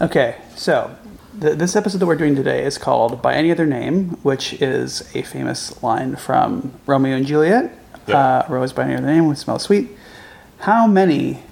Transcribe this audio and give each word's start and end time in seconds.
Okay, 0.00 0.36
so 0.56 0.94
th- 1.40 1.58
this 1.58 1.76
episode 1.76 1.98
that 1.98 2.06
we're 2.06 2.16
doing 2.16 2.34
today 2.34 2.64
is 2.64 2.78
called 2.78 3.20
By 3.22 3.34
Any 3.34 3.50
Other 3.50 3.66
Name, 3.66 4.10
which 4.22 4.54
is 4.60 5.14
a 5.14 5.22
famous 5.22 5.82
line 5.82 6.16
from 6.16 6.72
Romeo 6.86 7.16
and 7.16 7.26
Juliet. 7.26 7.76
Yeah. 8.06 8.16
Uh, 8.16 8.46
Rose 8.48 8.72
by 8.72 8.84
Any 8.84 8.96
Other 8.96 9.06
Name 9.06 9.26
would 9.28 9.38
smell 9.38 9.58
sweet. 9.58 9.90
How 10.60 10.86
many 10.86 11.42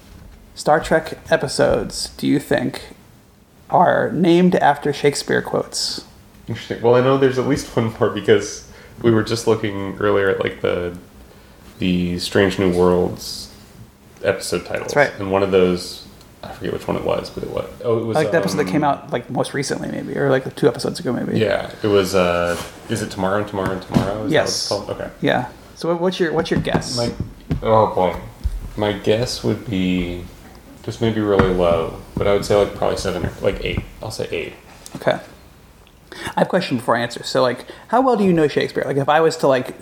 Star 0.54 0.80
Trek 0.80 1.18
episodes 1.30 2.10
do 2.16 2.26
you 2.26 2.38
think 2.40 2.94
are 3.70 4.10
named 4.12 4.54
after 4.56 4.92
Shakespeare 4.92 5.42
quotes? 5.42 6.04
Interesting. 6.48 6.80
Well, 6.82 6.94
I 6.94 7.00
know 7.00 7.18
there's 7.18 7.38
at 7.38 7.46
least 7.46 7.66
one 7.76 7.92
more 7.98 8.10
because 8.10 8.70
we 9.02 9.10
were 9.10 9.22
just 9.22 9.46
looking 9.46 9.96
earlier 9.98 10.28
at 10.28 10.40
like 10.42 10.60
the 10.60 10.96
the 11.78 12.18
Strange 12.18 12.58
New 12.58 12.76
Worlds 12.76 13.52
episode 14.24 14.66
titles. 14.66 14.96
Right. 14.96 15.12
And 15.20 15.30
one 15.30 15.44
of 15.44 15.52
those, 15.52 16.07
I 16.48 16.52
forget 16.52 16.72
which 16.72 16.86
one 16.88 16.96
it 16.96 17.04
was, 17.04 17.30
but 17.30 17.42
it 17.44 17.50
was. 17.50 17.68
Oh, 17.84 17.98
it 17.98 18.04
was 18.04 18.14
Like 18.16 18.30
the 18.30 18.38
episode 18.38 18.56
that 18.58 18.66
um, 18.66 18.72
came 18.72 18.84
out 18.84 19.10
like 19.12 19.28
most 19.30 19.54
recently, 19.54 19.88
maybe, 19.90 20.16
or 20.16 20.30
like 20.30 20.54
two 20.56 20.68
episodes 20.68 20.98
ago, 21.00 21.12
maybe. 21.12 21.38
Yeah, 21.38 21.70
it 21.82 21.88
was. 21.88 22.14
uh 22.14 22.60
Is 22.88 23.02
it 23.02 23.10
tomorrow 23.10 23.38
and 23.38 23.48
tomorrow 23.48 23.72
and 23.72 23.82
tomorrow? 23.82 24.24
Is 24.24 24.32
Yes. 24.32 24.68
That 24.68 24.74
what? 24.86 24.90
Okay. 25.00 25.10
Yeah. 25.20 25.50
So 25.74 25.94
what's 25.96 26.18
your 26.18 26.32
what's 26.32 26.50
your 26.50 26.60
guess? 26.60 26.96
My 26.96 27.12
oh 27.62 27.94
boy, 27.94 28.16
my 28.76 28.92
guess 28.92 29.44
would 29.44 29.68
be 29.68 30.24
just 30.82 31.00
maybe 31.00 31.20
really 31.20 31.52
low, 31.52 32.00
but 32.16 32.26
I 32.26 32.32
would 32.32 32.44
say 32.44 32.56
like 32.56 32.74
probably 32.74 32.96
seven 32.96 33.26
or 33.26 33.32
like 33.42 33.64
eight. 33.64 33.80
I'll 34.02 34.10
say 34.10 34.26
eight. 34.30 34.54
Okay. 34.96 35.20
I 36.12 36.40
have 36.40 36.46
a 36.46 36.50
question 36.50 36.78
before 36.78 36.96
I 36.96 37.00
answer. 37.00 37.22
So, 37.22 37.42
like, 37.42 37.66
how 37.88 38.00
well 38.00 38.16
do 38.16 38.24
you 38.24 38.32
know 38.32 38.48
Shakespeare? 38.48 38.82
Like, 38.84 38.96
if 38.96 39.08
I 39.08 39.20
was 39.20 39.36
to 39.38 39.46
like 39.46 39.76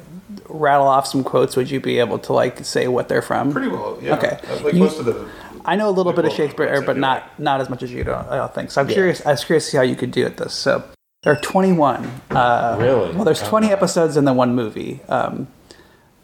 rattle 0.49 0.87
off 0.87 1.07
some 1.07 1.25
quotes, 1.25 1.57
would 1.57 1.71
you 1.71 1.81
be 1.81 1.99
able 1.99 2.19
to 2.21 2.33
like 2.33 2.65
say 2.65 2.89
what 2.89 3.09
they're 3.09 3.23
from? 3.23 3.53
Pretty 3.53 3.69
well. 3.69 3.99
Yeah. 4.03 4.17
Okay. 4.17 4.39
Like 4.63 4.75
You- 4.75 4.81
most 4.81 4.99
of 4.99 5.05
the. 5.07 5.29
I 5.67 5.77
know 5.77 5.89
a 5.89 5.91
little 5.91 6.13
bit 6.13 6.25
of 6.25 6.33
Shakespeare, 6.33 6.81
but 6.83 6.97
not 6.97 7.39
not 7.39 7.61
as 7.61 7.69
much 7.69 7.83
as 7.83 7.93
you 7.93 8.05
do. 8.05 8.13
I 8.15 8.37
don't 8.37 8.55
think. 8.55 8.71
So 8.71 8.81
I'm 8.81 8.89
Yeah. 8.89 8.95
curious. 8.95 9.27
I 9.27 9.33
was 9.33 9.45
curious 9.45 9.65
to 9.67 9.71
see 9.73 9.77
how 9.77 9.83
you 9.83 9.97
could 9.97 10.13
do 10.13 10.25
at 10.25 10.37
this. 10.37 10.55
So 10.55 10.83
there 11.25 11.33
are 11.33 11.37
21. 11.41 12.09
Uh, 12.31 12.77
Really? 12.79 13.13
Well, 13.15 13.25
there's 13.25 13.43
20 13.43 13.71
Oh. 13.71 13.73
episodes 13.73 14.17
and 14.17 14.27
then 14.29 14.37
one 14.37 14.55
movie. 14.55 15.01
Um, 15.09 15.49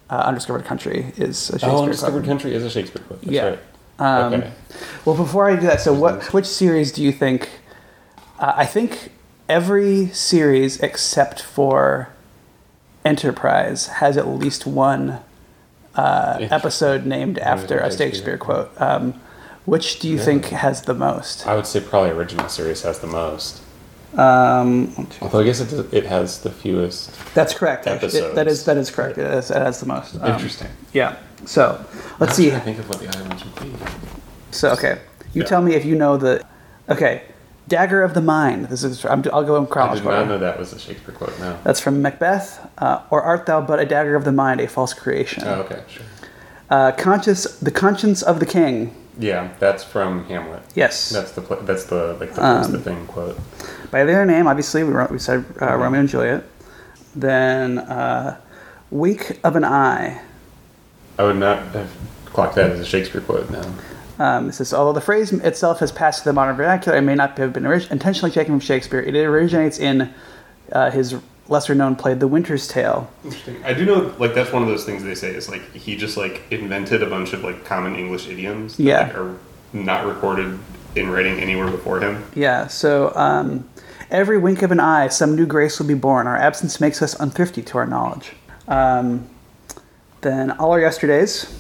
uh, 0.08 0.17
Undiscovered 0.27 0.64
Country 0.64 1.12
is 1.17 1.48
a 1.50 1.58
Shakespeare. 1.58 1.70
Oh. 1.70 1.83
Undiscovered 1.83 2.25
Country 2.25 2.55
is 2.55 2.62
a 2.64 2.70
Shakespeare 2.70 3.02
quote. 3.06 3.20
That's 3.22 3.33
Yeah. 3.33 3.44
right. 3.48 3.58
Um, 3.98 4.34
okay. 4.34 4.50
Well, 5.05 5.17
before 5.17 5.50
I 5.50 5.56
do 5.56 5.67
that, 5.67 5.80
so 5.80 5.92
what? 5.92 6.33
Which 6.33 6.47
series 6.47 6.92
do 6.92 7.02
you 7.02 7.12
think? 7.12 7.48
Uh, 8.39 8.52
I 8.56 8.64
think 8.67 9.11
every 9.48 10.08
series 10.08 10.78
except 10.80 11.42
for 11.42 12.08
Enterprise 13.05 13.86
has 13.98 14.17
at 14.17 14.28
least 14.28 14.67
one 14.67 15.19
uh, 15.95 16.39
episode 16.50 17.05
named 17.05 17.39
after 17.39 17.77
a 17.78 17.84
Shakespeare. 17.91 18.06
Shakespeare 18.08 18.39
quote. 18.39 18.70
Um, 18.80 19.20
which 19.64 19.98
do 20.00 20.08
you 20.08 20.18
think 20.18 20.46
has 20.46 20.82
the 20.82 20.94
most? 20.94 21.46
I 21.46 21.55
would 21.55 21.66
say 21.66 21.80
probably 21.80 22.10
original 22.10 22.48
series 22.48 22.82
has 22.82 22.98
the 23.00 23.06
most. 23.06 23.62
Um, 24.16 24.94
one, 24.94 25.06
two- 25.06 25.22
Although 25.22 25.41
I 25.41 25.44
guess 25.44 25.60
it, 25.60 25.70
does- 25.70 25.92
it 25.92 26.05
has 26.06 26.41
the 26.41 26.50
fewest. 26.50 27.12
that's 27.34 27.55
correct. 27.55 27.86
actually. 27.86 28.20
That 28.34 28.46
is 28.46 28.64
that 28.66 28.77
is 28.77 28.90
correct. 28.90 29.16
It 29.18 29.30
has, 29.30 29.50
it 29.50 29.56
has 29.56 29.80
the 29.80 29.86
most. 29.86 30.16
Um, 30.16 30.33
Interesting. 30.33 30.68
Yeah. 30.92 31.16
So 31.46 31.83
let's 32.20 32.34
see. 32.34 32.52
I 32.52 32.60
think 32.60 32.78
of 32.78 32.88
what 32.88 33.00
the 33.00 33.08
other 33.08 33.24
ones 33.28 33.42
would 33.44 33.55
be. 33.62 33.72
So 34.50 34.70
okay, 34.72 35.00
you 35.33 35.42
Yeah. 35.42 35.48
tell 35.48 35.62
me 35.62 35.74
if 35.74 35.84
you 35.84 35.94
know 35.94 36.16
the. 36.18 36.44
Okay, 36.90 37.22
Dagger 37.68 38.02
of 38.02 38.12
the 38.12 38.20
Mind. 38.20 38.66
This 38.66 38.84
is. 38.84 39.05
I'm, 39.06 39.24
I'll 39.33 39.44
go 39.44 39.56
in 39.56 39.66
I 39.72 39.94
did 39.94 40.05
not 40.05 40.28
know 40.28 40.38
that 40.38 40.58
was 40.58 40.74
a 40.74 40.78
Shakespeare 40.78 41.14
quote. 41.14 41.38
No. 41.40 41.58
That's 41.64 41.80
from 41.80 42.02
Macbeth. 42.02 42.60
Uh, 42.78 43.00
or 43.10 43.22
art 43.22 43.46
thou 43.46 43.62
but 43.62 43.78
a 43.80 43.86
dagger 43.86 44.14
of 44.14 44.24
the 44.24 44.33
mind, 44.33 44.60
a 44.60 44.68
false 44.68 44.92
creation? 44.92 45.44
Oh, 45.46 45.60
okay, 45.62 45.83
sure. 45.88 46.05
Uh, 46.68 46.92
conscious, 46.92 47.58
the 47.60 47.70
conscience 47.70 48.20
of 48.22 48.40
the 48.40 48.46
king. 48.46 48.94
Yeah, 49.18 49.52
that's 49.58 49.84
from 49.84 50.24
Hamlet. 50.24 50.62
Yes. 50.74 51.10
That's 51.10 51.32
the 51.32 51.42
that's 51.62 51.84
the 51.84 52.16
like 52.18 52.34
the, 52.34 52.44
Um, 52.44 52.72
the 52.72 52.78
thing 52.78 53.06
quote. 53.06 53.38
By 53.91 54.05
their 54.05 54.24
name, 54.24 54.46
obviously, 54.46 54.84
we, 54.84 54.94
we 55.10 55.18
said 55.18 55.44
uh, 55.60 55.77
Romeo 55.77 56.00
and 56.00 56.08
Juliet. 56.08 56.44
Then, 57.14 57.78
uh, 57.78 58.40
wink 58.90 59.38
of 59.44 59.55
an 59.56 59.64
eye. 59.64 60.22
I 61.18 61.24
would 61.24 61.36
not 61.36 61.58
have 61.74 61.90
clocked 62.27 62.55
that 62.55 62.70
as 62.70 62.80
a 62.80 62.86
Shakespeare 62.86 63.20
quote. 63.20 63.51
No. 63.51 63.62
Um, 64.18 64.48
it 64.48 64.52
says, 64.52 64.72
although 64.72 64.92
the 64.92 65.01
phrase 65.05 65.33
itself 65.33 65.80
has 65.80 65.92
passed 65.92 66.20
to 66.20 66.24
the 66.30 66.33
modern 66.33 66.56
vernacular 66.56 66.96
and 66.96 67.06
may 67.06 67.14
not 67.14 67.36
have 67.39 67.52
been 67.52 67.67
orig- 67.67 67.90
intentionally 67.90 68.30
taken 68.30 68.55
from 68.55 68.61
Shakespeare, 68.61 69.01
it 69.01 69.14
originates 69.14 69.78
in 69.78 70.12
uh, 70.70 70.90
his 70.90 71.17
lesser-known 71.52 71.95
play, 71.95 72.14
*The 72.14 72.27
Winter's 72.27 72.67
Tale*. 72.67 73.08
Interesting. 73.24 73.63
I 73.64 73.73
do 73.74 73.85
know, 73.85 74.13
like 74.18 74.35
that's 74.35 74.51
one 74.52 74.63
of 74.63 74.68
those 74.68 74.85
things 74.85 75.05
they 75.05 75.14
say 75.14 75.33
is 75.35 75.48
like 75.48 75.73
he 75.74 75.96
just 75.96 76.17
like 76.17 76.42
invented 76.51 77.02
a 77.02 77.07
bunch 77.07 77.33
of 77.33 77.45
like 77.45 77.64
common 77.64 77.95
English 77.95 78.27
idioms 78.29 78.77
that 78.79 78.83
Yeah. 78.83 79.01
like, 79.02 79.14
are 79.17 79.36
not 79.73 80.07
recorded 80.07 80.58
in 80.96 81.08
writing 81.11 81.39
anywhere 81.39 81.70
before 81.70 82.01
him. 82.01 82.24
Yeah, 82.35 82.67
so 82.67 83.13
um, 83.14 83.68
every 84.11 84.39
wink 84.39 84.63
of 84.63 84.73
an 84.73 84.80
eye, 84.80 85.08
some 85.08 85.36
new 85.36 85.46
grace 85.46 85.79
will 85.79 85.86
be 85.86 85.95
born. 85.95 86.27
Our 86.27 86.36
absence 86.36 86.80
makes 86.80 87.01
us 87.01 87.14
unthrifty 87.14 87.63
to 87.67 87.79
our 87.79 87.86
knowledge. 87.86 88.33
Um, 88.69 89.29
then 90.23 90.51
all 90.52 90.73
our 90.73 90.80
yesterdays. 90.80 91.58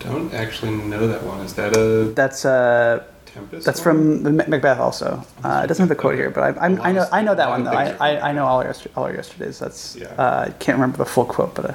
Don't 0.00 0.32
actually 0.34 0.72
know 0.72 1.06
that 1.06 1.22
one. 1.22 1.40
Is 1.40 1.54
that 1.54 1.76
a 1.76 2.12
That's 2.14 2.44
uh, 2.44 3.04
Tempest? 3.34 3.64
that's 3.66 3.84
one? 3.84 4.22
from 4.22 4.22
the 4.24 4.30
Macbeth 4.48 4.78
also. 4.78 5.24
Uh, 5.42 5.62
it 5.64 5.66
doesn't 5.68 5.82
have 5.82 5.88
the 5.88 5.94
quote 6.00 6.14
here, 6.16 6.30
but 6.30 6.56
I, 6.58 6.64
I 6.66 6.92
know 6.92 7.06
I 7.12 7.22
know 7.22 7.34
that 7.34 7.48
one 7.48 7.64
though. 7.64 7.70
I, 7.72 7.96
I, 8.00 8.28
I 8.30 8.32
know 8.32 8.44
all 8.46 8.58
our 8.62 8.74
all 8.96 9.04
our 9.04 9.14
yesterdays. 9.14 9.58
That's 9.58 9.96
Yeah. 9.96 10.06
uh, 10.18 10.46
I 10.48 10.50
can't 10.58 10.76
remember 10.76 10.98
the 10.98 11.06
full 11.06 11.24
quote, 11.24 11.54
but 11.54 11.74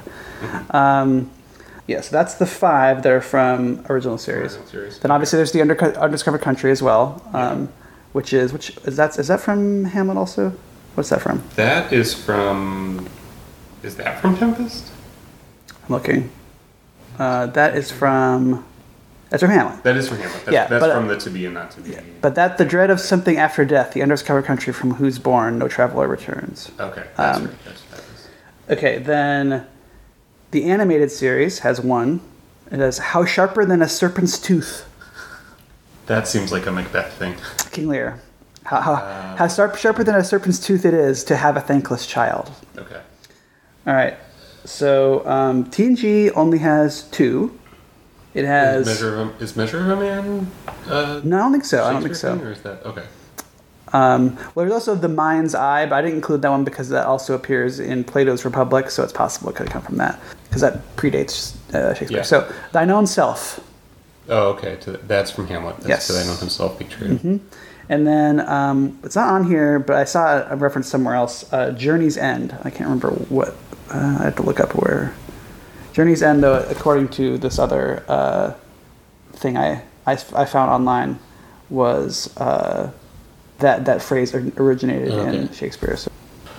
uh, 0.72 0.76
um, 0.76 1.30
yeah. 1.86 2.00
So 2.00 2.10
that's 2.14 2.34
the 2.34 2.46
five 2.46 3.02
that 3.02 3.12
are 3.12 3.20
from 3.20 3.84
original 3.88 4.18
series. 4.18 4.52
Original 4.54 4.68
series. 4.68 4.98
Then 5.00 5.10
obviously 5.10 5.36
there's 5.38 5.52
the 5.52 5.60
Underco- 5.60 5.96
undiscovered 5.98 6.40
country 6.42 6.70
as 6.70 6.82
well, 6.82 7.22
um, 7.32 7.68
which 8.12 8.32
is 8.32 8.52
which 8.52 8.76
is 8.84 8.96
that 8.96 9.18
is 9.18 9.28
that 9.28 9.40
from 9.40 9.84
Hamlet 9.86 10.16
also? 10.16 10.52
What's 10.94 11.10
that 11.10 11.20
from? 11.22 11.42
That 11.56 11.92
is 11.92 12.14
from. 12.14 13.08
Is 13.82 13.96
that 13.96 14.20
from 14.20 14.36
Tempest? 14.36 14.90
I'm 15.84 15.94
looking. 15.94 16.30
Uh, 17.18 17.46
that 17.46 17.76
is 17.76 17.90
from. 17.90 18.64
That's 19.30 19.42
from 19.42 19.50
Hamlet. 19.52 19.82
That 19.82 19.96
is 19.96 20.08
from 20.08 20.18
Hamlet. 20.18 20.44
That's, 20.46 20.52
Yeah, 20.54 20.66
that's 20.66 20.80
but- 20.84 20.94
from 20.94 21.06
the 21.08 21.16
to 21.18 21.30
be 21.30 21.44
and 21.44 21.54
not 21.54 21.70
to 21.72 21.80
be. 21.82 21.96
But 22.22 22.34
that 22.36 22.56
the 22.58 22.64
dread 22.64 22.90
of 22.90 22.98
something 23.00 23.36
after 23.36 23.64
death, 23.64 23.92
the 23.92 24.02
undiscovered 24.02 24.44
country 24.46 24.72
from 24.72 24.94
whose 24.94 25.18
bourn 25.18 25.58
no 25.58 25.68
traveler 25.68 26.08
returns. 26.08 26.70
Okay, 26.80 27.04
that's 27.16 27.38
Um, 27.38 27.46
right. 27.46 27.54
That's, 27.64 27.82
that. 28.66 28.76
Okay, 28.78 28.98
then 28.98 29.66
the 30.50 30.64
animated 30.64 31.10
series 31.10 31.58
has 31.60 31.80
one. 31.80 32.20
It 32.70 32.78
has 32.80 32.98
how 32.98 33.24
sharper 33.26 33.64
than 33.66 33.82
a 33.82 33.88
serpent's 33.88 34.38
tooth. 34.38 34.84
That 36.06 36.26
seems 36.26 36.50
like 36.52 36.66
a 36.66 36.72
Macbeth 36.72 37.12
thing. 37.14 37.34
King 37.70 37.88
Lear. 37.88 38.20
How, 38.64 38.80
how, 38.80 38.92
Uh. 38.94 39.36
how 39.36 39.48
sharp, 39.48 39.76
sharper 39.76 40.04
than 40.04 40.14
a 40.14 40.24
serpent's 40.24 40.58
tooth 40.58 40.84
it 40.86 40.94
is 40.94 41.22
to 41.24 41.36
have 41.36 41.56
a 41.56 41.60
thankless 41.60 42.06
child. 42.06 42.50
Okay. 42.78 43.00
All 43.86 43.94
right. 43.94 44.16
So 44.64 45.26
um, 45.28 45.66
TNG 45.66 46.30
only 46.34 46.58
has 46.58 47.02
two. 47.04 47.58
It 48.38 48.44
has. 48.44 48.86
Is 48.86 48.94
Measure 48.94 49.20
of 49.20 49.28
a, 49.28 49.42
is 49.44 49.56
Measure 49.56 49.80
of 49.80 49.88
a 49.88 49.96
Man? 49.96 50.50
Uh, 50.86 51.20
no, 51.24 51.36
I 51.36 51.40
don't 51.40 51.52
think 51.52 51.64
so. 51.64 51.84
I 51.84 51.92
don't 51.92 52.02
think 52.02 52.14
so. 52.14 52.38
Or 52.38 52.52
is 52.52 52.60
that 52.62 52.84
okay? 52.86 53.04
Um, 53.92 54.36
well, 54.54 54.66
there's 54.66 54.72
also 54.72 54.94
the 54.94 55.08
Mind's 55.08 55.54
Eye, 55.54 55.86
but 55.86 55.96
I 55.96 56.02
didn't 56.02 56.16
include 56.16 56.42
that 56.42 56.50
one 56.50 56.62
because 56.62 56.90
that 56.90 57.06
also 57.06 57.34
appears 57.34 57.80
in 57.80 58.04
Plato's 58.04 58.44
Republic, 58.44 58.90
so 58.90 59.02
it's 59.02 59.12
possible 59.12 59.48
it 59.50 59.56
could 59.56 59.66
have 59.68 59.72
come 59.72 59.82
from 59.82 59.96
that 59.96 60.20
because 60.44 60.60
that 60.60 60.96
predates 60.96 61.56
uh, 61.74 61.94
Shakespeare. 61.94 62.18
Yeah. 62.18 62.22
So, 62.22 62.52
thine 62.72 62.90
own 62.90 63.06
self, 63.06 63.60
Oh, 64.28 64.50
okay. 64.50 64.78
That's 65.06 65.30
from 65.30 65.46
Hamlet. 65.46 65.76
That's 65.78 65.88
Yes. 65.88 66.06
To 66.08 66.20
I 66.20 66.24
know 66.24 66.34
himself 66.38 66.78
be 66.78 66.84
true. 66.84 67.40
and 67.88 68.06
then 68.06 68.40
um, 68.40 68.98
it's 69.02 69.16
not 69.16 69.28
on 69.32 69.48
here, 69.48 69.78
but 69.78 69.96
I 69.96 70.04
saw 70.04 70.46
a 70.50 70.56
reference 70.56 70.86
somewhere 70.86 71.14
else. 71.14 71.50
Uh, 71.52 71.70
Journey's 71.72 72.16
End. 72.18 72.52
I 72.62 72.70
can't 72.70 72.82
remember 72.90 73.10
what. 73.10 73.56
Uh, 73.90 74.18
I 74.20 74.24
have 74.24 74.36
to 74.36 74.42
look 74.42 74.60
up 74.60 74.74
where. 74.74 75.14
Journey's 75.98 76.22
End, 76.22 76.44
though, 76.44 76.60
according 76.70 77.08
to 77.08 77.38
this 77.38 77.58
other 77.58 78.04
uh, 78.06 78.54
thing 79.32 79.56
I, 79.56 79.82
I, 80.06 80.12
I 80.12 80.44
found 80.44 80.70
online, 80.70 81.18
was 81.70 82.32
uh, 82.36 82.92
that 83.58 83.84
that 83.86 84.00
phrase 84.00 84.32
originated 84.32 85.08
in 85.08 85.44
Okay. 85.46 85.52
Shakespeare. 85.52 85.96
So, 85.96 86.08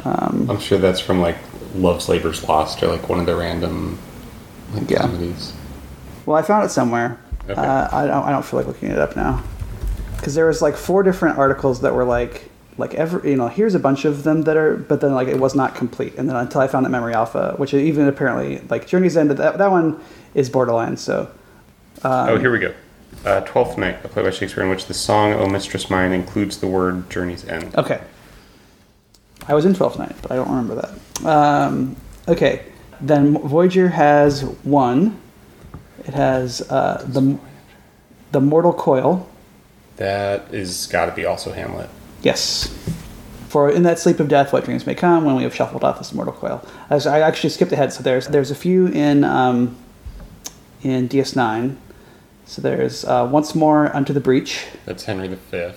I'm 0.04 0.60
sure 0.60 0.78
that's 0.78 1.00
from 1.00 1.22
like 1.22 1.38
Love's 1.74 2.10
Labor's 2.10 2.44
Lost 2.50 2.84
or 2.84 2.88
like 2.88 3.08
one 3.08 3.22
of 3.22 3.28
the 3.28 3.36
random 3.38 3.98
like, 4.74 4.90
Yeah. 4.90 5.04
comedies. 5.04 5.54
Well, 6.26 6.36
I 6.36 6.42
found 6.42 6.66
it 6.66 6.70
somewhere. 6.70 7.18
Okay. 7.50 7.54
Uh, 7.54 7.88
I 7.94 8.08
don't. 8.08 8.26
I 8.26 8.32
don't 8.32 8.44
feel 8.44 8.60
like 8.60 8.68
looking 8.68 8.92
it 8.92 9.00
up 9.00 9.16
now, 9.16 9.42
because 10.18 10.36
there 10.36 10.48
was 10.48 10.62
like 10.62 10.76
four 10.76 11.02
different 11.02 11.38
articles 11.38 11.80
that 11.80 11.94
were 11.94 12.04
like, 12.04 12.49
like 12.80 12.94
every 12.96 13.32
you 13.32 13.38
know, 13.38 13.50
here's 13.50 13.76
a 13.76 13.80
bunch 13.80 14.06
of 14.06 14.24
them 14.24 14.44
that 14.44 14.58
are, 14.58 14.78
but 14.78 15.02
then 15.02 15.14
like 15.14 15.28
it 15.28 15.40
was 15.40 15.54
not 15.54 15.76
complete, 15.76 16.16
and 16.16 16.28
then 16.30 16.36
until 16.36 16.62
I 16.62 16.68
found 16.68 16.86
that 16.86 16.90
Memory 16.90 17.14
Alpha, 17.14 17.54
which 17.58 17.74
even 17.74 18.08
apparently 18.08 18.60
like 18.70 18.88
Journey's 18.88 19.18
End, 19.18 19.30
that 19.32 19.58
that 19.58 19.72
one 19.72 20.00
is 20.34 20.50
borderline. 20.50 20.98
So 20.98 21.30
oh, 22.04 22.38
here 22.38 22.52
we 22.52 22.60
go. 22.60 22.74
Uh, 23.26 23.42
Twelfth 23.42 23.78
Night, 23.78 24.04
a 24.04 24.08
play 24.08 24.24
by 24.24 24.30
Shakespeare 24.30 24.64
in 24.64 24.70
which 24.70 24.86
the 24.86 24.94
song 24.94 25.34
"O 25.34 25.48
Mistress 25.48 25.90
Mine" 25.90 26.14
includes 26.14 26.58
the 26.58 26.68
word 26.68 27.10
"Journey's 27.10 27.46
End." 27.46 27.76
okay, 27.76 28.02
I 29.48 29.54
was 29.54 29.66
in 29.66 29.74
Twelfth 29.74 30.00
Night, 30.00 30.16
but 30.22 30.32
I 30.32 30.36
don't 30.38 30.50
remember 30.50 30.76
that. 30.76 31.26
Um, 31.28 31.98
okay, 32.28 32.64
then 33.02 33.38
Voyager 33.40 33.90
has 33.90 34.44
one. 34.64 35.20
It 36.06 36.14
has 36.14 36.62
uh, 36.72 37.06
the 37.08 37.38
the 38.32 38.40
Mortal 38.40 38.74
Coil 38.74 39.28
That 39.98 40.54
is 40.54 40.88
got 40.88 41.08
to 41.08 41.12
be 41.12 41.26
also 41.26 41.52
Hamlet. 41.52 41.90
Yes. 42.22 42.76
For 43.48 43.70
in 43.70 43.84
that 43.84 43.98
sleep 43.98 44.20
of 44.20 44.28
death, 44.28 44.54
what 44.54 44.66
dreams 44.66 44.86
may 44.86 44.94
come 44.94 45.26
when 45.26 45.36
we 45.36 45.44
have 45.44 45.56
shuffled 45.56 45.84
off 45.84 45.98
this 45.98 46.14
mortal 46.14 46.34
coil. 46.34 46.64
As 46.90 47.08
I 47.08 47.20
actually 47.22 47.50
skipped 47.50 47.72
ahead, 47.72 47.92
so 47.92 48.04
there's 48.04 48.28
there's 48.28 48.52
a 48.52 48.56
few 48.56 48.88
in 48.88 49.24
um, 49.24 49.76
in 50.84 51.10
DS9. 51.10 51.76
So 52.46 52.62
there's 52.62 53.06
uh, 53.06 53.28
once 53.32 53.56
more 53.56 53.96
unto 53.96 54.14
the 54.14 54.20
breach. 54.20 54.66
That's 54.86 55.04
Henry 55.04 55.28
V. 55.28 55.72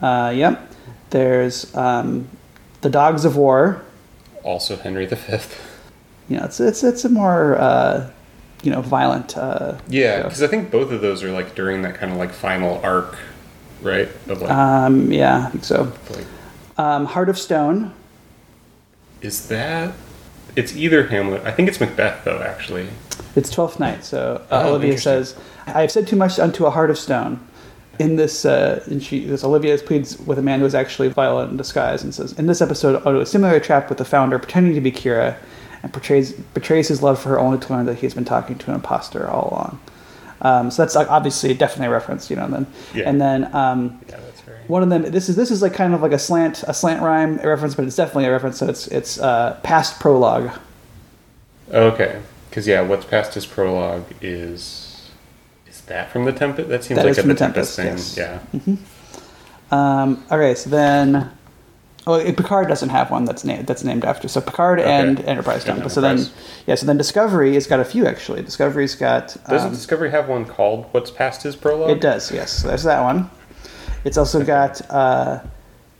Uh, 0.00 0.32
yep. 0.34 0.70
There's 1.10 1.74
um, 1.74 2.28
the 2.80 2.90
dogs 2.90 3.24
of 3.24 3.36
war. 3.36 3.82
Also 4.42 4.76
Henry 4.76 5.06
V. 5.06 5.16
You 6.28 6.38
know, 6.38 6.44
it's 6.44 6.60
it's 6.60 6.82
it's 6.84 7.04
a 7.04 7.08
more 7.08 7.56
uh, 7.56 8.10
you 8.62 8.70
know 8.70 8.82
violent. 8.82 9.36
Uh, 9.36 9.78
Yeah, 9.88 10.22
because 10.22 10.42
I 10.42 10.46
think 10.46 10.70
both 10.70 10.90
of 10.92 11.00
those 11.00 11.22
are 11.22 11.30
like 11.30 11.54
during 11.54 11.82
that 11.82 11.94
kind 11.96 12.12
of 12.12 12.18
like 12.18 12.32
final 12.32 12.80
arc, 12.82 13.16
right? 13.82 14.08
Of 14.28 14.40
like, 14.42 14.50
Um, 14.50 15.10
yeah, 15.12 15.46
I 15.46 15.50
think 15.50 15.64
so. 15.64 15.92
like 16.10 16.26
Um, 16.78 17.06
Heart 17.06 17.28
of 17.28 17.38
Stone. 17.38 17.92
is 19.22 19.48
that? 19.48 19.94
It's 20.56 20.74
either 20.76 21.06
Hamlet. 21.08 21.42
I 21.44 21.50
think 21.50 21.68
it's 21.68 21.80
Macbeth 21.80 22.24
though. 22.24 22.38
Actually, 22.42 22.88
It's 23.34 23.50
Twelfth 23.50 23.78
Night. 23.78 24.04
So 24.04 24.40
uh, 24.50 24.62
Oh, 24.64 24.70
Olivia 24.70 24.90
interesting. 24.92 25.24
says, 25.24 25.34
"I 25.66 25.80
have 25.82 25.90
said 25.90 26.06
too 26.06 26.16
much 26.16 26.38
unto 26.38 26.64
a 26.66 26.70
heart 26.70 26.90
of 26.90 26.98
stone." 26.98 27.40
In 27.98 28.16
this, 28.16 28.44
uh, 28.44 28.82
and 28.90 29.02
she, 29.02 29.24
this 29.24 29.42
Olivia 29.42 29.76
pleads 29.78 30.18
with 30.18 30.38
a 30.38 30.42
man 30.42 30.60
who 30.60 30.66
is 30.66 30.74
actually 30.74 31.08
Violet 31.08 31.48
in 31.50 31.56
disguise, 31.56 32.02
and 32.02 32.14
says, 32.14 32.32
"In 32.34 32.46
this 32.46 32.60
episode, 32.60 33.00
Odo 33.06 33.20
is 33.20 33.30
similarly 33.30 33.60
trapped 33.60 33.88
with 33.88 33.96
the 33.98 34.04
founder, 34.04 34.38
pretending 34.38 34.74
to 34.74 34.82
be 34.82 34.92
Kira, 34.92 35.34
and 35.82 35.92
portrays 35.94 36.32
betrays 36.32 36.88
his 36.88 37.02
love 37.02 37.18
for 37.18 37.30
her 37.30 37.38
only 37.40 37.58
to 37.58 37.72
learn 37.72 37.86
that 37.86 37.94
he 37.96 38.04
has 38.06 38.12
been 38.14 38.26
talking 38.26 38.56
to 38.58 38.70
an 38.70 38.74
imposter 38.76 39.26
all 39.28 39.48
along." 39.50 39.78
Um, 40.46 40.70
so 40.70 40.82
that's 40.82 40.96
obviously 40.96 41.54
definitely 41.54 41.86
a 41.86 41.90
reference, 41.90 42.30
you 42.30 42.36
know. 42.36 42.48
Then, 42.48 42.66
Yeah. 42.94 43.08
and 43.08 43.20
then 43.20 43.54
um, 43.54 44.00
yeah, 44.08 44.18
one 44.68 44.82
of 44.82 44.90
them. 44.90 45.02
This 45.16 45.28
is 45.28 45.36
this 45.36 45.50
is 45.50 45.62
like 45.62 45.74
kind 45.74 45.94
of 45.94 46.02
like 46.02 46.12
a 46.12 46.18
slant 46.18 46.62
a 46.66 46.74
slant 46.74 47.02
rhyme 47.02 47.36
reference, 47.38 47.74
but 47.74 47.84
it's 47.86 47.96
definitely 47.96 48.26
a 48.26 48.32
reference. 48.32 48.58
So 48.58 48.66
it's 48.68 48.86
it's 48.88 49.18
uh, 49.18 49.58
past 49.62 49.98
prologue. 50.00 50.50
Okay, 51.72 52.20
because 52.50 52.66
yeah, 52.68 52.80
what's 52.82 53.04
past 53.06 53.34
his 53.34 53.46
prologue 53.46 54.04
is 54.20 55.10
is 55.68 55.80
that 55.82 56.10
from 56.10 56.24
the 56.24 56.32
Tempest? 56.32 56.68
That 56.68 56.84
seems 56.84 56.98
That 56.98 57.06
like 57.06 57.16
a 57.18 57.20
from 57.20 57.28
the 57.30 57.34
Tempest, 57.34 57.76
Tempest, 57.76 58.14
thing. 58.16 58.38
yes. 58.52 58.66
Yeah. 58.68 58.76
Um, 59.70 60.24
okay, 60.30 60.54
so 60.54 60.70
then, 60.70 61.30
oh, 62.06 62.32
Picard 62.32 62.68
doesn't 62.68 62.90
have 62.90 63.10
one 63.10 63.24
that's 63.24 63.44
named 63.44 63.66
that's 63.66 63.84
named 63.84 64.04
after. 64.04 64.28
So 64.28 64.40
Picard 64.40 64.80
and 64.80 65.20
Enterprise 65.20 65.64
don't. 65.64 65.80
But 65.82 65.90
so 65.92 66.00
then, 66.00 66.26
yeah, 66.66 66.74
so 66.74 66.86
then 66.86 66.96
Discovery 66.96 67.54
has 67.54 67.66
got 67.66 67.80
a 67.80 67.84
few 67.84 68.06
actually. 68.06 68.42
Discovery's 68.42 68.94
got. 68.94 69.36
Doesn't 69.48 69.68
Um, 69.68 69.74
Discovery 69.74 70.10
have 70.10 70.28
one 70.28 70.44
called 70.44 70.86
"What's 70.92 71.10
Past 71.10 71.42
His 71.42 71.56
Prologue"? 71.56 71.90
it 71.90 72.00
does, 72.00 72.30
yes. 72.32 72.50
So 72.52 72.68
there's 72.68 72.84
that 72.84 73.02
one. 73.02 73.30
It's 74.04 74.16
also 74.16 74.44
got 74.44 74.80
uh, 74.90 75.40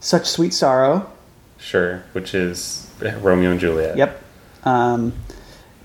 such 0.00 0.26
sweet 0.26 0.54
sorrow. 0.54 1.10
Sure, 1.58 2.04
which 2.12 2.34
is 2.34 2.88
Romeo 3.20 3.50
and 3.50 3.58
Juliet. 3.60 3.96
Yep. 3.96 4.22
Um, 4.64 5.12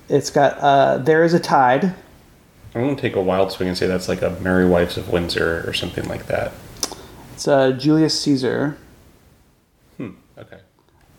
it's 0.10 0.30
got 0.30 0.58
uh, 0.60 0.98
there 0.98 1.24
is 1.24 1.34
a 1.34 1.40
tide. 1.40 1.94
I'm 2.76 2.82
gonna 2.82 2.96
take 2.96 3.16
a 3.16 3.22
wild 3.22 3.52
swing 3.52 3.70
and 3.70 3.78
say 3.78 3.88
that's 3.88 4.08
like 4.08 4.22
a 4.22 4.30
Merry 4.42 4.66
Wives 4.68 4.98
of 4.98 5.10
Windsor 5.10 5.64
or 5.68 5.74
something 5.74 6.08
like 6.08 6.28
that. 6.28 6.52
It's 7.34 7.48
uh, 7.48 7.72
Julius 7.72 8.20
Caesar. 8.22 8.78
Okay. 10.42 10.60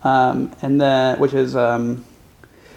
um, 0.03 0.51
and 0.61 0.79
then 0.81 1.19
which 1.19 1.33
is 1.33 1.55
um, 1.55 2.03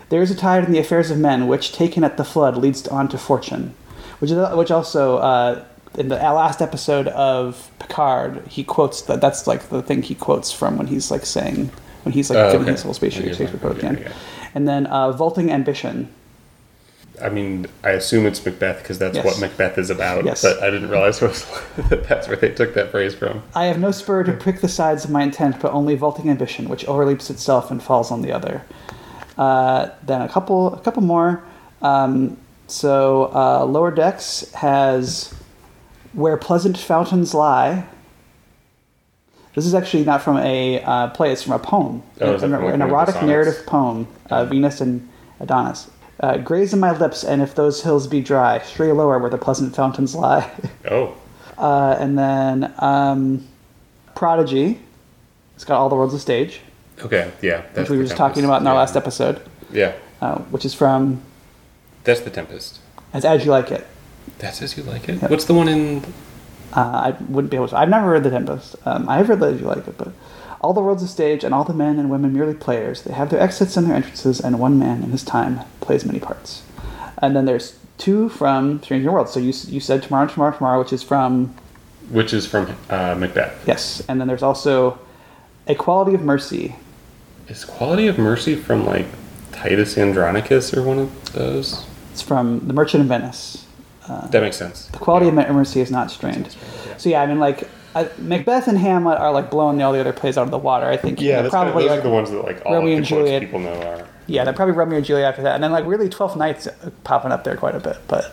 there 0.08 0.22
is 0.22 0.30
a 0.30 0.34
tide 0.36 0.64
in 0.64 0.72
the 0.72 0.78
affairs 0.78 1.10
of 1.10 1.18
men 1.18 1.46
which 1.48 1.72
taken 1.72 2.04
at 2.04 2.16
the 2.16 2.24
flood 2.24 2.56
leads 2.56 2.86
on 2.88 3.08
to 3.08 3.18
fortune 3.18 3.74
which 4.20 4.30
is 4.30 4.38
which 4.56 4.70
also 4.70 5.18
uh, 5.18 5.64
in 5.98 6.08
the 6.08 6.16
last 6.16 6.60
episode 6.62 7.08
of 7.08 7.70
Picard 7.78 8.46
he 8.48 8.62
quotes 8.64 9.02
that 9.02 9.20
that's 9.20 9.46
like 9.46 9.68
the 9.70 9.82
thing 9.82 10.02
he 10.02 10.14
quotes 10.14 10.52
from 10.52 10.76
when 10.78 10.86
he's 10.86 11.10
like 11.10 11.26
saying 11.26 11.70
when 12.04 12.12
he's 12.12 12.30
like 12.30 12.38
Oh, 12.38 12.52
giving 12.52 12.62
okay. 12.66 12.72
his 12.72 12.82
whole 12.82 12.94
speech 12.94 13.14
Shakespeare 13.14 13.48
quote 13.48 13.76
at 13.76 13.80
the 13.80 13.86
end. 13.86 14.14
and 14.54 14.68
then 14.68 14.86
uh, 14.86 15.10
vaulting 15.12 15.50
ambition 15.50 16.08
I 17.22 17.28
mean, 17.28 17.66
I 17.82 17.90
assume 17.90 18.26
it's 18.26 18.44
Macbeth 18.44 18.78
because 18.78 18.98
that's 18.98 19.16
Yes. 19.16 19.24
what 19.24 19.40
Macbeth 19.40 19.78
is 19.78 19.90
about. 19.90 20.24
Yes. 20.24 20.42
But 20.42 20.62
I 20.62 20.70
didn't 20.70 20.90
realize 20.90 21.18
that's 21.90 22.28
where 22.28 22.36
they 22.36 22.50
took 22.50 22.74
that 22.74 22.90
phrase 22.90 23.14
from. 23.14 23.42
I 23.54 23.64
have 23.66 23.78
no 23.78 23.90
spur 23.90 24.22
to 24.24 24.32
prick 24.32 24.60
the 24.60 24.68
sides 24.68 25.04
of 25.04 25.10
my 25.10 25.22
intent, 25.22 25.60
but 25.60 25.72
only 25.72 25.94
vaulting 25.94 26.28
ambition, 26.28 26.68
which 26.68 26.84
overleaps 26.86 27.30
itself 27.30 27.70
and 27.70 27.82
falls 27.82 28.10
on 28.10 28.22
the 28.22 28.32
other. 28.32 28.62
Uh, 29.38 29.90
then 30.02 30.22
a 30.22 30.28
couple, 30.28 30.74
a 30.74 30.80
couple 30.80 31.02
more. 31.02 31.42
Um, 31.82 32.36
so 32.66 33.30
uh, 33.34 33.64
lower 33.64 33.90
decks 33.90 34.50
has 34.54 35.32
where 36.12 36.36
pleasant 36.36 36.76
fountains 36.78 37.34
lie. 37.34 37.86
This 39.54 39.64
is 39.64 39.74
actually 39.74 40.04
not 40.04 40.20
from 40.20 40.36
a 40.38 40.82
uh, 40.82 41.08
play; 41.10 41.32
it's 41.32 41.42
from 41.42 41.52
a 41.54 41.58
poem, 41.58 42.02
Oh, 42.20 42.34
an, 42.34 42.52
an 42.52 42.80
the 42.80 42.86
erotic 42.86 43.22
narrative 43.22 43.64
poem, 43.66 44.06
uh, 44.28 44.44
Venus 44.44 44.82
and 44.82 45.08
Adonis. 45.40 45.90
Uh, 46.18 46.38
graze 46.38 46.72
in 46.72 46.80
my 46.80 46.96
lips, 46.96 47.24
and 47.24 47.42
if 47.42 47.54
those 47.54 47.82
hills 47.82 48.06
be 48.06 48.20
dry, 48.22 48.58
stray 48.60 48.90
lower 48.92 49.18
where 49.18 49.28
the 49.30 49.36
pleasant 49.38 49.74
fountains 49.76 50.14
lie. 50.14 50.50
Oh, 50.90 51.14
Uh, 51.58 51.96
and 51.98 52.18
then 52.18 52.72
um, 52.78 53.46
Prodigy. 54.14 54.80
It's 55.56 55.64
got 55.64 55.78
all 55.78 55.88
the 55.88 55.96
worlds 55.96 56.12
of 56.14 56.20
stage, 56.20 56.60
okay, 57.02 57.30
yeah. 57.42 57.62
That's 57.72 57.78
which 57.78 57.90
we 57.90 57.96
were 57.98 58.04
just 58.04 58.16
talking 58.16 58.44
about 58.44 58.60
in 58.60 58.66
our 58.66 58.74
Yeah. 58.74 58.80
last 58.80 58.94
episode, 58.96 59.40
Yeah, 59.72 59.92
uh, 60.20 60.38
which 60.52 60.64
is 60.66 60.74
from 60.74 61.22
that's 62.04 62.20
the 62.20 62.30
Tempest. 62.30 62.78
As 63.14 63.24
As 63.24 63.44
You 63.44 63.50
Like 63.50 63.70
It. 63.70 63.86
That's 64.38 64.60
as 64.60 64.76
you 64.76 64.82
like 64.82 65.08
it. 65.08 65.22
Yep. 65.22 65.30
What's 65.30 65.46
the 65.46 65.54
one 65.54 65.66
in? 65.68 66.04
Uh, 66.74 66.80
I 66.80 67.10
wouldn't 67.30 67.50
be 67.50 67.56
able 67.56 67.68
to. 67.68 67.76
I've 67.78 67.88
never 67.88 68.10
read 68.10 68.22
The 68.22 68.30
Tempest. 68.30 68.76
Um, 68.84 69.08
I 69.08 69.16
have 69.16 69.28
read 69.30 69.42
As 69.42 69.58
You 69.60 69.66
Like 69.66 69.86
It, 69.88 69.96
but 69.96 70.08
all 70.60 70.72
the 70.72 70.80
worlds 70.80 71.02
a 71.02 71.08
stage 71.08 71.44
and 71.44 71.54
all 71.54 71.64
the 71.64 71.74
men 71.74 71.98
and 71.98 72.10
women 72.10 72.32
merely 72.32 72.54
players. 72.54 73.02
They 73.02 73.12
have 73.12 73.30
their 73.30 73.40
exits 73.40 73.76
and 73.76 73.86
their 73.86 73.96
entrances, 73.96 74.40
and 74.40 74.58
one 74.58 74.78
man 74.78 75.02
in 75.02 75.10
his 75.10 75.22
time 75.22 75.60
plays 75.80 76.04
many 76.04 76.20
parts. 76.20 76.62
And 77.18 77.34
then 77.36 77.44
there's 77.44 77.78
two 77.98 78.28
from 78.28 78.82
Strange 78.82 79.04
New 79.04 79.12
Worlds. 79.12 79.32
So 79.32 79.40
you 79.40 79.52
you 79.68 79.80
said 79.80 80.02
Tomorrow, 80.02 80.28
Tomorrow, 80.28 80.56
Tomorrow, 80.56 80.78
which 80.80 80.92
is 80.92 81.02
from 81.02 81.54
Which 82.10 82.32
is 82.32 82.46
from 82.46 82.74
uh, 82.90 83.14
Macbeth. 83.14 83.66
yes, 83.66 84.02
and 84.08 84.20
then 84.20 84.28
there's 84.28 84.42
also 84.42 84.98
A 85.66 85.74
Quality 85.74 86.14
of 86.14 86.22
Mercy. 86.22 86.76
Is 87.48 87.64
Quality 87.64 88.06
of 88.06 88.18
Mercy 88.18 88.54
from 88.54 88.84
like 88.84 89.06
Titus 89.52 89.96
Andronicus 89.96 90.74
or 90.74 90.82
one 90.82 90.98
of 90.98 91.32
those? 91.32 91.86
It's 92.12 92.22
from 92.22 92.66
The 92.66 92.72
Merchant 92.72 93.02
of 93.02 93.08
Venice. 93.08 93.66
That 94.30 94.40
makes 94.42 94.56
sense. 94.56 94.86
The 94.86 94.98
quality 94.98 95.28
of 95.28 95.34
mercy 95.34 95.80
is 95.80 95.90
not 95.90 96.10
strained. 96.10 96.54
Yeah. 96.86 96.96
So 96.96 97.08
yeah, 97.08 97.22
I 97.22 97.26
mean, 97.26 97.38
like 97.40 97.68
I, 97.96 98.10
Macbeth 98.18 98.68
and 98.68 98.76
Hamlet 98.78 99.18
are 99.18 99.32
like 99.32 99.50
blowing 99.50 99.80
all 99.82 99.92
the 99.92 100.00
other 100.00 100.12
plays 100.12 100.36
out 100.38 100.42
of 100.44 100.50
the 100.50 100.58
water. 100.58 100.86
I 100.86 100.96
think 100.96 101.20
Yeah, 101.20 101.34
they're 101.36 101.42
that's 101.44 101.54
kind 101.54 101.68
of, 101.68 101.72
probably 101.72 101.88
those 101.88 101.96
like, 101.96 102.00
are 102.00 102.08
the 102.08 102.14
ones 102.14 102.30
that 102.30 102.42
like 102.44 102.62
all 102.66 102.74
Romeo 102.74 102.96
and 102.96 103.04
the 103.04 103.08
Juliet. 103.08 103.40
people 103.42 103.60
know 103.60 103.72
are. 103.82 104.06
yeah, 104.26 104.44
they're 104.44 104.52
probably 104.52 104.74
Romeo 104.74 104.98
and 104.98 105.06
Juliet 105.06 105.28
after 105.30 105.42
that, 105.42 105.54
and 105.54 105.64
then 105.64 105.72
like 105.72 105.86
really 105.86 106.08
Twelfth 106.08 106.36
Nights 106.36 106.68
popping 107.04 107.32
up 107.32 107.42
there 107.44 107.56
quite 107.56 107.74
a 107.74 107.80
bit. 107.80 107.96
But 108.08 108.32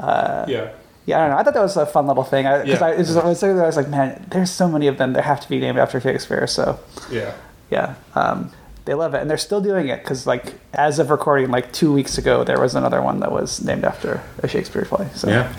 yeah. 0.00 0.70
yeah, 1.06 1.18
I 1.18 1.20
don't 1.22 1.30
know. 1.30 1.36
I 1.38 1.42
thought 1.42 1.54
that 1.54 1.62
was 1.62 1.76
a 1.76 1.86
fun 1.86 2.06
little 2.06 2.24
thing 2.24 2.44
because 2.44 2.80
Yeah. 2.80 2.86
I, 2.86 2.92
it 2.92 2.98
was, 2.98 3.16
I 3.16 3.24
was 3.26 3.42
I 3.42 3.52
was 3.66 3.76
like, 3.76 3.88
man, 3.88 4.26
there's 4.30 4.50
so 4.50 4.68
many 4.68 4.86
of 4.86 4.96
them. 4.98 5.12
They 5.12 5.22
have 5.22 5.40
to 5.40 5.48
be 5.48 5.58
named 5.58 5.78
after 5.78 6.00
Shakespeare. 6.00 6.46
So 6.46 6.78
Yeah. 7.10 7.34
yeah, 7.70 7.94
um, 8.14 8.50
they 8.84 8.94
love 8.94 9.14
it, 9.14 9.20
and 9.22 9.30
they're 9.30 9.38
still 9.38 9.60
doing 9.60 9.88
it 9.88 10.02
because 10.02 10.26
like 10.26 10.54
as 10.72 10.98
of 10.98 11.10
recording, 11.10 11.50
like 11.50 11.72
two 11.72 11.92
weeks 11.92 12.16
ago, 12.18 12.44
there 12.44 12.60
was 12.60 12.74
another 12.74 13.02
one 13.02 13.20
that 13.20 13.32
was 13.32 13.62
named 13.64 13.84
after 13.84 14.22
a 14.42 14.48
Shakespeare 14.48 14.84
play. 14.84 15.08
So. 15.14 15.28
Yeah. 15.28 15.52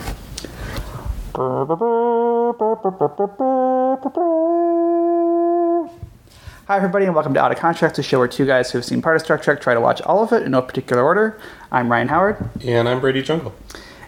Hi, 6.67 6.77
everybody, 6.77 7.03
and 7.03 7.13
welcome 7.13 7.33
to 7.33 7.41
Out 7.41 7.51
of 7.51 7.57
Contract, 7.57 7.99
a 7.99 8.03
show 8.03 8.19
where 8.19 8.29
two 8.29 8.45
guys 8.45 8.71
who 8.71 8.77
have 8.77 8.85
seen 8.85 9.01
part 9.01 9.17
of 9.17 9.21
Star 9.21 9.37
Trek 9.37 9.59
try 9.59 9.73
to 9.73 9.81
watch 9.81 10.01
all 10.03 10.23
of 10.23 10.31
it 10.31 10.43
in 10.43 10.51
no 10.51 10.61
particular 10.61 11.03
order. 11.03 11.37
I'm 11.73 11.91
Ryan 11.91 12.07
Howard, 12.07 12.49
And 12.63 12.87
I'm 12.87 13.01
Brady 13.01 13.21
Jungle. 13.21 13.53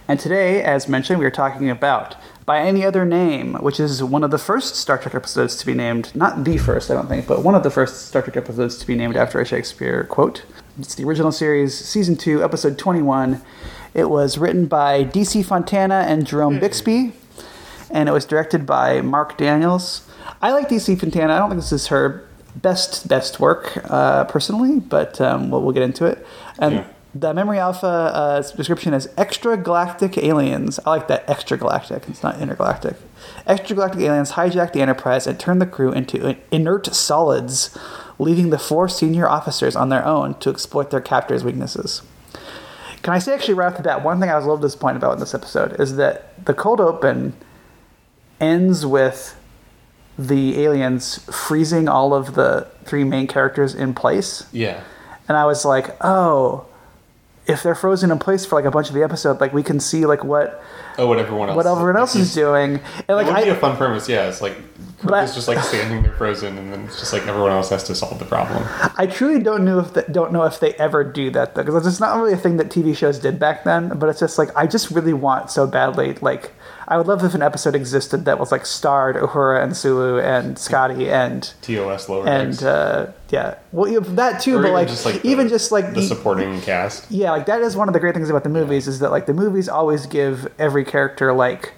and 0.08 0.18
today, 0.22 0.64
as 0.64 0.88
mentioned, 0.88 1.20
we 1.20 1.26
are 1.26 1.30
talking 1.32 1.70
about 1.70 2.16
By 2.46 2.60
Any 2.60 2.86
Other 2.86 3.04
Name, 3.04 3.56
which 3.56 3.78
is 3.82 4.02
one 4.02 4.24
of 4.24 4.32
the 4.32 4.38
first 4.38 4.78
Star 4.78 4.98
Trek 4.98 5.14
episodes 5.14 5.58
to 5.58 5.66
be 5.66 5.74
named, 5.74 6.16
not 6.16 6.46
the 6.46 6.58
first, 6.58 6.90
I 6.90 6.94
don't 6.94 7.10
think, 7.10 7.28
but 7.28 7.44
one 7.44 7.56
of 7.56 7.64
the 7.64 7.72
first 7.72 8.08
Star 8.08 8.22
Trek 8.22 8.38
episodes 8.38 8.78
to 8.78 8.88
be 8.88 8.96
named 8.96 9.18
after 9.18 9.42
a 9.42 9.46
Shakespeare 9.46 10.06
quote. 10.06 10.44
It's 10.80 10.96
the 10.96 11.04
original 11.04 11.34
series, 11.34 11.78
Season 11.78 12.16
2, 12.16 12.42
Episode 12.42 12.78
21. 12.78 13.42
It 13.98 14.12
was 14.12 14.38
written 14.38 14.68
by 14.68 15.04
DC 15.06 15.44
Fontana 15.44 16.06
and 16.08 16.26
Jerome 16.28 16.60
Bixby, 16.60 17.14
and 17.90 18.08
it 18.08 18.12
was 18.12 18.26
directed 18.26 18.64
by 18.64 19.02
Mark 19.02 19.38
Daniels. 19.40 20.08
I 20.40 20.52
like 20.52 20.70
DC 20.70 21.00
Fontana. 21.00 21.34
I 21.34 21.40
don't 21.40 21.50
think 21.50 21.62
this 21.62 21.72
is 21.72 21.88
her 21.88 22.24
best 22.56 23.08
best 23.08 23.40
work 23.40 23.72
uh, 23.90 24.26
personally, 24.26 24.80
but 24.80 25.20
um, 25.20 25.50
we'll, 25.50 25.64
we'll 25.64 25.74
get 25.74 25.82
into 25.82 26.06
it. 26.06 26.24
And 26.60 26.76
Yeah. 26.76 26.88
the 27.16 27.34
Memory 27.34 27.58
Alpha 27.58 27.88
uh, 27.88 28.42
description 28.56 28.94
is 28.94 29.10
extra 29.18 29.58
galactic 29.58 30.16
aliens. 30.20 30.80
I 30.86 30.92
like 30.92 31.08
that 31.08 31.28
extra 31.28 31.58
galactic. 31.58 32.04
It's 32.08 32.22
not 32.22 32.40
intergalactic. 32.40 32.98
Extra 33.48 33.76
galactic 33.76 34.02
aliens 34.02 34.34
hijack 34.34 34.74
the 34.74 34.82
Enterprise 34.82 35.26
and 35.26 35.40
turn 35.40 35.58
the 35.58 35.66
crew 35.66 35.92
into 35.92 36.36
inert 36.52 36.86
solids, 36.94 37.76
leaving 38.20 38.52
the 38.52 38.60
four 38.60 38.88
senior 38.90 39.28
officers 39.28 39.76
on 39.76 39.90
their 39.90 40.06
own 40.06 40.36
to 40.36 40.52
exploit 40.52 40.92
their 40.92 41.02
captors' 41.02 41.44
weaknesses. 41.44 42.04
Can 43.04 43.14
I 43.14 43.20
say 43.20 43.34
actually 43.34 43.54
right 43.54 43.68
off 43.68 43.78
the 43.78 43.84
bat, 43.84 44.04
one 44.04 44.20
thing 44.20 44.30
I 44.30 44.36
was 44.36 44.44
a 44.46 44.48
little 44.48 44.62
disappointed 44.62 44.98
about 44.98 45.14
in 45.14 45.20
this 45.20 45.34
episode 45.34 45.80
is 45.80 45.96
that 45.96 46.44
the 46.46 46.54
cold 46.54 46.82
open 46.82 47.34
ends 48.40 48.86
with 48.86 49.40
the 50.18 50.60
aliens 50.64 51.20
freezing 51.32 51.88
all 51.88 52.14
of 52.14 52.34
the 52.36 52.68
three 52.86 53.04
main 53.04 53.28
characters 53.28 53.76
in 53.76 53.94
place. 53.94 54.46
Yeah. 54.52 54.82
And 55.28 55.38
I 55.38 55.46
was 55.46 55.64
like, 55.64 55.96
oh, 56.04 56.66
if 57.46 57.64
they're 57.64 57.76
frozen 57.76 58.12
in 58.12 58.20
place 58.20 58.46
for 58.46 58.56
like 58.56 58.66
a 58.66 58.72
bunch 58.72 58.90
of 58.90 58.96
the 58.96 59.04
episode, 59.04 59.40
like 59.40 59.54
we 59.54 59.64
can 59.64 59.80
see 59.80 60.06
like 60.06 60.24
what 60.24 60.62
Oh, 60.98 61.06
what 61.08 61.20
everyone 61.20 61.50
else. 61.50 61.56
what 61.56 61.68
everyone 61.68 61.96
else 61.98 62.16
is 62.16 62.34
doing. 62.34 62.76
And 62.78 62.82
It 63.08 63.14
like 63.14 63.28
would 63.28 63.36
be 63.44 63.50
a 63.50 63.56
I, 63.56 63.60
fun 63.60 63.78
premise. 63.78 64.10
Yeah, 64.10 64.28
it's 64.28 64.42
like 64.42 64.58
But 65.04 65.10
Kirk 65.10 65.14
I- 65.20 65.24
is 65.26 65.36
just 65.36 65.48
like 65.48 65.60
standing 65.64 66.02
there 66.04 66.12
frozen, 66.14 66.58
and 66.58 66.74
then 66.74 66.86
it's 66.86 67.00
just 67.00 67.14
like 67.14 67.28
everyone 67.28 67.52
else 67.52 67.70
has 67.70 67.84
to 67.86 67.94
solve 67.94 68.18
the 68.18 68.26
problem. 68.26 68.64
I 68.98 69.06
truly 69.06 69.40
don't 69.44 69.64
know 69.64 69.80
if 69.80 69.94
the, 69.94 70.02
don't 70.12 70.32
know 70.34 70.44
if 70.44 70.60
they 70.60 70.74
ever 70.74 71.04
do 71.04 71.30
that 71.32 71.54
though, 71.54 71.64
because 71.64 71.86
it's 71.86 72.00
not 72.00 72.18
really 72.18 72.34
a 72.34 72.38
thing 72.38 72.58
that 72.58 72.70
TV 72.70 72.96
shows 72.98 73.20
did 73.20 73.38
back 73.40 73.64
then. 73.64 73.90
But 74.00 74.10
it's 74.10 74.20
just 74.20 74.38
like 74.40 74.50
I 74.58 74.66
just 74.66 74.90
really 74.92 75.14
want 75.14 75.52
so 75.52 75.68
badly. 75.68 76.16
Like 76.16 76.52
I 76.88 76.98
would 76.98 77.06
love 77.06 77.24
if 77.24 77.36
an 77.36 77.44
episode 77.44 77.76
existed 77.76 78.26
that 78.26 78.40
was 78.40 78.52
like 78.52 78.66
starred 78.66 79.18
Uhura 79.18 79.62
and 79.62 79.78
Sulu 79.78 80.20
and 80.20 80.58
Scotty 80.58 81.10
and 81.12 81.54
TOS 81.62 82.10
lower 82.10 82.28
and 82.28 82.64
uh, 82.64 83.08
yeah, 83.30 83.56
well 83.72 83.88
yeah, 83.92 84.00
that 84.02 84.42
too. 84.42 84.58
Or 84.58 84.64
but 84.64 84.72
like, 84.72 84.88
just, 84.88 85.06
like, 85.06 85.22
the- 85.22 85.30
even 85.30 85.48
just 85.48 85.72
like 85.72 85.90
the 85.94 86.00
the- 86.00 86.08
supporting 86.08 86.60
cast. 86.62 87.12
yeah, 87.12 87.30
like 87.32 87.46
that 87.46 87.62
is 87.62 87.76
one 87.76 87.88
of 87.88 87.94
the 87.94 88.00
great 88.00 88.16
things 88.16 88.32
about 88.32 88.44
the 88.44 88.50
movies 88.50 88.88
is 88.88 88.98
that 89.00 89.12
like 89.12 89.28
the 89.28 89.34
movies 89.34 89.70
always 89.70 90.08
give 90.08 90.52
every 90.58 90.84
character 90.86 91.34
like 91.34 91.74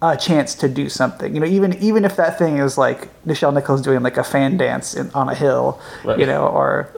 a 0.00 0.16
chance 0.16 0.54
to 0.56 0.68
do 0.68 0.88
something. 0.88 1.34
You 1.34 1.40
know, 1.40 1.46
even 1.46 1.74
even 1.82 2.04
if 2.04 2.16
that 2.16 2.38
thing 2.38 2.58
is 2.58 2.78
like 2.78 3.08
Nichelle 3.26 3.52
Nichols 3.52 3.82
doing 3.82 4.02
like 4.02 4.16
a 4.16 4.24
fan 4.24 4.56
dance 4.56 4.94
in, 4.94 5.10
on 5.12 5.28
a 5.28 5.34
hill, 5.34 5.80
Right. 6.04 6.18
you 6.18 6.26
know, 6.26 6.46
or 6.46 6.88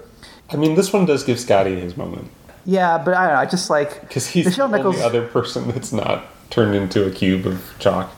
I 0.52 0.56
mean, 0.56 0.74
this 0.74 0.92
one 0.92 1.06
does 1.06 1.24
give 1.24 1.38
Scotty 1.40 1.78
his 1.80 1.96
moment 1.96 2.30
yeah, 2.66 2.98
but 2.98 3.14
I 3.14 3.24
don't 3.26 3.34
know, 3.34 3.40
I 3.40 3.46
just 3.46 3.70
like 3.70 4.00
because 4.02 4.26
he's 4.28 4.46
Nichelle 4.46 4.70
the 4.70 4.76
Nichols. 4.76 4.96
only 4.96 5.06
other 5.06 5.26
person 5.26 5.68
that's 5.68 5.92
not 5.92 6.26
turned 6.50 6.74
into 6.74 7.06
a 7.06 7.10
cube 7.10 7.46
of 7.46 7.74
chalk. 7.78 8.10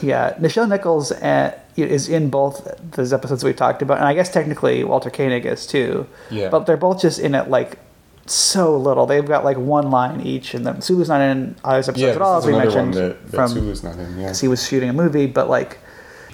Yeah, 0.00 0.32
Nichelle 0.40 0.68
Nichols 0.68 1.12
uh, 1.12 1.56
is 1.76 2.08
in 2.08 2.30
both 2.30 2.66
those 2.92 3.12
episodes 3.12 3.44
we 3.44 3.52
talked 3.52 3.82
about, 3.82 3.98
and 3.98 4.06
I 4.08 4.14
guess 4.14 4.32
technically 4.32 4.82
Walter 4.82 5.10
Koenig 5.10 5.44
is 5.46 5.66
too. 5.66 6.06
Yeah. 6.30 6.48
But 6.48 6.64
they're 6.66 6.76
both 6.78 7.02
just 7.02 7.18
in 7.20 7.34
it 7.34 7.50
like 7.50 7.78
so 8.26 8.76
little. 8.76 9.06
They've 9.06 9.26
got 9.26 9.44
like 9.44 9.56
one 9.56 9.90
line 9.90 10.20
each, 10.20 10.54
and 10.54 10.64
then 10.66 10.80
Sulu's 10.80 11.08
not 11.08 11.20
in 11.20 11.56
all 11.64 11.72
those 11.72 11.88
episodes 11.88 12.08
Yeah, 12.08 12.14
at 12.14 12.22
all, 12.22 12.38
as 12.38 12.46
we 12.46 12.52
mentioned 12.52 12.94
that, 12.94 13.22
that 13.30 13.36
from 13.36 13.48
Sulu's 13.48 13.82
not 13.82 13.98
in. 13.98 14.10
Yeah. 14.12 14.24
because 14.26 14.40
he 14.40 14.48
was 14.48 14.66
shooting 14.66 14.88
a 14.88 14.92
movie. 14.92 15.26
But 15.26 15.48
like, 15.48 15.78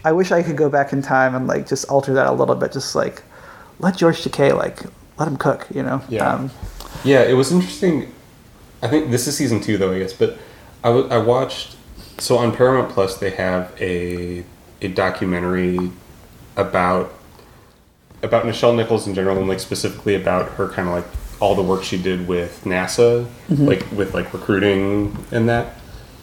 I 0.05 0.13
wish 0.13 0.31
I 0.33 0.43
could 0.43 0.57
go 0.57 0.69
back 0.69 0.93
in 0.93 1.03
time 1.03 1.35
and 1.35 1.47
like 1.47 1.67
just 1.67 1.89
alter 1.89 2.13
that 2.15 2.27
a 2.27 2.33
little 2.33 2.55
bit. 2.55 2.73
Just 2.73 2.95
like 2.95 3.23
let 3.79 3.97
George 3.97 4.19
Takei 4.23 4.57
like 4.57 4.83
let 5.19 5.29
him 5.29 5.37
cook, 5.37 5.67
you 5.75 5.83
know? 5.83 6.03
Yeah. 6.09 6.33
Um, 6.33 6.51
Yeah, 7.05 7.23
it 7.23 7.35
was 7.35 7.51
interesting. 7.53 8.13
I 8.83 8.89
think 8.89 9.11
this 9.11 9.27
is 9.27 9.37
season 9.37 9.61
two, 9.61 9.77
though, 9.79 9.93
I 9.93 9.99
guess. 9.99 10.13
But 10.13 10.39
I, 10.85 10.89
w- 10.89 11.09
I 11.09 11.19
watched. 11.19 11.77
So 12.19 12.37
on 12.39 12.55
Paramount 12.55 12.91
Plus, 12.93 13.17
they 13.19 13.31
have 13.31 13.73
a 13.81 14.45
a 14.83 14.89
documentary 14.89 15.91
about 16.57 17.13
about 18.23 18.45
Nichelle 18.45 18.75
Nichols 18.77 19.07
in 19.07 19.15
general, 19.15 19.39
and 19.39 19.49
like 19.49 19.61
specifically 19.61 20.15
about 20.15 20.51
her 20.53 20.69
kind 20.69 20.89
of 20.89 20.95
like 20.95 21.05
all 21.41 21.55
the 21.55 21.63
work 21.63 21.85
she 21.85 22.01
did 22.01 22.27
with 22.27 22.63
NASA, 22.65 23.27
like 23.49 23.91
with 23.93 24.15
like 24.15 24.33
recruiting 24.33 25.17
and 25.31 25.49
that, 25.49 25.77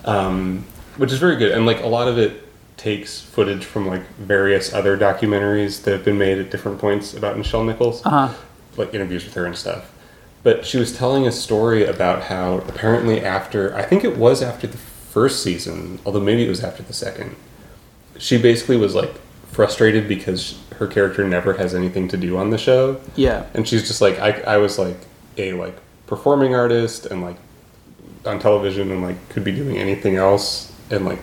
um, 0.04 0.66
which 0.98 1.12
is 1.12 1.20
very 1.20 1.38
good. 1.38 1.52
And 1.52 1.66
like 1.66 1.82
a 1.82 1.88
lot 1.88 2.08
of 2.08 2.18
it 2.18 2.44
takes 2.78 3.22
footage 3.22 3.64
from 3.64 3.88
like 3.88 4.06
various 4.18 4.74
other 4.74 4.98
documentaries 4.98 5.84
that 5.84 5.92
have 5.92 6.06
been 6.06 6.18
made 6.18 6.38
at 6.38 6.52
different 6.52 6.80
points 6.80 7.14
about 7.14 7.38
Nichelle 7.38 7.66
Nichols 7.66 8.06
uh-huh. 8.06 8.34
like 8.78 8.94
interviews 8.94 9.24
with 9.24 9.34
her 9.36 9.46
and 9.46 9.56
stuff. 9.56 9.92
But 10.44 10.66
she 10.66 10.78
was 10.78 10.96
telling 10.96 11.26
a 11.26 11.32
story 11.32 11.86
about 11.86 12.24
how 12.24 12.60
apparently 12.68 13.24
after 13.24 13.76
I 13.76 13.84
think 13.84 14.04
it 14.04 14.18
was 14.18 14.42
after 14.42 14.68
the 14.68 14.78
first 14.78 15.42
season, 15.42 16.00
although 16.06 16.20
maybe 16.20 16.46
it 16.46 16.50
was 16.50 16.64
after 16.64 16.84
the 16.84 16.94
second, 16.94 17.36
she 18.18 18.38
basically 18.38 18.78
was 18.78 18.94
like 18.94 19.14
frustrated 19.52 20.08
because 20.08 20.60
her 20.80 20.88
character 20.88 21.24
never 21.28 21.54
has 21.54 21.74
anything 21.74 22.08
to 22.10 22.18
do 22.18 22.38
on 22.38 22.50
the 22.50 22.58
show. 22.58 23.00
Yeah. 23.16 23.46
And 23.54 23.68
she's 23.68 23.88
just 23.88 24.02
like 24.02 24.20
I 24.20 24.32
I 24.42 24.58
was 24.58 24.78
like 24.80 24.98
a 25.38 25.54
like 25.54 25.76
performing 26.08 26.54
artist 26.56 27.06
and 27.08 27.22
like 27.22 27.38
on 28.26 28.40
television 28.40 28.92
and 28.92 29.02
like 29.02 29.30
could 29.30 29.44
be 29.44 29.52
doing 29.52 29.78
anything 29.78 30.16
else 30.16 30.72
and 30.92 31.06
like 31.06 31.20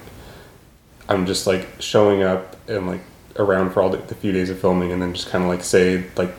I'm 1.09 1.27
just 1.27 1.47
like 1.47 1.67
showing 1.81 2.23
up 2.23 2.57
and 2.69 2.87
like 2.87 3.01
around 3.37 3.71
for 3.71 3.83
all 3.83 3.91
the, 3.91 3.99
the 3.99 4.15
few 4.15 4.33
days 4.33 4.51
of 4.51 4.59
filming 4.59 4.93
and 4.93 5.01
then 5.03 5.15
just 5.15 5.29
kind 5.31 5.43
of 5.43 5.49
like 5.51 5.65
say 5.65 6.05
like 6.17 6.33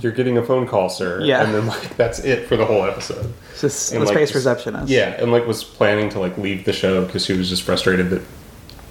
you're 0.00 0.12
getting 0.12 0.36
a 0.36 0.42
phone 0.42 0.66
call 0.66 0.88
sir 0.90 1.20
Yeah. 1.22 1.42
and 1.44 1.54
then 1.54 1.66
like 1.66 1.96
that's 1.96 2.18
it 2.18 2.46
for 2.48 2.56
the 2.56 2.66
whole 2.66 2.84
episode 2.84 3.32
just 3.58 3.92
And, 3.92 4.02
the 4.02 4.06
like, 4.06 4.14
space 4.14 4.34
receptionist. 4.34 4.88
yeah 4.88 5.20
and 5.22 5.32
like 5.32 5.46
was 5.46 5.64
planning 5.64 6.08
to 6.10 6.20
like 6.20 6.36
leave 6.36 6.64
the 6.64 6.72
show 6.72 7.04
because 7.06 7.24
she 7.24 7.32
was 7.32 7.48
just 7.48 7.62
frustrated 7.62 8.10
that 8.10 8.22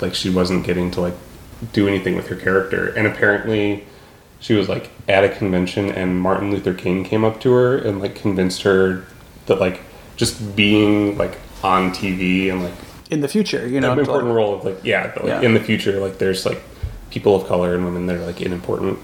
like 0.01 0.15
she 0.15 0.29
wasn't 0.29 0.65
getting 0.65 0.89
to 0.91 1.01
like 1.01 1.13
do 1.73 1.87
anything 1.87 2.15
with 2.15 2.27
her 2.27 2.35
character 2.35 2.89
and 2.89 3.07
apparently 3.07 3.83
she 4.39 4.53
was 4.53 4.67
like 4.69 4.89
at 5.07 5.23
a 5.23 5.29
convention 5.29 5.89
and 5.91 6.19
Martin 6.19 6.51
Luther 6.51 6.73
King 6.73 7.03
came 7.03 7.23
up 7.23 7.39
to 7.41 7.51
her 7.53 7.77
and 7.77 7.99
like 7.99 8.15
convinced 8.15 8.61
her 8.63 9.05
that 9.47 9.59
like 9.59 9.81
just 10.17 10.55
being 10.55 11.17
like 11.17 11.37
on 11.63 11.91
TV 11.91 12.51
and 12.51 12.63
like 12.63 12.73
In 13.09 13.21
the 13.21 13.27
future, 13.27 13.67
you 13.67 13.79
know. 13.81 13.93
an 13.93 13.99
important 13.99 14.29
like- 14.29 14.35
role 14.37 14.53
of 14.55 14.63
like 14.65 14.77
yeah, 14.83 15.11
but, 15.13 15.23
like 15.25 15.41
Yeah. 15.41 15.47
in 15.47 15.53
the 15.53 15.59
future 15.59 15.99
like 15.99 16.17
there's 16.17 16.45
like 16.45 16.61
people 17.09 17.35
of 17.35 17.47
color 17.47 17.73
and 17.75 17.85
women 17.85 18.05
that 18.07 18.17
are 18.17 18.25
like 18.25 18.41
in 18.41 18.51
important 18.51 18.99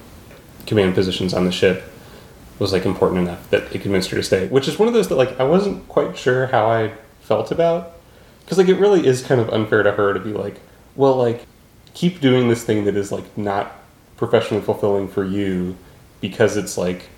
command 0.67 0.93
positions 0.93 1.33
on 1.33 1.45
the 1.45 1.51
ship 1.51 1.83
was 2.59 2.71
like 2.73 2.85
important 2.85 3.21
enough 3.21 3.49
that 3.49 3.63
it 3.73 3.81
convinced 3.81 4.09
her 4.11 4.17
to 4.17 4.23
stay 4.23 4.47
which 4.49 4.67
is 4.67 4.77
one 4.77 4.87
of 4.87 4.93
those 4.93 5.07
that 5.07 5.15
like 5.15 5.39
i 5.39 5.43
wasn't 5.43 5.87
quite 5.87 6.15
sure 6.15 6.45
how 6.47 6.67
i 6.69 6.91
felt 7.21 7.51
about 7.51 7.93
because 8.43 8.57
like 8.59 8.67
it 8.67 8.75
really 8.75 9.07
is 9.07 9.23
kind 9.23 9.41
of 9.41 9.49
unfair 9.49 9.81
to 9.81 9.91
her 9.93 10.13
to 10.13 10.19
be 10.19 10.31
like 10.31 10.59
well 10.95 11.15
like 11.15 11.45
keep 11.93 12.19
doing 12.21 12.47
this 12.49 12.63
thing 12.63 12.85
that 12.85 12.95
is 12.95 13.11
like 13.11 13.37
not 13.37 13.73
professionally 14.17 14.63
fulfilling 14.63 15.07
for 15.07 15.23
you 15.25 15.75
because 16.21 16.57
it's 16.57 16.77
like 16.77 17.09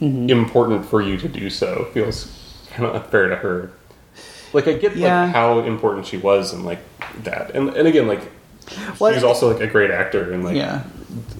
Mm-hmm. 0.00 0.30
important 0.30 0.86
for 0.86 1.02
you 1.02 1.16
to 1.16 1.26
do 1.26 1.50
so 1.50 1.86
feels 1.92 2.30
kind 2.70 2.84
of 2.88 2.94
unfair 2.94 3.28
to 3.30 3.34
her 3.34 3.72
like 4.52 4.68
i 4.68 4.74
get 4.74 4.96
Yeah. 4.96 5.24
like 5.24 5.34
how 5.34 5.58
important 5.58 6.06
she 6.06 6.16
was 6.18 6.52
and 6.52 6.64
like 6.64 6.78
that 7.24 7.50
and 7.56 7.70
and 7.70 7.88
again 7.88 8.06
like 8.06 8.20
Well, 9.00 9.12
she's 9.12 9.24
also 9.24 9.52
like 9.52 9.60
a 9.60 9.66
great 9.66 9.90
actor 9.90 10.32
and 10.32 10.44
like 10.44 10.54
Yeah. 10.54 10.84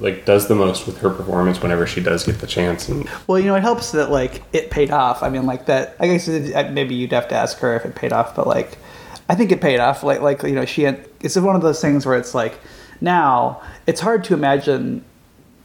like 0.00 0.24
does 0.24 0.48
the 0.48 0.56
most 0.56 0.86
with 0.88 0.98
her 1.02 1.10
performance 1.10 1.62
whenever 1.62 1.86
she 1.86 2.00
does 2.00 2.24
get 2.24 2.40
the 2.40 2.48
chance 2.48 2.88
and 2.88 3.08
Well, 3.28 3.38
you 3.38 3.46
know, 3.46 3.54
it 3.54 3.60
helps 3.62 3.92
that 3.92 4.10
like 4.10 4.42
it 4.52 4.70
paid 4.72 4.90
off. 4.90 5.22
I 5.22 5.28
mean, 5.28 5.46
like 5.46 5.66
that. 5.66 5.94
I 6.00 6.08
guess 6.08 6.26
it, 6.26 6.72
maybe 6.72 6.96
you'd 6.96 7.12
have 7.12 7.28
to 7.28 7.36
ask 7.36 7.58
her 7.58 7.76
if 7.76 7.84
it 7.84 7.94
paid 7.94 8.12
off, 8.12 8.34
but 8.34 8.48
like, 8.48 8.76
I 9.28 9.34
think 9.34 9.52
it 9.52 9.60
paid 9.60 9.78
off. 9.78 10.02
Like, 10.02 10.20
like 10.20 10.42
you 10.42 10.54
know, 10.54 10.64
she 10.64 10.82
had. 10.82 11.08
It's 11.20 11.36
one 11.36 11.56
of 11.56 11.62
those 11.62 11.80
things 11.80 12.06
where 12.06 12.16
it's 12.16 12.34
like, 12.34 12.58
now 13.00 13.62
it's 13.86 14.00
hard 14.00 14.24
to 14.24 14.34
imagine. 14.34 15.04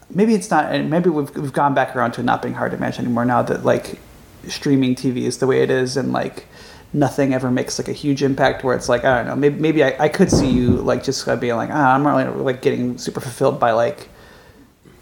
Maybe 0.09 0.35
it's 0.35 0.51
not, 0.51 0.73
and 0.73 0.89
maybe 0.89 1.09
we've 1.09 1.33
we've 1.35 1.53
gone 1.53 1.73
back 1.73 1.95
around 1.95 2.11
to 2.13 2.23
not 2.23 2.41
being 2.41 2.53
hard 2.53 2.71
to 2.71 2.77
imagine 2.77 3.05
anymore. 3.05 3.25
Now 3.25 3.41
that 3.43 3.63
like 3.63 3.99
streaming 4.47 4.95
TV 4.95 5.21
is 5.21 5.37
the 5.37 5.47
way 5.47 5.61
it 5.61 5.71
is, 5.71 5.97
and 5.97 6.11
like 6.11 6.45
nothing 6.91 7.33
ever 7.33 7.49
makes 7.49 7.79
like 7.79 7.87
a 7.87 7.93
huge 7.93 8.21
impact. 8.21 8.63
Where 8.63 8.75
it's 8.75 8.89
like 8.89 9.05
I 9.05 9.17
don't 9.17 9.27
know, 9.27 9.35
maybe 9.35 9.59
maybe 9.59 9.83
I, 9.83 9.95
I 10.05 10.09
could 10.09 10.29
see 10.29 10.49
you 10.49 10.71
like 10.71 11.03
just 11.03 11.25
being 11.39 11.55
like, 11.55 11.69
ah, 11.71 11.95
I'm 11.95 12.05
really 12.05 12.25
like 12.25 12.61
getting 12.61 12.97
super 12.97 13.21
fulfilled 13.21 13.59
by 13.59 13.71
like 13.71 14.09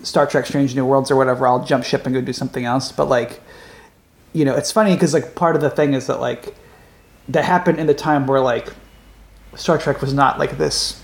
Star 0.03 0.25
Trek 0.27 0.45
Strange 0.45 0.75
New 0.75 0.85
Worlds 0.85 1.11
or 1.11 1.15
whatever, 1.15 1.47
I'll 1.47 1.63
jump 1.63 1.83
ship 1.83 2.05
and 2.05 2.13
go 2.13 2.21
do 2.21 2.33
something 2.33 2.65
else. 2.65 2.91
But 2.91 3.05
like, 3.05 3.41
you 4.33 4.45
know, 4.45 4.55
it's 4.55 4.71
funny 4.71 4.93
because 4.93 5.13
like 5.13 5.35
part 5.35 5.55
of 5.55 5.61
the 5.61 5.69
thing 5.69 5.93
is 5.93 6.07
that 6.07 6.19
like 6.19 6.55
that 7.33 7.45
happened 7.45 7.79
in 7.79 7.87
the 7.87 7.93
time 7.93 8.27
where 8.27 8.39
like 8.39 8.69
Star 9.55 9.77
Trek 9.77 10.01
was 10.01 10.13
not 10.13 10.39
like 10.39 10.57
this 10.57 11.01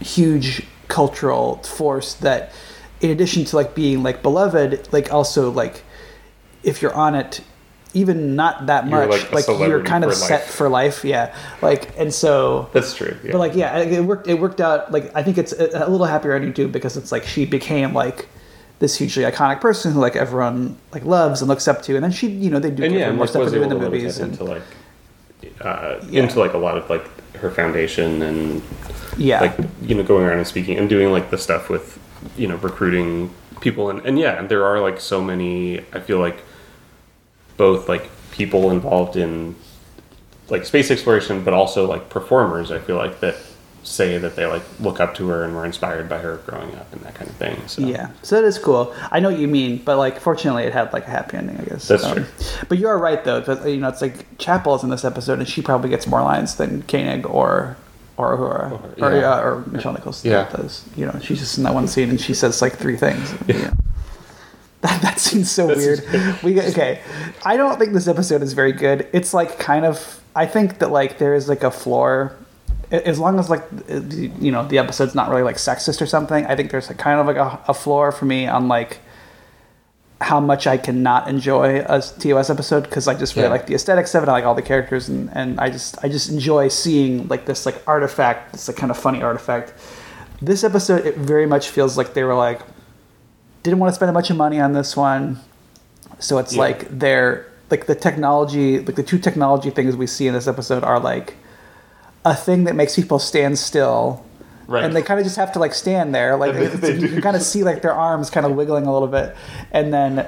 huge 0.00 0.66
cultural 0.88 1.56
force 1.62 2.14
that 2.14 2.52
in 3.00 3.10
addition 3.10 3.44
to 3.46 3.56
like 3.56 3.74
being 3.74 4.02
like 4.02 4.22
beloved, 4.22 4.88
like 4.92 5.12
also 5.12 5.50
like 5.50 5.82
if 6.62 6.82
you're 6.82 6.94
on 6.94 7.14
it 7.14 7.40
even 7.94 8.34
not 8.34 8.66
that 8.66 8.88
You're, 8.88 9.06
much, 9.06 9.32
like, 9.32 9.46
like, 9.46 9.68
you're 9.68 9.82
kind 9.84 10.04
of 10.04 10.12
set 10.14 10.40
life. 10.40 10.50
for 10.50 10.68
life. 10.68 11.04
Yeah. 11.04 11.34
Like 11.62 11.96
and 11.96 12.12
so 12.12 12.68
that's 12.72 12.94
true 12.94 13.16
yeah. 13.22 13.32
but 13.32 13.38
like, 13.38 13.54
yeah, 13.54 13.78
it 13.78 14.04
worked. 14.04 14.26
It 14.26 14.34
worked 14.34 14.60
out. 14.60 14.90
Like, 14.90 15.14
I 15.14 15.22
think 15.22 15.38
it's 15.38 15.52
a, 15.52 15.86
a 15.86 15.88
little 15.88 16.06
happier 16.06 16.34
ending 16.34 16.52
too 16.52 16.68
because 16.68 16.96
it's 16.96 17.12
like 17.12 17.24
she 17.24 17.44
became 17.44 17.94
like 17.94 18.28
this 18.80 18.96
hugely 18.96 19.22
iconic 19.22 19.60
person 19.60 19.92
who 19.92 20.00
like 20.00 20.16
everyone 20.16 20.76
like 20.92 21.04
loves 21.04 21.40
and 21.40 21.48
looks 21.48 21.68
up 21.68 21.82
to, 21.82 21.94
and 21.94 22.02
then 22.02 22.10
she, 22.10 22.26
you 22.26 22.50
know, 22.50 22.58
they 22.58 22.70
do 22.70 22.82
and 22.84 22.94
yeah 22.94 23.12
more 23.12 23.26
stuff 23.26 23.44
to 23.44 23.50
do 23.50 23.62
in 23.62 23.68
the 23.68 23.76
to 23.76 23.80
let 23.80 23.84
her 23.84 23.90
movies. 23.90 24.18
And, 24.18 24.32
into 24.32 24.44
like 24.44 24.62
uh, 25.60 25.96
Yeah. 26.08 26.22
into 26.22 26.38
like 26.38 26.54
a 26.54 26.58
lot 26.58 26.76
of 26.76 26.88
like 26.90 27.04
her 27.36 27.50
foundation 27.50 28.22
and 28.22 28.62
yeah, 29.16 29.40
like 29.40 29.56
you 29.82 29.94
know 29.94 30.02
going 30.02 30.24
around 30.24 30.38
and 30.38 30.46
speaking 30.46 30.78
and 30.78 30.88
doing 30.88 31.12
like 31.12 31.30
the 31.30 31.38
stuff 31.38 31.68
with 31.68 31.98
you 32.36 32.48
know 32.48 32.56
recruiting 32.56 33.30
people 33.60 33.90
and 33.90 34.04
and 34.06 34.18
yeah 34.18 34.38
and 34.38 34.48
there 34.48 34.64
are 34.64 34.80
like 34.80 35.00
so 35.00 35.20
many 35.22 35.78
i 35.92 36.00
feel 36.00 36.18
like 36.18 36.42
both 37.56 37.88
like 37.88 38.10
people 38.30 38.70
involved 38.70 39.16
in 39.16 39.54
like 40.48 40.64
space 40.64 40.90
exploration 40.90 41.44
but 41.44 41.54
also 41.54 41.86
like 41.86 42.08
performers 42.10 42.70
i 42.72 42.78
feel 42.78 42.96
like 42.96 43.20
that 43.20 43.36
say 43.84 44.18
that 44.18 44.34
they 44.34 44.46
like 44.46 44.62
look 44.80 44.98
up 44.98 45.14
to 45.14 45.28
her 45.28 45.44
and 45.44 45.54
were 45.54 45.64
inspired 45.64 46.08
by 46.08 46.18
her 46.18 46.38
growing 46.46 46.74
up 46.76 46.90
and 46.92 47.02
that 47.02 47.14
kind 47.14 47.28
of 47.30 47.36
thing 47.36 47.56
so 47.68 47.82
yeah. 47.82 48.08
So 48.22 48.36
that 48.40 48.46
is 48.46 48.58
cool. 48.58 48.94
I 49.12 49.20
know 49.20 49.30
what 49.30 49.38
you 49.38 49.46
mean, 49.46 49.78
but 49.84 49.98
like, 49.98 50.18
fortunately, 50.18 50.64
it 50.64 50.72
had 50.72 50.92
like 50.92 51.06
a 51.06 51.10
happy 51.10 51.36
ending, 51.36 51.58
I 51.60 51.64
guess. 51.64 51.86
That's 51.88 52.02
Um, 52.04 52.14
true. 52.16 52.26
But 52.68 52.78
you 52.78 52.88
are 52.88 52.98
right 52.98 53.22
though. 53.22 53.40
That, 53.40 53.68
you 53.68 53.76
know, 53.76 53.88
it's 53.88 54.00
like 54.02 54.38
Chapel 54.38 54.74
is 54.74 54.82
in 54.82 54.90
this 54.90 55.04
episode, 55.04 55.38
and 55.38 55.46
she 55.48 55.60
probably 55.62 55.90
gets 55.90 56.06
more 56.06 56.22
lines 56.22 56.54
than 56.56 56.82
Koenig 56.82 57.26
or 57.26 57.76
or 58.16 58.32
or 58.34 58.70
Uhura, 58.70 59.02
or, 59.02 59.12
yeah. 59.12 59.20
yeah, 59.20 59.40
or 59.42 59.62
Nichelle 59.68 59.92
Nichols 59.94 60.24
Yeah. 60.24 60.48
does. 60.50 60.84
You 60.96 61.06
know, 61.06 61.18
she's 61.20 61.40
just 61.40 61.58
in 61.58 61.64
that 61.64 61.74
one 61.74 61.86
scene 61.88 62.10
and 62.10 62.20
she 62.20 62.32
says 62.32 62.62
like 62.62 62.74
three 62.76 62.96
things. 62.96 63.34
you 63.48 63.54
know. 63.54 63.70
That, 64.82 65.00
that 65.02 65.18
scene's 65.18 65.50
so 65.50 65.66
That's 65.66 65.78
weird. 65.80 66.04
just- 66.12 66.42
We 66.42 66.60
okay. 66.60 67.00
I 67.44 67.56
don't 67.56 67.78
think 67.78 67.92
this 67.92 68.06
episode 68.06 68.42
is 68.42 68.52
very 68.52 68.72
good. 68.72 69.08
It's 69.12 69.32
like 69.34 69.58
kind 69.58 69.84
of. 69.84 70.20
I 70.36 70.46
think 70.46 70.78
that 70.80 70.90
like 70.90 71.18
there 71.18 71.34
is 71.34 71.48
like 71.48 71.62
a 71.64 71.70
floor. 71.70 72.36
A- 72.94 73.06
As 73.12 73.18
long 73.18 73.38
as 73.38 73.46
like 73.50 73.62
uh, 73.90 74.00
you 74.46 74.50
know 74.54 74.62
the 74.72 74.78
episode's 74.78 75.14
not 75.14 75.26
really 75.30 75.42
like 75.50 75.56
sexist 75.56 76.00
or 76.00 76.06
something, 76.06 76.46
I 76.46 76.54
think 76.56 76.70
there's 76.70 76.88
like 76.88 76.98
kind 76.98 77.18
of 77.20 77.26
like 77.26 77.36
a, 77.36 77.60
a 77.68 77.74
floor 77.74 78.12
for 78.12 78.24
me 78.26 78.46
on 78.46 78.68
like 78.68 78.92
how 80.20 80.40
much 80.40 80.66
I 80.66 80.76
cannot 80.78 81.28
enjoy 81.28 81.80
a 81.86 82.00
TOS 82.00 82.48
episode 82.48 82.84
because 82.84 83.08
I 83.08 83.14
just 83.14 83.34
really 83.36 83.46
Yeah. 83.48 83.50
like 83.56 83.66
the 83.66 83.74
aesthetics 83.74 84.14
of 84.14 84.22
it. 84.22 84.28
I 84.28 84.32
like 84.32 84.44
all 84.44 84.54
the 84.54 84.62
characters 84.62 85.08
and, 85.08 85.28
and 85.34 85.58
I 85.60 85.68
just 85.70 85.92
I 86.04 86.08
just 86.08 86.30
enjoy 86.30 86.68
seeing 86.68 87.28
like 87.28 87.44
this 87.46 87.66
like 87.66 87.76
artifact, 87.86 88.52
this 88.52 88.68
like 88.68 88.76
kind 88.76 88.90
of 88.90 88.96
funny 88.98 89.22
artifact. 89.22 89.74
This 90.40 90.64
episode 90.64 91.04
it 91.06 91.16
very 91.16 91.46
much 91.46 91.68
feels 91.68 91.98
like 91.98 92.14
they 92.14 92.24
were 92.24 92.34
like 92.48 92.60
didn't 93.64 93.78
want 93.80 93.90
to 93.90 93.94
spend 93.94 94.10
a 94.10 94.12
bunch 94.12 94.30
of 94.30 94.36
money 94.36 94.60
on 94.60 94.72
this 94.72 94.96
one. 94.96 95.40
So 96.20 96.38
it's 96.38 96.54
Yeah. 96.54 96.60
like 96.60 96.98
they're 96.98 97.46
like 97.70 97.86
the 97.86 97.94
technology 97.94 98.78
like 98.80 98.94
the 98.94 99.02
two 99.02 99.18
technology 99.18 99.70
things 99.70 99.96
we 99.96 100.06
see 100.06 100.26
in 100.28 100.34
this 100.34 100.46
episode 100.46 100.84
are 100.84 101.00
like 101.00 101.34
a 102.24 102.34
thing 102.34 102.64
that 102.64 102.74
makes 102.74 102.94
people 102.96 103.18
stand 103.18 103.58
still 103.58 104.24
Right. 104.66 104.82
and 104.82 104.96
they 104.96 105.02
kind 105.02 105.20
of 105.20 105.24
just 105.26 105.36
have 105.36 105.52
to 105.52 105.58
like 105.58 105.74
stand 105.74 106.14
there 106.14 106.36
like 106.36 106.54
they- 106.54 106.66
they 106.68 106.94
you 106.96 107.08
can 107.08 107.20
kind 107.20 107.36
of 107.36 107.42
see 107.42 107.62
like 107.64 107.82
their 107.82 107.92
arms 107.92 108.30
kind 108.30 108.46
of 108.46 108.52
wiggling 108.52 108.86
a 108.86 108.92
little 108.92 109.08
bit 109.08 109.36
and 109.72 109.92
then 109.92 110.26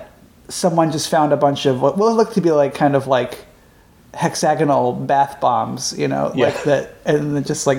someone 0.49 0.93
just 0.93 1.09
found 1.09 1.33
a 1.33 1.37
bunch 1.39 1.65
of 1.65 1.81
what 1.81 1.97
will 1.97 2.15
look 2.15 2.35
to 2.35 2.41
be 2.43 2.51
like 2.51 2.75
kind 2.75 2.95
of 2.95 3.07
like 3.07 3.47
hexagonal 4.15 4.93
bath 4.93 5.41
bombs 5.41 5.97
you 5.99 6.09
know 6.09 6.33
Yeah. 6.35 6.47
like 6.47 6.63
that 6.65 6.95
and 7.05 7.35
then 7.37 7.45
just 7.45 7.67
like 7.67 7.79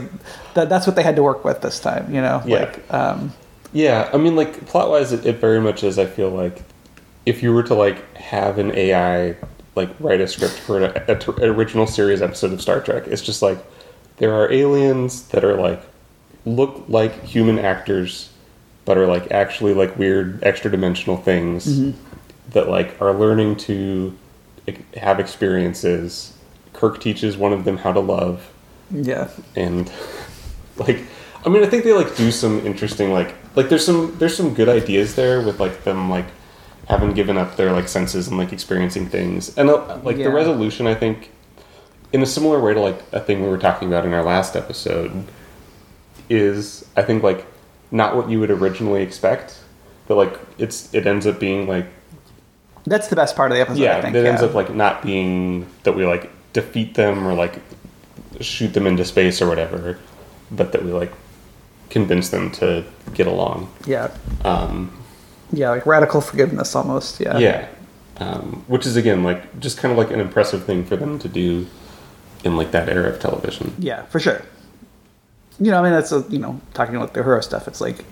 that, 0.53 0.69
that's 0.69 0.85
what 0.87 0.95
they 0.95 1.03
had 1.03 1.15
to 1.15 1.23
work 1.23 1.43
with 1.45 1.61
this 1.61 1.79
time 1.79 2.13
you 2.13 2.21
know 2.21 2.41
Yeah. 2.45 2.59
like 2.59 2.93
um 2.93 3.33
Yeah, 3.73 4.09
I 4.13 4.17
mean, 4.17 4.35
like 4.37 4.65
plot 4.65 4.89
wise, 4.89 5.11
it, 5.11 5.25
it 5.25 5.35
very 5.39 5.59
much 5.59 5.83
is. 5.83 5.99
I 5.99 6.05
feel 6.05 6.29
like 6.29 6.63
if 7.25 7.43
you 7.43 7.53
were 7.53 7.63
to 7.63 7.75
like 7.75 8.15
have 8.15 8.57
an 8.57 8.73
AI 8.75 9.35
like 9.75 9.89
write 9.99 10.21
a 10.21 10.27
script 10.27 10.53
for 10.53 10.77
an, 10.81 10.83
a, 11.07 11.13
a- 11.13 11.31
an 11.43 11.49
original 11.55 11.85
series 11.85 12.21
episode 12.21 12.53
of 12.53 12.61
Star 12.61 12.79
Trek, 12.79 13.03
it's 13.07 13.21
just 13.21 13.41
like 13.41 13.59
there 14.17 14.33
are 14.33 14.51
aliens 14.51 15.27
that 15.29 15.43
are 15.43 15.55
like 15.55 15.81
look 16.45 16.83
like 16.87 17.23
human 17.23 17.59
actors, 17.59 18.29
but 18.85 18.97
are 18.97 19.07
like 19.07 19.31
actually 19.31 19.73
like 19.73 19.97
weird 19.97 20.43
extra 20.43 20.69
dimensional 20.71 21.17
things 21.17 21.93
that 22.51 22.69
like 22.69 22.99
are 23.01 23.13
learning 23.13 23.55
to 23.57 24.17
have 24.95 25.19
experiences. 25.19 26.33
Kirk 26.73 26.99
teaches 27.01 27.37
one 27.37 27.53
of 27.53 27.63
them 27.65 27.77
how 27.77 27.91
to 27.91 27.99
love 27.99 28.51
yeah 28.91 29.27
and 29.57 29.91
like 30.77 31.03
i 31.45 31.49
mean 31.49 31.61
i 31.61 31.65
think 31.65 31.83
they 31.83 31.91
like 31.91 32.15
do 32.15 32.31
some 32.31 32.65
interesting 32.65 33.11
like 33.11 33.35
like 33.55 33.67
there's 33.67 33.85
some 33.85 34.15
there's 34.17 34.33
some 34.37 34.53
good 34.53 34.69
ideas 34.69 35.15
there 35.15 35.41
with 35.41 35.59
like 35.59 35.83
them 35.83 36.09
like 36.09 36.23
having 36.87 37.13
given 37.13 37.37
up 37.37 37.57
their 37.57 37.73
like 37.73 37.89
senses 37.89 38.29
and 38.29 38.37
like 38.37 38.53
experiencing 38.53 39.05
things 39.05 39.57
and 39.57 39.69
uh, 39.69 39.99
like 40.03 40.15
Yeah. 40.15 40.25
the 40.25 40.29
resolution 40.31 40.87
i 40.87 40.95
think 40.95 41.31
in 42.13 42.21
a 42.21 42.25
similar 42.25 42.59
way 42.59 42.73
to 42.73 42.79
like 42.79 43.01
a 43.11 43.19
thing 43.19 43.41
we 43.41 43.49
were 43.49 43.57
talking 43.57 43.87
about 43.87 44.05
in 44.05 44.13
our 44.13 44.23
last 44.23 44.55
episode 44.55 45.25
is 46.29 46.85
i 46.95 47.01
think 47.01 47.23
like 47.23 47.45
not 47.91 48.15
what 48.15 48.29
you 48.29 48.39
would 48.39 48.51
originally 48.51 49.01
expect 49.01 49.59
but 50.07 50.15
like 50.15 50.39
it's 50.57 50.93
it 50.93 51.05
ends 51.07 51.25
up 51.25 51.39
being 51.39 51.67
like 51.67 51.87
that's 52.85 53.07
the 53.07 53.15
best 53.15 53.35
part 53.35 53.51
of 53.51 53.55
the 53.57 53.61
episode 53.61 53.81
yeah 53.81 53.97
i 53.97 54.01
think 54.01 54.15
it 54.15 54.25
ends 54.25 54.41
up 54.41 54.53
like 54.53 54.73
not 54.73 55.01
being 55.01 55.67
that 55.83 55.93
we 55.93 56.05
like 56.05 56.29
defeat 56.53 56.95
them 56.95 57.27
or 57.27 57.33
like 57.33 57.61
shoot 58.41 58.73
them 58.73 58.87
into 58.87 59.03
space 59.05 59.41
or 59.41 59.47
whatever 59.47 59.99
but 60.51 60.71
that 60.71 60.83
we 60.83 60.91
like 60.91 61.11
convince 61.89 62.29
them 62.29 62.51
to 62.51 62.83
get 63.13 63.27
along. 63.27 63.71
Yeah. 63.85 64.11
Um 64.43 64.93
yeah 65.53 65.69
like 65.69 65.85
radical 65.85 66.19
forgiveness 66.19 66.75
almost 66.75 67.19
yeah. 67.19 67.37
Yeah 67.37 67.67
um, 68.17 68.63
which 68.67 68.85
is 68.85 68.97
again 68.97 69.23
like 69.23 69.59
just 69.59 69.77
kind 69.77 69.91
of 69.91 69.97
like 69.97 70.11
an 70.11 70.19
impressive 70.19 70.65
thing 70.65 70.83
for 70.83 70.97
them 70.97 71.19
to 71.19 71.29
do 71.29 71.67
in 72.43 72.55
like 72.55 72.71
that 72.71 72.87
era 72.89 73.09
of 73.09 73.19
television 73.19 73.73
Yeah, 73.79 74.03
for 74.05 74.19
sure. 74.19 74.41
You 75.59 75.71
know, 75.71 75.79
I 75.79 75.83
mean, 75.83 75.91
that's 75.91 76.11
a, 76.11 76.23
you 76.29 76.37
know, 76.39 76.61
talking 76.75 76.95
about 76.95 77.13
the 77.13 77.23
hero 77.23 77.41
stuff. 77.41 77.67
It's 77.67 77.81
like 77.81 78.05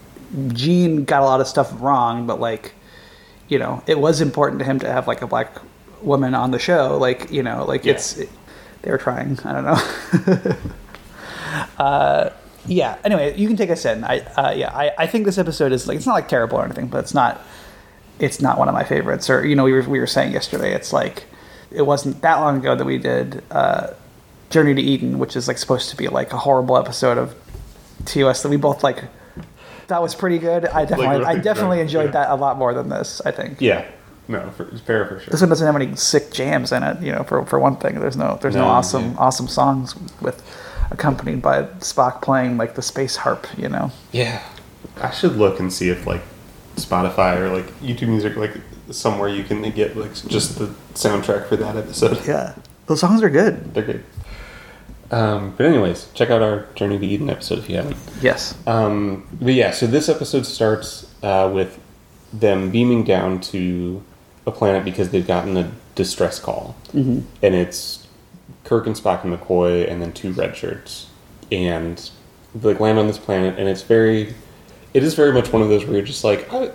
Gene 0.50 1.06
got 1.06 1.22
a 1.22 1.26
lot 1.26 1.42
of 1.42 1.48
stuff 1.48 1.72
wrong, 1.80 2.26
but 2.26 2.40
like, 2.40 2.74
you 3.50 3.60
know, 3.60 3.84
it 3.86 4.00
was 4.00 4.20
important 4.22 4.60
to 4.60 4.66
him 4.66 4.80
to 4.80 4.92
have 4.92 5.08
like 5.08 5.22
a 5.22 5.28
black 5.28 5.56
woman 6.02 6.34
on 6.34 6.50
the 6.52 6.58
show. 6.60 6.98
Like, 6.98 7.32
you 7.32 7.44
know, 7.44 7.64
like 7.66 7.86
Yeah. 7.86 7.94
it's 7.94 8.18
it, 8.18 8.30
they 8.82 8.90
were 8.92 8.98
trying. 8.98 9.38
I 9.46 9.54
don't 9.54 9.66
know. 9.66 10.56
uh, 11.78 12.30
yeah. 12.68 12.98
Anyway, 13.04 13.38
you 13.38 13.48
can 13.48 13.58
take 13.58 13.70
us 13.70 13.86
in. 13.86 14.04
I 14.04 14.20
uh, 14.36 14.52
yeah, 14.56 14.72
I, 14.76 14.92
I 14.98 15.08
think 15.08 15.26
this 15.26 15.38
episode 15.38 15.72
is 15.72 15.88
like 15.88 15.98
it's 15.98 16.06
not 16.08 16.14
like 16.14 16.28
terrible 16.28 16.58
or 16.58 16.66
anything, 16.66 16.88
but 16.88 17.00
it's 17.00 17.14
not 17.14 17.42
it's 18.20 18.42
not 18.42 18.58
one 18.58 18.68
of 18.68 18.74
my 18.74 18.84
favorites. 18.84 19.30
Or 19.30 19.46
you 19.46 19.56
know, 19.56 19.64
we 19.64 19.74
were 19.74 19.82
we 19.84 20.00
were 20.00 20.08
saying 20.08 20.34
yesterday, 20.34 20.74
it's 20.74 20.92
like 20.92 21.26
it 21.72 21.84
wasn't 21.84 22.22
that 22.22 22.38
long 22.40 22.58
ago 22.58 22.76
that 22.76 22.86
we 22.86 22.98
did 22.98 23.44
uh, 23.52 23.88
Journey 24.50 24.74
to 24.76 24.82
Eden, 24.82 25.20
which 25.20 25.36
is 25.36 25.48
like 25.48 25.58
supposed 25.58 25.90
to 25.90 25.98
be 25.98 26.08
like 26.08 26.34
a 26.34 26.38
horrible 26.38 26.78
episode 26.78 27.18
of 27.18 27.36
TOS 28.06 28.44
that 28.44 28.50
we 28.50 28.58
both 28.58 28.84
like. 28.84 29.04
That 29.88 30.02
was 30.02 30.16
pretty 30.16 30.40
good. 30.40 30.66
I 30.66 30.86
definitely, 30.86 31.26
I 31.26 31.38
definitely 31.38 31.78
good, 31.78 31.84
enjoyed 31.84 32.06
yeah. 32.06 32.12
that 32.12 32.30
a 32.32 32.36
lot 32.36 32.58
more 32.58 32.74
than 32.74 32.90
this. 32.90 33.22
I 33.26 33.32
think 33.32 33.62
yeah 33.62 33.86
no 34.28 34.50
for, 34.52 34.68
it's 34.70 34.82
fair 34.82 35.06
for 35.06 35.20
sure 35.20 35.30
this 35.30 35.40
one 35.40 35.50
doesn't 35.50 35.66
have 35.68 35.76
any 35.76 35.96
sick 35.96 36.32
jams 36.32 36.72
in 36.72 36.84
it. 36.84 37.02
You 37.02 37.12
know, 37.12 37.24
for 37.24 37.46
for 37.46 37.60
one 37.60 37.76
thing, 37.78 38.00
there's 38.00 38.18
no 38.18 38.38
there's 38.42 38.56
no, 38.56 38.62
No, 38.62 38.68
awesome 38.68 39.12
yeah. 39.12 39.18
awesome 39.18 39.48
songs 39.48 39.96
with 40.22 40.44
accompanied 40.92 41.42
by 41.42 41.64
Spock 41.80 42.22
playing 42.22 42.58
like 42.58 42.76
the 42.76 42.82
space 42.82 43.16
harp. 43.16 43.48
You 43.58 43.70
know, 43.70 43.92
yeah 44.12 44.44
i 45.02 45.12
should 45.12 45.36
look 45.36 45.60
and 45.60 45.74
see 45.74 45.90
if 45.90 46.08
like 46.08 46.22
spotify 46.76 47.36
or 47.38 47.50
like 47.50 47.66
youtube 47.82 48.08
music 48.08 48.38
like 48.38 48.54
somewhere 48.92 49.28
you 49.28 49.44
can 49.44 49.62
get 49.72 49.98
like 49.98 50.14
just 50.28 50.58
the 50.58 50.68
soundtrack 50.94 51.48
for 51.48 51.58
that 51.58 51.76
episode 51.76 52.26
yeah, 52.26 52.56
those 52.88 53.00
songs 53.00 53.24
are 53.24 53.30
good. 53.30 53.74
They're 53.74 53.84
good. 53.84 54.04
Um, 55.12 55.54
but 55.56 55.66
anyways, 55.66 56.10
check 56.14 56.30
out 56.30 56.42
our 56.42 56.66
Journey 56.76 56.98
to 56.98 57.06
Eden 57.06 57.30
episode 57.30 57.60
if 57.60 57.70
you 57.70 57.76
haven't. 57.76 57.98
Yes. 58.22 58.58
Um, 58.66 59.28
but 59.40 59.54
yeah, 59.54 59.72
so 59.72 59.88
this 59.88 60.10
episode 60.10 60.46
starts 60.46 61.08
uh, 61.24 61.52
with 61.54 61.80
them 62.34 62.72
beaming 62.72 63.04
down 63.04 63.40
to 63.40 64.04
a 64.48 64.52
planet 64.52 64.84
because 64.84 65.10
they've 65.10 65.28
gotten 65.28 65.58
a 65.58 65.72
distress 65.96 66.40
call, 66.40 66.76
mm-hmm. 66.92 67.22
and 67.42 67.56
it's 67.56 68.08
Kirk 68.64 68.88
and 68.88 68.96
Spock 68.96 69.24
and 69.24 69.34
McCoy, 69.38 69.90
and 69.90 70.02
then 70.02 70.12
two 70.12 70.32
red 70.32 70.56
shirts, 70.56 71.08
and 71.52 72.10
they 72.54 72.70
like, 72.70 72.80
land 72.80 73.00
on 73.00 73.08
this 73.08 73.18
planet, 73.18 73.58
and 73.60 73.70
it's 73.70 73.84
very, 73.84 74.34
it 74.94 75.04
is 75.04 75.14
very 75.14 75.32
much 75.32 75.54
one 75.54 75.62
of 75.62 75.70
those 75.70 75.86
where 75.86 75.94
you're 75.96 76.06
just 76.06 76.24
like, 76.24 76.52
I 76.54 76.72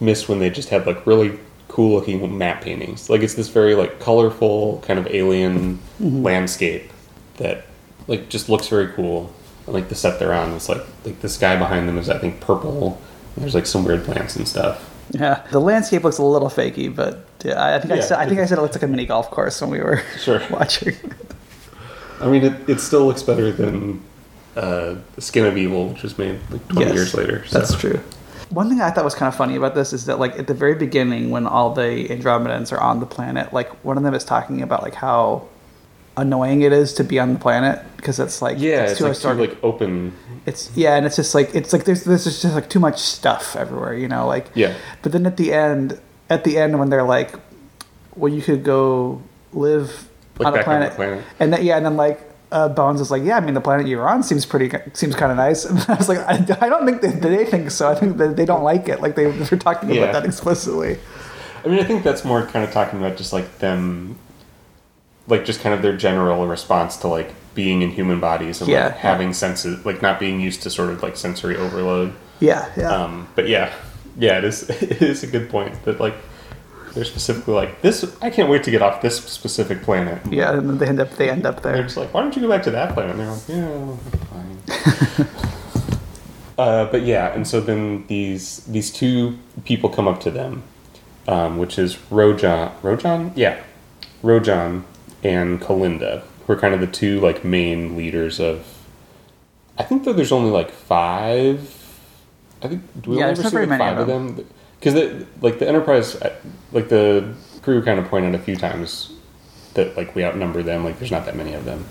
miss 0.00 0.28
when 0.28 0.38
they 0.38 0.50
just 0.50 0.70
had 0.70 0.86
like 0.86 1.06
really 1.06 1.38
cool 1.68 1.94
looking 1.94 2.36
map 2.38 2.62
paintings. 2.62 3.10
Like 3.10 3.22
it's 3.22 3.34
this 3.34 3.48
very 3.48 3.74
like 3.74 4.00
colorful 4.00 4.80
kind 4.86 4.98
of 4.98 5.06
alien 5.08 5.80
landscape 6.00 6.92
that 7.36 7.66
like 8.06 8.28
just 8.28 8.48
looks 8.48 8.68
very 8.68 8.88
cool. 8.88 9.32
Like 9.66 9.88
the 9.88 9.94
set 9.94 10.18
they're 10.18 10.34
on, 10.34 10.52
it's 10.52 10.68
like 10.68 10.82
like 11.04 11.20
the 11.20 11.28
sky 11.28 11.56
behind 11.56 11.88
them 11.88 11.98
is 11.98 12.08
I 12.10 12.18
think 12.18 12.40
purple. 12.40 13.00
And 13.34 13.42
there's 13.42 13.54
like 13.54 13.66
some 13.66 13.84
weird 13.84 14.04
plants 14.04 14.36
and 14.36 14.46
stuff. 14.46 14.90
Yeah, 15.10 15.46
the 15.50 15.60
landscape 15.60 16.02
looks 16.04 16.18
a 16.18 16.22
little 16.22 16.48
fakey, 16.48 16.94
but 16.94 17.24
yeah, 17.44 17.74
I 17.74 17.78
think 17.80 17.92
I 17.92 18.00
said 18.00 18.18
I 18.18 18.26
think 18.26 18.40
I 18.40 18.46
said 18.46 18.58
it 18.58 18.62
looks 18.62 18.74
like 18.76 18.82
a 18.82 18.86
mini 18.88 19.06
golf 19.06 19.30
course 19.30 19.60
when 19.60 19.70
we 19.70 19.80
were 19.80 20.02
Sure. 20.18 20.40
watching. 20.50 20.94
I 22.20 22.28
mean, 22.28 22.44
it, 22.44 22.68
it 22.68 22.80
still 22.80 23.06
looks 23.06 23.22
better 23.22 23.50
than 23.52 24.02
uh, 24.56 24.94
Skin 25.18 25.44
of 25.44 25.56
Evil, 25.58 25.88
which 25.88 26.02
was 26.02 26.16
made 26.16 26.38
like 26.50 26.66
20 26.68 26.86
Yes, 26.86 26.94
years 26.94 27.14
later. 27.14 27.44
So. 27.46 27.58
That's 27.58 27.74
true. 27.76 28.00
One 28.50 28.68
thing 28.68 28.80
I 28.80 28.90
thought 28.90 29.04
was 29.04 29.14
kind 29.14 29.28
of 29.28 29.34
funny 29.34 29.56
about 29.56 29.74
this 29.74 29.92
is 29.92 30.06
that, 30.06 30.20
like, 30.20 30.38
at 30.38 30.46
the 30.46 30.54
very 30.54 30.74
beginning, 30.76 31.30
when 31.30 31.46
all 31.46 31.74
the 31.74 32.06
Andromedans 32.08 32.72
are 32.72 32.78
on 32.80 33.00
the 33.00 33.06
planet, 33.06 33.52
like, 33.52 33.68
one 33.84 33.96
of 33.96 34.04
them 34.04 34.14
is 34.14 34.22
talking 34.22 34.62
about 34.62 34.82
like 34.82 34.94
how 34.94 35.48
annoying 36.16 36.62
it 36.62 36.72
is 36.72 36.92
to 36.94 37.04
be 37.04 37.18
on 37.18 37.34
the 37.34 37.38
planet 37.40 37.82
because 37.96 38.18
it's 38.20 38.40
like 38.42 38.58
Yeah, 38.58 38.84
it's, 38.84 38.98
too 38.98 39.04
like, 39.08 39.18
too, 39.18 39.32
like 39.32 39.64
open. 39.64 40.12
it's 40.46 40.70
yeah, 40.76 40.96
and 40.96 41.06
it's 41.06 41.16
just 41.16 41.34
like 41.34 41.54
it's 41.54 41.72
like 41.72 41.84
there's 41.84 42.04
there's 42.04 42.24
just 42.24 42.44
like 42.54 42.68
too 42.68 42.80
much 42.80 42.98
stuff 43.00 43.56
everywhere, 43.56 43.94
you 43.94 44.08
know, 44.08 44.26
like 44.26 44.46
Yeah. 44.54 44.74
But 45.02 45.12
then 45.12 45.26
at 45.26 45.36
the 45.36 45.52
end, 45.52 45.98
at 46.30 46.44
the 46.44 46.58
end 46.58 46.78
when 46.78 46.90
they're 46.90 47.02
like, 47.02 47.34
well, 48.16 48.32
you 48.32 48.42
could 48.42 48.62
go 48.64 49.22
live 49.52 50.08
Like 50.38 50.46
on 50.48 50.52
a 50.54 50.56
back 50.56 50.68
on 50.68 50.72
planet, 50.72 50.92
planet. 50.94 51.24
and 51.40 51.52
then 51.52 51.64
yeah, 51.64 51.76
and 51.76 51.86
then 51.86 51.96
like. 51.96 52.20
Uh, 52.52 52.68
Bones 52.68 53.00
is 53.00 53.10
like, 53.10 53.24
yeah, 53.24 53.36
I 53.36 53.40
mean, 53.40 53.54
the 53.54 53.60
planet 53.60 53.88
you're 53.88 54.08
on 54.08 54.22
seems 54.22 54.46
pretty, 54.46 54.70
seems 54.92 55.16
kind 55.16 55.32
of 55.32 55.36
nice. 55.36 55.64
And 55.64 55.76
I 55.88 55.94
was 55.94 56.08
like, 56.08 56.18
I, 56.18 56.34
I 56.60 56.68
don't 56.68 56.86
think 56.86 57.00
that 57.00 57.20
they 57.20 57.44
think 57.44 57.72
so. 57.72 57.88
I 57.90 57.96
think 57.96 58.16
that 58.18 58.36
they 58.36 58.44
don't 58.44 58.62
like 58.62 58.86
it. 58.88 59.00
Like 59.00 59.16
they, 59.16 59.28
they're 59.28 59.58
talking 59.58 59.90
Yeah. 59.90 60.02
about 60.02 60.12
that 60.12 60.24
explicitly. 60.24 60.98
I 61.64 61.68
mean, 61.68 61.80
I 61.80 61.82
think 61.82 62.04
that's 62.04 62.24
more 62.24 62.46
kind 62.46 62.64
of 62.64 62.70
talking 62.70 63.00
about 63.00 63.16
just 63.16 63.32
like 63.32 63.58
them, 63.58 64.16
like 65.28 65.44
just 65.44 65.60
kind 65.60 65.74
of 65.74 65.82
their 65.82 65.96
general 65.96 66.46
response 66.46 66.96
to 66.98 67.08
like 67.08 67.32
being 67.54 67.82
in 67.82 67.90
human 67.90 68.20
bodies 68.20 68.60
and 68.60 68.68
Yeah. 68.70 68.86
like 68.86 68.96
having 68.96 69.32
senses, 69.32 69.84
like 69.86 70.02
not 70.02 70.18
being 70.20 70.40
used 70.40 70.62
to 70.62 70.70
sort 70.70 70.90
of 70.90 71.02
like 71.02 71.16
sensory 71.16 71.56
overload. 71.56 72.12
Yeah, 72.40 72.68
yeah. 72.76 72.90
Um, 72.92 73.28
but 73.34 73.48
yeah, 73.48 73.72
yeah, 74.18 74.38
it 74.38 74.44
is. 74.44 74.68
It 74.82 75.02
is 75.02 75.22
a 75.22 75.26
good 75.26 75.48
point 75.48 75.84
that 75.84 76.00
like 76.00 76.14
they're 76.94 77.04
specifically 77.04 77.54
like 77.54 77.80
this. 77.82 78.04
I 78.22 78.30
can't 78.30 78.48
wait 78.48 78.62
to 78.64 78.70
get 78.70 78.82
off 78.82 79.00
this 79.02 79.16
specific 79.24 79.82
planet. 79.82 80.20
Yeah, 80.30 80.52
and 80.56 80.68
then 80.68 80.78
they 80.78 80.86
end 80.86 81.00
up 81.00 81.10
they 81.16 81.30
end 81.30 81.46
up 81.46 81.62
there. 81.62 81.72
They're 81.74 81.82
just 81.84 81.96
like, 81.96 82.12
why 82.12 82.22
don't 82.22 82.34
you 82.36 82.42
go 82.42 82.48
back 82.48 82.62
to 82.64 82.70
that 82.72 82.92
planet? 82.94 83.16
And 83.16 83.20
they're 83.20 83.30
like, 83.30 83.48
yeah, 83.48 85.26
fine. 85.26 85.26
uh, 86.58 86.84
but 86.86 87.02
yeah, 87.02 87.32
and 87.34 87.46
so 87.46 87.60
then 87.60 88.04
these 88.08 88.58
these 88.66 88.90
two 88.90 89.38
people 89.64 89.88
come 89.90 90.06
up 90.06 90.20
to 90.20 90.30
them, 90.30 90.62
um, 91.26 91.58
which 91.58 91.78
is 91.78 91.96
Rojan, 92.10 92.72
Rojan, 92.82 93.32
yeah, 93.34 93.60
Rojan 94.22 94.82
and 95.24 95.60
Kalinda, 95.60 96.22
who 96.46 96.52
are 96.52 96.56
kind 96.56 96.74
of 96.74 96.80
the 96.80 96.86
two 96.86 97.20
like 97.20 97.44
main 97.44 97.96
leaders 97.96 98.38
of. 98.38 98.66
I 99.78 99.82
think 99.82 100.04
that 100.04 100.14
there's 100.14 100.30
only 100.32 100.50
like 100.50 100.70
five. 100.70 101.58
I 102.62 102.68
think 102.68 103.02
do 103.02 103.10
we 103.10 103.18
Yeah, 103.18 103.28
ever 103.28 103.42
see 103.42 103.56
like 103.66 103.78
five 103.78 103.98
of 103.98 104.06
them? 104.06 104.46
Because 104.78 104.94
like 105.40 105.58
the 105.58 105.66
Enterprise, 105.66 106.14
uh, 106.16 106.34
like 106.72 106.88
the 106.88 107.34
crew 107.62 107.82
kind 107.82 107.98
of 107.98 108.06
pointed 108.08 108.34
a 108.34 108.38
few 108.38 108.56
times 108.56 109.12
that 109.74 109.96
like 109.96 110.14
we 110.14 110.24
outnumber 110.24 110.62
them. 110.62 110.84
Like 110.84 110.98
there's 110.98 111.10
not 111.10 111.24
that 111.26 111.34
many 111.36 111.54
of 111.54 111.64
them. 111.64 111.84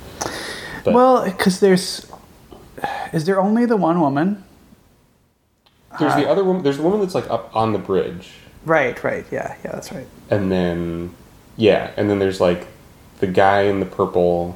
But- 0.86 0.94
Well, 0.94 1.26
because 1.26 1.60
there's 1.60 2.10
is 3.12 3.26
there 3.26 3.40
only 3.42 3.66
the 3.66 3.78
one 3.78 4.00
woman? 4.00 4.44
There's 6.00 6.16
the 6.16 6.28
other 6.28 6.44
woman. 6.44 6.64
There's 6.64 6.78
the 6.78 6.84
woman 6.84 7.02
that's 7.02 7.14
like 7.16 7.30
up 7.30 7.56
on 7.56 7.72
the 7.74 7.78
bridge, 7.80 8.32
Right, 8.66 9.02
right, 9.04 9.26
yeah, 9.32 9.56
yeah, 9.64 9.72
that's 9.74 9.92
right. 9.92 10.08
and 10.32 10.52
then 10.52 11.14
yeah, 11.56 11.92
and 11.98 12.10
then 12.10 12.18
there's 12.20 12.42
like 12.42 12.66
the 13.24 13.32
guy 13.32 13.62
in 13.62 13.80
the 13.80 13.86
purple 13.86 14.54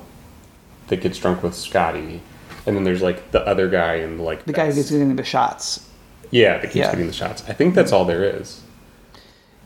that 0.90 0.98
gets 1.00 1.18
drunk 1.18 1.42
with 1.42 1.56
Scotty, 1.56 2.22
and 2.66 2.76
then 2.76 2.84
there's 2.84 3.02
like 3.02 3.32
the 3.32 3.40
other 3.48 3.70
guy 3.70 3.96
in 3.96 4.20
like 4.20 4.44
The 4.44 4.52
guy 4.52 4.66
who 4.68 4.74
gets 4.74 4.92
getting 4.92 5.16
the 5.16 5.24
shots. 5.24 5.88
yeah 6.32 6.56
that 6.58 6.64
keeps 6.64 6.76
Yeah. 6.76 6.92
getting 6.92 7.08
the 7.08 7.14
shots. 7.14 7.44
I 7.48 7.54
think 7.54 7.76
that's 7.76 7.94
all 7.94 8.04
there 8.04 8.26
is. 8.26 8.60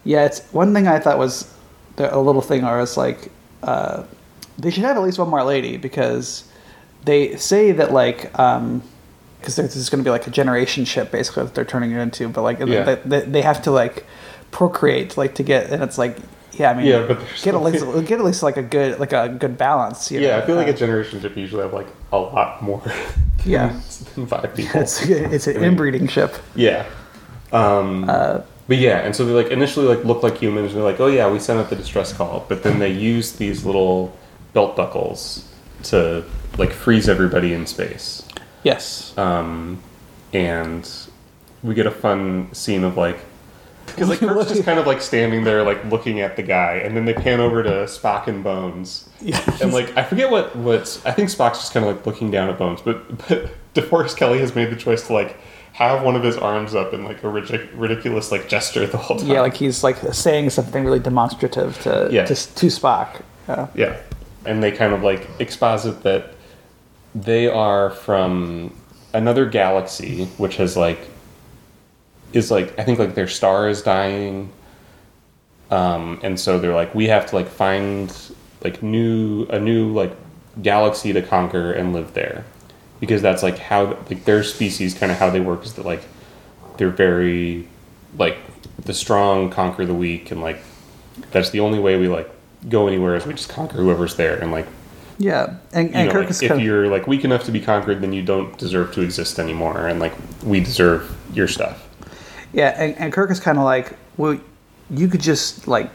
Yeah, 0.03 0.25
it's 0.25 0.41
one 0.51 0.71
thing 0.75 0.87
I 0.87 0.99
thought 0.99 1.17
was 1.17 1.51
a 1.97 2.19
little 2.19 2.43
thing, 2.43 2.63
or 2.63 2.77
was 2.77 2.95
like 2.95 3.31
uh, 3.63 4.03
they 4.59 4.69
should 4.69 4.83
have 4.83 4.97
at 4.97 5.01
least 5.03 5.17
one 5.17 5.29
more 5.29 5.43
lady 5.43 5.77
because 5.77 6.43
they 7.05 7.35
say 7.37 7.71
that 7.71 7.91
like 7.91 8.31
because 8.31 9.55
there's 9.55 9.69
this 9.73 9.77
is 9.77 9.89
going 9.89 10.03
to 10.03 10.07
be 10.07 10.11
like 10.11 10.27
a 10.27 10.31
generation 10.31 10.85
ship 10.85 11.11
basically 11.11 11.43
that 11.45 11.55
they're 11.55 11.65
turning 11.65 11.89
it 11.91 11.97
into, 11.99 12.29
but 12.29 12.43
like 12.43 12.59
Yeah. 12.59 12.83
they, 12.83 12.95
they, 13.05 13.21
they 13.21 13.41
have 13.41 13.63
to 13.63 13.71
like 13.71 14.05
procreate 14.51 15.17
like 15.17 15.33
to 15.35 15.43
get, 15.43 15.71
and 15.71 15.81
it's 15.81 15.97
like 15.97 16.17
yeah, 16.61 16.71
I 16.71 16.73
mean 16.75 16.85
Yeah, 16.85 17.05
but 17.07 17.19
get 17.43 17.53
at 17.55 17.61
least 17.63 17.85
get 18.07 18.19
at 18.19 18.25
least 18.25 18.43
like 18.43 18.57
a 18.57 18.63
good 18.63 18.99
like 18.99 19.13
a 19.13 19.29
good 19.29 19.57
balance. 19.57 20.11
Yeah, 20.11 20.19
know? 20.37 20.43
I 20.43 20.45
feel 20.45 20.55
like 20.55 20.67
Uh, 20.67 20.71
a 20.71 20.73
generation 20.83 21.19
ship 21.21 21.35
usually 21.35 21.63
have 21.63 21.73
like 21.73 21.87
a 22.11 22.17
lot 22.17 22.61
more. 22.61 22.81
Yeah. 23.43 23.73
than 24.15 24.27
five 24.27 24.53
people. 24.59 24.81
it's 24.81 25.01
it's 25.01 25.47
an 25.47 25.55
I 25.57 25.59
mean- 25.59 25.69
inbreeding 25.71 26.07
ship. 26.07 26.35
Yeah. 26.55 26.85
Um, 27.51 28.07
Uh, 28.09 28.41
but 28.67 28.77
yeah, 28.77 28.99
and 28.99 29.15
so 29.15 29.25
they 29.25 29.33
like 29.33 29.47
initially 29.51 29.87
like 29.87 30.05
look 30.05 30.21
like 30.23 30.37
humans. 30.37 30.71
And 30.71 30.77
they're 30.77 30.91
like, 30.91 30.99
oh 31.01 31.07
yeah, 31.07 31.27
we 31.29 31.39
sent 31.39 31.59
out 31.59 31.69
the 31.71 31.75
distress 31.75 32.13
call, 32.13 32.45
but 32.47 32.61
then 32.63 32.77
they 32.79 32.91
use 32.91 33.33
these 33.33 33.65
little 33.65 34.15
belt 34.53 34.75
buckles 34.75 35.43
to 35.89 36.23
like 36.57 36.71
freeze 36.71 37.09
everybody 37.09 37.51
in 37.53 37.65
space. 37.65 38.23
Yes. 38.63 39.13
Um, 39.17 39.81
and 40.33 40.87
we 41.63 41.73
get 41.73 41.87
a 41.87 41.91
fun 42.05 42.47
scene 42.53 42.83
of 42.83 42.95
like 42.95 43.19
because 43.91 44.09
like 44.09 44.19
Kirk's 44.19 44.49
just 44.49 44.63
kind 44.63 44.79
of 44.79 44.87
like 44.87 45.01
standing 45.01 45.43
there 45.43 45.63
like 45.63 45.83
looking 45.85 46.19
at 46.21 46.35
the 46.35 46.43
guy, 46.43 46.75
and 46.75 46.95
then 46.95 47.05
they 47.05 47.13
pan 47.13 47.39
over 47.39 47.61
to 47.63 47.69
Spock 47.85 48.27
and 48.27 48.43
Bones, 48.43 49.09
Yeah. 49.21 49.39
and 49.61 49.73
like 49.73 49.95
I 49.97 50.03
forget 50.03 50.29
what 50.31 50.55
what 50.55 51.01
I 51.05 51.11
think 51.11 51.29
Spock's 51.29 51.59
just 51.59 51.73
kind 51.73 51.85
of 51.85 51.95
like 51.95 52.05
looking 52.05 52.31
down 52.31 52.49
at 52.49 52.57
Bones, 52.57 52.81
but 52.81 53.27
but 53.27 53.49
DeForest 53.75 54.17
Kelley 54.17 54.39
has 54.39 54.53
made 54.55 54.69
the 54.71 54.75
choice 54.75 55.07
to 55.07 55.13
like 55.13 55.37
have 55.73 56.03
one 56.03 56.15
of 56.17 56.23
his 56.23 56.35
arms 56.37 56.75
up 56.75 56.93
in 56.93 57.05
like 57.05 57.23
a 57.23 57.27
ridic- 57.27 57.69
ridiculous 57.75 58.31
like 58.31 58.49
gesture 58.49 58.85
the 58.85 58.97
whole 58.97 59.17
time. 59.17 59.27
Yeah, 59.29 59.39
like 59.41 59.55
he's 59.55 59.83
like 59.83 59.95
saying 60.13 60.49
something 60.49 60.83
really 60.83 60.99
demonstrative 60.99 61.79
to 61.83 62.09
Yeah. 62.11 62.25
to, 62.25 62.35
to 62.35 62.65
Spock. 62.67 63.21
Yeah. 63.47 63.67
Yeah. 63.75 63.97
And 64.45 64.61
they 64.61 64.71
kind 64.71 64.93
of 64.93 65.01
like 65.03 65.29
exposit 65.39 66.03
that 66.03 66.33
they 67.15 67.47
are 67.47 67.91
from 67.91 68.73
another 69.13 69.45
galaxy, 69.45 70.25
which 70.37 70.57
has 70.57 70.75
like 70.75 70.99
is 72.33 72.51
like 72.51 72.77
I 72.79 72.83
think 72.83 72.99
like 72.99 73.15
their 73.15 73.27
star 73.27 73.69
is 73.69 73.81
dying. 73.81 74.51
Um, 75.69 76.19
and 76.21 76.37
so 76.39 76.59
they're 76.59 76.75
like, 76.75 76.93
we 76.93 77.07
have 77.07 77.27
to 77.27 77.35
like 77.35 77.47
find 77.47 78.13
like 78.63 78.83
new 78.83 79.45
a 79.49 79.59
new 79.59 79.91
like 79.93 80.15
galaxy 80.61 81.13
to 81.13 81.21
conquer 81.21 81.71
and 81.71 81.93
live 81.93 82.13
there. 82.13 82.45
Because 82.99 83.21
that's 83.21 83.41
like 83.41 83.57
how 83.57 83.97
like 84.09 84.25
their 84.25 84.43
species 84.43 84.93
kind 84.93 85.11
of 85.11 85.17
how 85.17 85.29
they 85.29 85.39
work 85.39 85.63
is 85.65 85.73
that 85.73 85.85
like 85.85 86.03
they're 86.77 86.89
very 86.89 87.67
like 88.17 88.37
the 88.85 88.93
strong 88.93 89.49
conquer 89.49 89.85
the 89.85 89.93
weak 89.93 90.31
and 90.31 90.41
like 90.41 90.61
that's 91.31 91.49
the 91.51 91.59
only 91.59 91.79
way 91.79 91.97
we 91.97 92.07
like 92.07 92.29
go 92.69 92.87
anywhere 92.87 93.15
is 93.15 93.25
we 93.25 93.33
just 93.33 93.49
conquer 93.49 93.77
whoever's 93.77 94.15
there 94.15 94.37
and 94.37 94.51
like 94.51 94.67
Yeah, 95.17 95.57
and, 95.73 95.89
you 95.89 95.95
and 95.95 96.07
know 96.07 96.13
Kirk 96.13 96.29
like, 96.29 96.43
if 96.43 96.51
of, 96.51 96.59
you're 96.59 96.87
like 96.87 97.07
weak 97.07 97.23
enough 97.23 97.43
to 97.45 97.51
be 97.51 97.59
conquered 97.59 98.01
then 98.01 98.13
you 98.13 98.21
don't 98.21 98.57
deserve 98.57 98.93
to 98.93 99.01
exist 99.01 99.39
anymore 99.39 99.87
and 99.87 99.99
like 99.99 100.13
we 100.43 100.59
deserve 100.59 101.15
your 101.33 101.47
stuff 101.47 101.87
yeah, 102.53 102.69
and, 102.77 102.97
and 102.97 103.13
Kirk 103.13 103.31
is 103.31 103.39
kind 103.39 103.57
of 103.57 103.63
like, 103.63 103.97
well, 104.17 104.39
you 104.89 105.07
could 105.07 105.21
just 105.21 105.67
like 105.67 105.89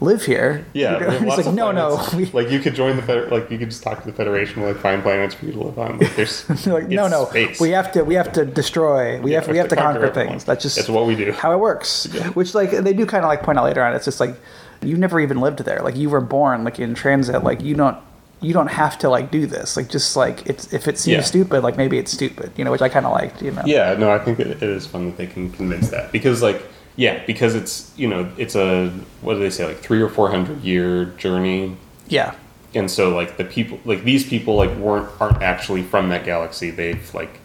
live 0.00 0.24
here. 0.24 0.64
yeah 0.72 0.98
You 0.98 1.06
know? 1.26 1.34
he's 1.36 1.44
like, 1.46 1.54
no, 1.54 1.72
no, 1.72 1.96
planets. 1.98 2.32
like 2.32 2.48
you 2.50 2.58
could 2.60 2.74
join 2.74 2.96
the 2.96 3.02
feder- 3.02 3.26
like 3.28 3.50
you 3.50 3.58
could 3.58 3.68
just 3.70 3.82
talk 3.82 4.00
to 4.00 4.06
the 4.06 4.12
federation 4.14 4.62
like 4.62 4.76
find 4.78 5.02
planets 5.02 5.34
for 5.34 5.44
you 5.46 5.52
to 5.52 5.60
live 5.60 5.78
on 5.78 5.98
like 5.98 6.16
there's 6.16 6.48
like, 6.66 6.88
no, 6.88 7.06
no, 7.08 7.26
space. 7.26 7.60
we 7.60 7.70
have 7.70 7.92
to, 7.92 8.02
we 8.02 8.14
have 8.14 8.32
to 8.32 8.46
destroy, 8.46 9.20
we 9.20 9.32
Yeah, 9.32 9.40
have, 9.40 9.48
we 9.50 9.58
have 9.58 9.68
to 9.68 9.76
conquer, 9.76 10.06
everyone. 10.06 10.28
things. 10.32 10.44
That's 10.44 10.62
just 10.62 10.78
it's 10.78 10.88
what 10.88 11.06
we 11.06 11.16
do 11.16 11.32
how 11.32 11.52
it 11.52 11.58
works. 11.60 12.06
Which 12.34 12.54
like 12.54 12.70
they 12.70 12.92
do 12.94 13.04
kind 13.04 13.24
of 13.24 13.28
like 13.28 13.42
point 13.42 13.58
out 13.58 13.64
later 13.64 13.82
on. 13.84 13.94
It's 13.94 14.06
just 14.06 14.20
like 14.20 14.36
you 14.82 14.96
never 14.96 15.20
even 15.20 15.40
lived 15.40 15.58
there. 15.60 15.80
Like 15.82 15.96
you 15.96 16.08
were 16.08 16.22
born 16.22 16.64
like 16.64 16.78
in 16.80 16.94
transit. 16.94 17.44
Like 17.44 17.60
you 17.60 17.74
don't. 17.74 17.98
You 18.42 18.54
don't 18.54 18.68
have 18.68 18.98
to 19.00 19.10
like 19.10 19.30
do 19.30 19.46
this. 19.46 19.76
Like 19.76 19.88
just 19.90 20.16
like 20.16 20.46
it's 20.46 20.72
if 20.72 20.88
it 20.88 20.98
seems 20.98 21.16
Yeah. 21.18 21.22
stupid, 21.22 21.62
like 21.62 21.76
maybe 21.76 21.98
it's 21.98 22.10
stupid, 22.12 22.52
you 22.56 22.64
know, 22.64 22.70
which 22.70 22.80
I 22.82 22.88
kind 22.88 23.04
of 23.04 23.12
liked, 23.12 23.42
you 23.42 23.50
know. 23.50 23.62
Yeah, 23.66 23.94
no, 23.98 24.10
I 24.10 24.18
think 24.18 24.40
it, 24.40 24.46
it 24.48 24.62
is 24.62 24.86
fun 24.86 25.06
that 25.06 25.16
they 25.18 25.26
can 25.26 25.50
convince 25.50 25.90
that 25.90 26.10
because, 26.10 26.42
like, 26.42 26.62
yeah, 26.96 27.22
because 27.26 27.54
it's 27.54 27.92
you 27.96 28.08
know 28.08 28.30
it's 28.38 28.54
a 28.54 28.88
what 29.20 29.34
do 29.34 29.40
they 29.40 29.50
say 29.50 29.66
like 29.66 29.78
three 29.80 30.00
or 30.00 30.08
four 30.08 30.30
hundred 30.30 30.62
year 30.62 31.04
journey, 31.18 31.76
Yeah. 32.08 32.34
and 32.74 32.90
so 32.90 33.14
like 33.14 33.36
the 33.36 33.44
people 33.44 33.78
like 33.84 34.04
these 34.04 34.26
people 34.26 34.56
like 34.56 34.74
weren't 34.76 35.08
aren't 35.20 35.42
actually 35.42 35.82
from 35.82 36.08
that 36.08 36.24
galaxy. 36.24 36.70
They've 36.70 37.14
like 37.14 37.38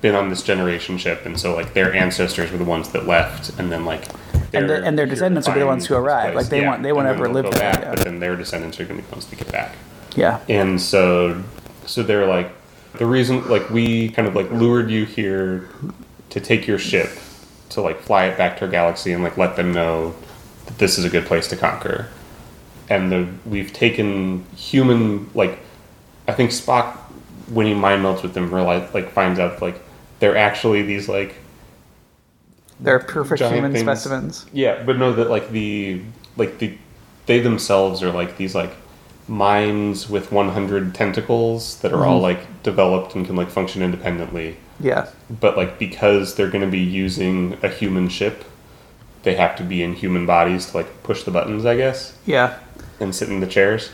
been 0.00 0.14
on 0.16 0.28
this 0.28 0.42
generation 0.42 0.98
ship, 0.98 1.24
and 1.24 1.38
so 1.38 1.54
like 1.54 1.72
their 1.74 1.94
ancestors 1.94 2.50
were 2.50 2.58
the 2.58 2.64
ones 2.64 2.90
that 2.90 3.06
left, 3.06 3.58
and 3.58 3.70
then 3.70 3.84
like 3.84 4.04
And 4.52 4.68
their- 4.68 4.82
and 4.82 4.98
their 4.98 5.06
descendants 5.06 5.46
will 5.46 5.54
be 5.54 5.60
the 5.60 5.66
ones 5.66 5.86
who 5.86 5.94
arrive. 5.94 6.34
Like, 6.34 6.48
they 6.48 6.62
won't- 6.66 6.82
they 6.82 6.92
won't 6.92 7.06
ever 7.06 7.28
live 7.28 7.44
there, 7.52 7.52
back, 7.72 7.80
yeah. 7.82 7.90
But 7.94 8.04
then 8.04 8.18
their 8.18 8.34
descendants 8.34 8.80
are 8.80 8.84
going 8.84 8.96
to 8.98 9.02
be 9.04 9.08
the 9.08 9.14
ones 9.14 9.26
that 9.26 9.38
get 9.38 9.52
back. 9.52 9.76
Yeah. 10.16 10.40
And 10.48 10.80
so, 10.80 11.42
so 11.86 12.02
they're 12.02 12.26
like, 12.26 12.52
the 12.98 13.06
reason, 13.06 13.48
like, 13.48 13.70
we 13.70 14.10
kind 14.10 14.26
of 14.28 14.34
like 14.34 14.50
lured 14.50 14.90
you 14.90 15.04
here 15.04 15.68
to 16.30 16.40
take 16.40 16.66
your 16.66 16.78
ship 16.78 17.10
to 17.70 17.80
like 17.80 18.00
fly 18.00 18.26
it 18.26 18.36
back 18.36 18.56
to 18.58 18.64
our 18.64 18.70
galaxy 18.70 19.12
and 19.12 19.22
like 19.22 19.36
let 19.36 19.54
them 19.56 19.72
know 19.72 20.14
that 20.66 20.78
this 20.78 20.98
is 20.98 21.04
a 21.04 21.08
good 21.10 21.26
place 21.26 21.46
to 21.48 21.56
conquer. 21.56 22.08
And 22.88 23.12
the, 23.12 23.28
we've 23.46 23.72
taken 23.72 24.44
human, 24.56 25.30
like, 25.34 25.60
I 26.26 26.32
think 26.32 26.50
Spock, 26.50 26.96
when 27.48 27.66
he 27.66 27.74
mind 27.74 28.04
melds 28.04 28.22
with 28.22 28.34
them, 28.34 28.52
realize, 28.52 28.92
like, 28.92 29.12
finds 29.12 29.38
out, 29.38 29.62
like, 29.62 29.80
they're 30.18 30.36
actually 30.36 30.82
these, 30.82 31.08
like, 31.08 31.36
They're 32.80 32.98
perfect 32.98 33.44
human 33.44 33.72
things. 33.72 33.84
specimens. 33.84 34.46
yeah, 34.52 34.82
but 34.84 34.98
no, 34.98 35.12
that 35.12 35.30
like 35.30 35.50
the 35.50 36.02
like 36.36 36.58
the 36.58 36.76
they 37.26 37.38
themselves 37.40 38.02
are 38.02 38.10
like 38.10 38.36
these 38.38 38.54
like 38.54 38.72
minds 39.30 40.10
with 40.10 40.32
100 40.32 40.92
tentacles 40.92 41.78
that 41.80 41.92
are 41.92 42.04
all 42.04 42.16
mm-hmm. 42.16 42.40
like 42.40 42.62
developed 42.64 43.14
and 43.14 43.24
can 43.24 43.36
like 43.36 43.48
function 43.48 43.80
independently. 43.80 44.56
Yeah. 44.80 45.08
But 45.30 45.56
like 45.56 45.78
because 45.78 46.34
they're 46.34 46.50
going 46.50 46.64
to 46.64 46.70
be 46.70 46.80
using 46.80 47.56
a 47.62 47.68
human 47.68 48.08
ship, 48.08 48.44
they 49.22 49.36
have 49.36 49.56
to 49.56 49.62
be 49.62 49.82
in 49.82 49.94
human 49.94 50.26
bodies 50.26 50.70
to 50.70 50.78
like 50.78 51.02
push 51.04 51.22
the 51.22 51.30
buttons, 51.30 51.64
I 51.64 51.76
guess, 51.76 52.18
Yeah. 52.26 52.58
and 52.98 53.14
sit 53.14 53.28
in 53.28 53.40
the 53.40 53.46
chairs. 53.46 53.90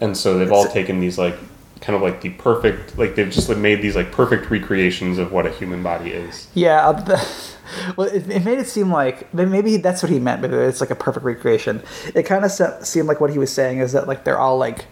And 0.00 0.16
so 0.16 0.38
they've 0.38 0.52
all 0.52 0.68
taken 0.68 1.00
these 1.00 1.16
like 1.16 1.38
kind 1.84 1.94
of 1.96 2.02
like 2.02 2.20
the 2.22 2.30
perfect 2.30 2.96
like 2.98 3.14
they've 3.14 3.30
just 3.30 3.48
like 3.48 3.58
made 3.58 3.82
these 3.82 3.94
like 3.94 4.10
perfect 4.10 4.50
recreations 4.50 5.18
of 5.18 5.32
what 5.32 5.46
a 5.46 5.50
human 5.50 5.82
body 5.82 6.10
is. 6.10 6.48
Yeah. 6.54 6.88
uh, 6.88 6.92
The, 6.92 7.26
well, 7.96 8.08
it, 8.08 8.28
it 8.30 8.44
made 8.44 8.58
it 8.58 8.66
seem 8.68 8.90
like 8.90 9.32
maybe 9.34 9.76
that's 9.76 10.02
what 10.02 10.10
he 10.10 10.18
meant. 10.18 10.40
Maybe 10.42 10.54
it's 10.56 10.80
like 10.80 10.90
a 10.90 10.94
perfect 10.94 11.24
recreation. 11.24 11.82
It 12.14 12.24
kind 12.24 12.44
of 12.44 12.50
se- 12.50 12.78
seemed 12.82 13.06
like 13.08 13.20
what 13.20 13.30
he 13.30 13.38
was 13.38 13.52
saying 13.52 13.78
is 13.78 13.92
that 13.92 14.08
like 14.08 14.24
they're 14.24 14.38
all 14.38 14.56
like 14.58 14.86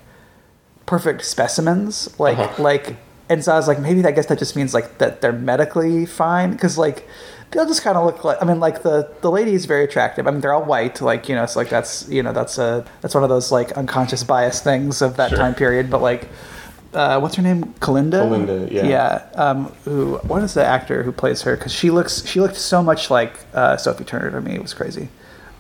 perfect 0.87 1.25
specimens. 1.25 2.19
Like 2.19 2.39
Uh-huh. 2.39 2.63
like, 2.63 2.97
and 3.29 3.43
so 3.45 3.53
I 3.53 3.57
was 3.57 3.69
like, 3.69 3.79
maybe 3.81 4.05
I 4.05 4.11
guess 4.11 4.27
that 4.27 4.39
just 4.39 4.57
means 4.57 4.75
like 4.75 4.99
that 4.99 5.21
they're 5.21 5.33
medically 5.33 6.07
fine 6.07 6.53
because 6.53 6.79
like. 6.79 7.09
They'll 7.55 7.67
just 7.69 7.83
kind 7.83 7.99
of 7.99 8.07
look 8.07 8.25
like. 8.25 8.39
I 8.41 8.47
mean, 8.47 8.61
like 8.61 8.83
the 8.83 9.13
the 9.21 9.31
lady 9.31 9.53
is 9.53 9.67
very 9.67 9.85
attractive. 9.85 10.27
I 10.27 10.31
mean, 10.31 10.41
they're 10.41 10.55
all 10.55 10.65
white, 10.65 11.03
like 11.03 11.29
you 11.29 11.35
know. 11.35 11.43
It's 11.43 11.55
like 11.55 11.69
that's 11.69 12.09
you 12.09 12.23
know 12.23 12.33
that's 12.33 12.57
a 12.57 12.83
that's 13.03 13.15
one 13.15 13.25
of 13.25 13.29
those 13.29 13.53
like 13.53 13.73
unconscious 13.73 14.25
bias 14.25 14.63
things 14.63 15.03
of 15.03 15.19
that 15.19 15.29
Sure. 15.29 15.37
time 15.39 15.55
period. 15.55 15.91
But 15.91 16.01
like, 16.01 16.31
uh, 16.95 17.19
what's 17.21 17.37
her 17.37 17.43
name? 17.43 17.75
Kalinda. 17.81 18.23
Kalinda, 18.23 18.71
yeah. 18.71 18.85
Yeah. 18.85 19.27
Um, 19.35 19.67
who? 19.85 20.17
What 20.19 20.43
is 20.43 20.55
the 20.55 20.65
actor 20.65 21.03
who 21.03 21.13
plays 21.13 21.43
her? 21.43 21.57
Because 21.57 21.73
she 21.73 21.91
looks 21.91 22.25
she 22.27 22.41
looked 22.41 22.57
so 22.57 22.83
much 22.83 23.11
like 23.11 23.41
uh, 23.55 23.77
Sophie 23.77 24.05
Turner 24.05 24.31
to 24.31 24.41
me. 24.41 24.55
It 24.55 24.63
was 24.63 24.75
crazy. 24.75 25.09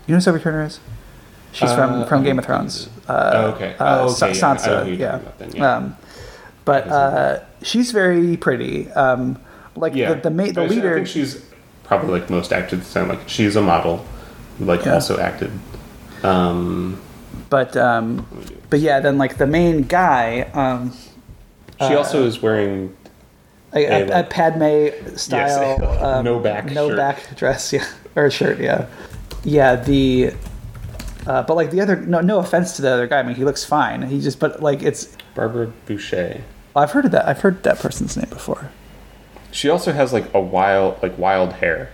You 0.06 0.12
know 0.12 0.14
who 0.16 0.20
Sophie 0.20 0.40
Turner 0.42 0.64
is? 0.64 0.80
She's 1.52 1.72
from 1.72 2.02
Uh, 2.02 2.06
from 2.06 2.22
I 2.22 2.24
Game 2.24 2.38
of 2.38 2.44
Thrones. 2.46 2.88
Uh, 3.08 3.30
Oh, 3.34 3.46
okay. 3.56 3.74
uh, 3.78 4.00
Oh, 4.00 4.04
okay, 4.06 4.14
Sa- 4.14 4.26
yeah. 4.26 4.56
Sansa. 4.56 4.98
yeah. 4.98 5.18
then, 5.38 5.50
yeah. 5.54 5.76
Um, 5.76 5.96
but 6.64 6.88
uh, 6.88 7.40
she's 7.62 7.90
very 7.92 8.36
pretty. 8.36 8.90
Um, 8.92 9.38
like 9.76 9.94
Yeah, 9.94 10.14
the 10.14 10.20
the, 10.22 10.30
ma- 10.30 10.50
the 10.52 10.64
leader. 10.64 10.92
I 10.92 10.94
think 10.96 11.06
she's 11.08 11.44
probably 11.84 12.18
like 12.20 12.30
most 12.30 12.52
acted 12.52 12.80
at 12.80 12.86
the 12.86 12.92
time. 12.92 13.08
Like 13.08 13.28
she's 13.28 13.54
a 13.56 13.60
model, 13.62 14.04
like 14.60 14.84
Yeah. 14.84 14.94
also 14.94 15.18
acted. 15.18 15.50
Um, 16.22 17.00
but 17.50 17.76
um, 17.76 18.26
but 18.70 18.80
yeah, 18.80 19.00
then 19.00 19.18
like 19.18 19.36
the 19.38 19.46
main 19.46 19.82
guy. 19.82 20.42
Um, 20.54 20.92
she 21.88 21.94
Uh, 21.94 21.98
also 21.98 22.26
is 22.26 22.40
wearing 22.42 22.96
a, 23.74 23.84
a, 23.84 24.08
A, 24.10 24.20
a 24.20 24.24
Padme 24.24 25.16
style 25.16 25.78
Yes, 25.80 26.02
um, 26.02 26.24
no 26.24 26.38
back 26.38 26.66
no 26.72 26.88
shirt. 26.88 26.96
back 26.96 27.36
dress, 27.36 27.72
yeah, 27.72 27.86
or 28.16 28.30
shirt, 28.30 28.60
yeah, 28.60 28.86
yeah. 29.44 29.76
The 29.76 30.32
uh, 31.26 31.42
but 31.44 31.54
like 31.54 31.70
the 31.70 31.80
other, 31.80 31.96
no, 31.96 32.20
no 32.20 32.38
offense 32.40 32.74
to 32.76 32.82
the 32.82 32.90
other 32.90 33.06
guy. 33.06 33.20
I 33.20 33.22
mean, 33.22 33.36
he 33.36 33.44
looks 33.44 33.64
fine. 33.64 34.02
He 34.02 34.20
just, 34.20 34.38
but 34.40 34.60
like 34.62 34.82
it's. 34.82 35.16
Barbara 35.34 35.72
Bouchet. 35.86 36.40
I've 36.74 36.90
heard 36.90 37.04
of 37.04 37.12
that. 37.12 37.26
I've 37.26 37.40
heard 37.40 37.62
that 37.62 37.78
person's 37.78 38.16
name 38.16 38.28
before. 38.28 38.70
She 39.52 39.68
also 39.68 39.92
has 39.92 40.12
like 40.12 40.32
a 40.34 40.40
wild, 40.40 41.00
like 41.02 41.16
wild 41.18 41.52
hair. 41.54 41.90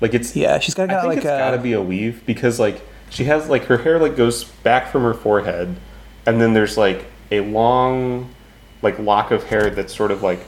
Like 0.00 0.12
it's 0.14 0.36
Yeah, 0.36 0.58
she's 0.58 0.74
got, 0.74 0.88
got 0.88 1.06
like 1.06 1.18
it's 1.18 1.26
a. 1.26 1.28
got 1.30 1.52
to 1.52 1.58
be 1.58 1.72
a 1.72 1.80
weave 1.82 2.24
because 2.26 2.60
like 2.60 2.80
she 3.10 3.24
has 3.24 3.48
like 3.48 3.64
her 3.64 3.78
hair 3.78 3.98
like 3.98 4.16
goes 4.16 4.44
back 4.44 4.92
from 4.92 5.02
her 5.02 5.14
forehead, 5.14 5.76
and 6.26 6.40
then 6.40 6.52
there's 6.52 6.76
like 6.76 7.06
a 7.30 7.40
long, 7.40 8.28
like 8.82 8.98
lock 8.98 9.30
of 9.30 9.44
hair 9.44 9.70
that's 9.70 9.94
sort 9.94 10.10
of 10.10 10.22
like 10.22 10.40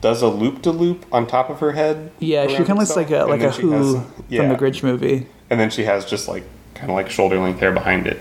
does 0.00 0.20
a 0.22 0.28
loop 0.28 0.62
to 0.62 0.70
loop 0.72 1.06
on 1.12 1.26
top 1.26 1.48
of 1.50 1.60
her 1.60 1.72
head. 1.72 2.10
yeah, 2.18 2.46
she 2.48 2.56
kind 2.56 2.70
of 2.70 2.78
looks 2.78 2.96
like 2.96 3.10
a 3.10 3.24
like 3.24 3.40
a 3.40 3.50
Who 3.52 3.70
has- 3.72 3.92
from 3.94 4.48
the 4.48 4.56
Grinch 4.56 4.82
movie. 4.82 5.26
and 5.50 5.60
then 5.60 5.70
she 5.70 5.84
has 5.84 6.04
just 6.04 6.28
like 6.28 6.44
kind 6.74 6.90
of 6.90 6.96
like 6.96 7.08
shoulder 7.10 7.38
length 7.38 7.60
hair 7.60 7.72
behind 7.72 8.06
it. 8.06 8.20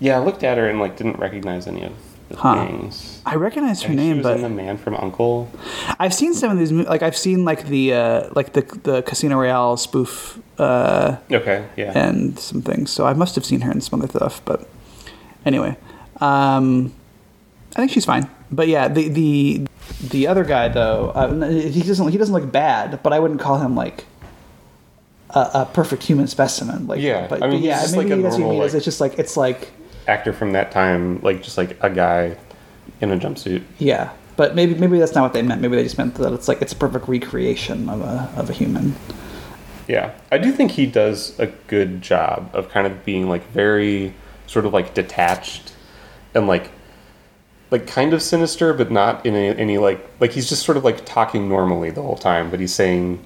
Yeah, 0.00 0.18
I 0.18 0.24
looked 0.24 0.42
at 0.42 0.58
her 0.58 0.68
and 0.68 0.80
like 0.80 0.96
didn't 0.96 1.18
recognize 1.18 1.66
any 1.66 1.84
of 1.84 1.92
the 2.28 2.36
Huh. 2.36 2.66
things. 2.66 3.20
I 3.24 3.36
recognize 3.36 3.82
her 3.82 3.92
I 3.92 3.94
name, 3.96 4.22
but 4.22 4.36
in 4.36 4.42
the 4.42 4.48
Man 4.48 4.76
from 4.76 4.96
Uncle. 4.96 5.48
I've 6.00 6.12
seen 6.14 6.34
some 6.34 6.50
of 6.50 6.58
these. 6.58 6.72
Like 6.72 7.02
I've 7.02 7.16
seen 7.16 7.44
like 7.44 7.66
the 7.68 7.92
uh, 7.94 8.28
like 8.34 8.54
the 8.54 8.62
the 8.82 9.02
Casino 9.02 9.36
Royale 9.38 9.76
spoof 9.76 10.40
uh, 10.58 11.16
Okay, 11.30 11.64
yeah. 11.76 11.92
and 11.96 12.36
some 12.38 12.62
things. 12.62 12.90
So 12.90 13.06
I 13.06 13.12
must 13.12 13.34
have 13.36 13.44
seen 13.44 13.60
her 13.60 13.70
in 13.70 13.80
some 13.80 14.00
other 14.02 14.08
stuff. 14.08 14.40
But 14.44 14.68
anyway, 15.46 15.76
um, 16.20 16.92
I 17.76 17.80
think 17.80 17.90
she's 17.90 18.04
fine. 18.04 18.28
But 18.50 18.68
yeah, 18.68 18.88
the 18.88 19.08
the 19.08 19.66
the 20.00 20.26
other 20.26 20.44
guy 20.44 20.68
though, 20.68 21.10
uh, 21.10 21.48
he 21.50 21.82
doesn't 21.82 22.08
he 22.08 22.18
doesn't 22.18 22.34
look 22.34 22.50
bad, 22.52 23.02
but 23.02 23.12
I 23.12 23.18
wouldn't 23.18 23.40
call 23.40 23.58
him 23.58 23.74
like 23.74 24.04
a, 25.30 25.50
a 25.54 25.70
perfect 25.72 26.02
human 26.04 26.26
specimen. 26.26 26.86
Like 26.86 27.00
Yeah, 27.00 27.26
but, 27.26 27.42
I 27.42 27.48
mean, 27.48 27.60
but 27.60 27.64
yeah, 27.66 27.84
maybe 27.90 28.10
like 28.10 28.18
a 28.18 28.22
that's 28.22 28.34
what 28.34 28.38
you 28.38 28.44
normal, 28.44 28.50
mean. 28.58 28.62
is 28.66 28.72
like- 28.72 28.76
It's 28.78 28.84
just 28.84 29.00
like 29.00 29.18
it's 29.18 29.36
like 29.36 29.72
Actor 30.06 30.32
from 30.34 30.52
that 30.52 30.70
time, 30.70 31.20
like 31.22 31.42
just 31.42 31.56
like 31.58 31.76
a 31.82 31.88
guy 31.90 32.36
in 33.00 33.10
a 33.10 33.16
jumpsuit. 33.16 33.62
yeah. 33.78 34.12
But 34.36 34.56
maybe 34.56 34.74
maybe 34.74 34.98
that's 34.98 35.14
not 35.14 35.22
what 35.22 35.32
they 35.32 35.42
meant. 35.42 35.60
Maybe 35.60 35.76
they 35.76 35.84
just 35.84 35.96
meant 35.96 36.16
that 36.16 36.32
it's 36.32 36.48
like 36.48 36.60
it's 36.60 36.72
a 36.72 36.76
perfect 36.76 37.06
recreation 37.08 37.88
of 37.88 38.00
a 38.02 38.28
of 38.36 38.50
a 38.50 38.52
human. 38.52 38.96
Yeah, 39.86 40.12
I 40.32 40.38
do 40.38 40.50
think 40.50 40.72
he 40.72 40.86
does 40.86 41.38
a 41.38 41.46
good 41.68 42.02
job 42.02 42.50
of 42.52 42.68
kind 42.68 42.84
of 42.86 43.04
being 43.04 43.28
like 43.28 43.46
very 43.52 44.12
sort 44.48 44.66
of 44.66 44.72
like 44.72 44.92
detached 44.92 45.72
and 46.34 46.48
like 46.48 46.70
like 47.70 47.86
kind 47.86 48.12
of 48.12 48.22
sinister, 48.22 48.72
but 48.72 48.90
not 48.90 49.24
in 49.24 49.34
any, 49.34 49.58
any 49.58 49.78
like 49.78 50.04
like 50.20 50.32
he's 50.32 50.48
just 50.48 50.64
sort 50.64 50.76
of 50.76 50.84
like 50.84 51.04
talking 51.04 51.48
normally 51.48 51.90
the 51.90 52.02
whole 52.02 52.16
time, 52.16 52.50
but 52.50 52.60
he's 52.60 52.74
saying 52.74 53.18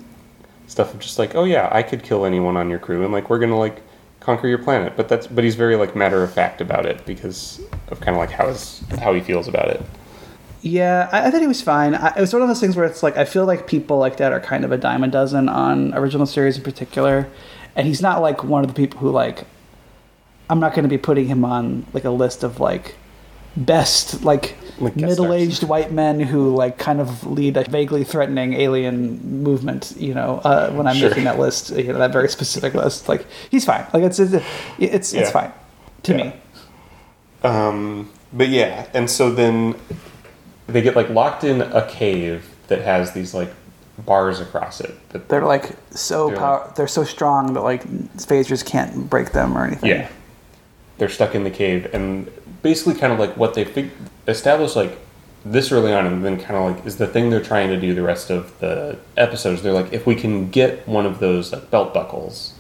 stuff 0.67 0.95
of 0.95 1.01
just 1.01 1.19
like, 1.19 1.35
oh 1.35 1.45
yeah, 1.45 1.69
I 1.73 1.83
could 1.83 2.03
kill 2.03 2.25
anyone 2.25 2.57
on 2.57 2.71
your 2.71 2.79
crew, 2.79 3.05
and 3.05 3.13
like 3.13 3.31
we're 3.31 3.39
gonna 3.39 3.59
like 3.59 3.83
conquer 4.21 4.49
your 4.49 4.59
planet. 4.59 4.95
But 4.97 5.09
that's 5.09 5.27
but 5.27 5.45
he's 5.45 5.55
very 5.55 5.77
like 5.77 5.97
matter 5.97 6.23
of 6.23 6.33
fact 6.33 6.61
about 6.61 6.87
it 6.87 7.05
because 7.07 7.61
of 7.89 8.01
kind 8.01 8.17
of 8.17 8.21
like 8.21 8.31
how 8.31 8.49
his 8.49 8.83
how 9.01 9.13
he 9.15 9.21
feels 9.21 9.49
about 9.49 9.69
it. 9.69 9.83
Yeah, 10.61 11.09
I, 11.13 11.27
I 11.27 11.31
thought 11.31 11.41
he 11.41 11.47
was 11.47 11.63
fine. 11.63 11.95
I, 11.95 12.15
it 12.17 12.21
was 12.21 12.33
one 12.33 12.43
of 12.43 12.49
those 12.49 12.61
things 12.61 12.77
where 12.77 12.85
it's 12.85 13.03
like 13.03 13.17
I 13.17 13.25
feel 13.25 13.47
like 13.47 13.67
people 13.67 13.99
like 13.99 14.17
that 14.19 14.33
are 14.33 14.41
kind 14.41 14.65
of 14.65 14.73
a 14.73 14.77
dime 14.77 15.05
a 15.05 15.09
dozen 15.09 15.49
on 15.49 15.95
original 15.95 16.27
series 16.27 16.57
in 16.57 16.63
particular, 16.63 17.29
and 17.75 17.87
he's 17.87 18.03
not 18.03 18.21
like 18.23 18.45
one 18.45 18.63
of 18.63 18.69
the 18.69 18.75
people 18.75 19.01
who 19.01 19.11
like. 19.11 19.45
I'm 20.51 20.61
not 20.61 20.73
going 20.73 20.85
to 20.85 20.89
be 20.89 20.97
putting 20.97 21.27
him 21.27 21.45
on 21.45 21.85
like 21.93 22.05
a 22.05 22.11
list 22.11 22.43
of 22.43 22.59
like 22.59 22.95
best 23.67 24.25
like 24.25 24.57
Like 24.81 24.95
middle-aged 24.97 25.65
white 25.65 25.91
men 25.93 26.21
who 26.21 26.55
like 26.55 26.79
kind 26.79 27.01
of 27.01 27.27
lead 27.27 27.57
a 27.57 27.65
vaguely 27.65 28.05
threatening 28.05 28.55
alien 28.55 29.43
movement. 29.43 29.95
You 29.99 30.15
know, 30.15 30.41
uh, 30.45 30.71
when 30.71 30.87
I'm 30.87 30.95
Sure. 30.97 31.09
making 31.09 31.25
that 31.25 31.39
list, 31.39 31.71
you 31.71 31.93
know, 31.93 31.99
that 31.99 32.13
very 32.13 32.29
specific 32.29 32.75
list. 32.75 33.09
Like 33.09 33.27
he's 33.51 33.65
fine. 33.65 33.85
Like 33.93 34.05
it's 34.05 34.19
it's 34.21 34.35
it's, 34.79 35.13
Yeah. 35.13 35.21
it's 35.21 35.31
fine 35.31 35.53
to 36.05 36.13
Yeah. 36.13 36.19
me. 36.25 36.33
Um, 37.43 38.11
but 38.33 38.49
yeah, 38.49 38.87
and 38.95 39.09
so 39.11 39.31
then 39.31 39.75
they 40.67 40.83
get 40.83 40.97
like 40.97 41.09
locked 41.09 41.45
in 41.45 41.63
a 41.63 41.87
cave 41.87 42.49
that 42.69 42.83
has 42.83 43.13
these 43.13 43.33
like 43.35 43.53
bars 44.05 44.39
across 44.41 44.81
it. 44.81 44.95
That, 45.11 45.29
They're 45.29 45.45
like 45.45 45.71
so 45.91 46.29
They're 46.29 46.37
power. 46.37 46.73
They're 46.77 46.87
so 46.89 47.05
strong 47.05 47.55
that 47.55 47.63
like 47.63 47.85
phasers 48.19 48.65
can't 48.65 49.09
break 49.11 49.33
them 49.33 49.57
or 49.57 49.65
anything. 49.65 49.91
yeah, 49.91 50.09
they're 50.99 51.09
stuck 51.09 51.35
in 51.35 51.45
the 51.45 51.51
cave, 51.51 51.89
and 51.93 52.31
basically 52.63 52.95
kind 52.95 53.13
of 53.13 53.19
like 53.19 53.37
what 53.37 53.55
they 53.55 53.65
fig- 53.65 53.91
established 54.27 54.77
like 54.77 54.99
this 55.45 55.71
early 55.73 55.93
on, 55.93 56.07
and 56.07 56.25
then 56.25 56.39
kind 56.39 56.57
of 56.57 56.77
like 56.77 56.87
is 56.87 56.97
the 56.99 57.07
thing 57.07 57.31
they're 57.31 57.43
trying 57.43 57.69
to 57.69 57.81
do 57.81 57.95
the 57.95 58.03
rest 58.03 58.31
of 58.31 58.59
the 58.61 58.99
episodes. 59.17 59.63
They're 59.63 59.73
like, 59.73 59.93
if 59.93 60.07
we 60.07 60.15
can 60.15 60.51
get 60.51 60.87
one 60.87 61.07
of 61.07 61.21
those 61.21 61.53
like 61.53 61.71
belt 61.71 61.95
buckles, 61.95 62.55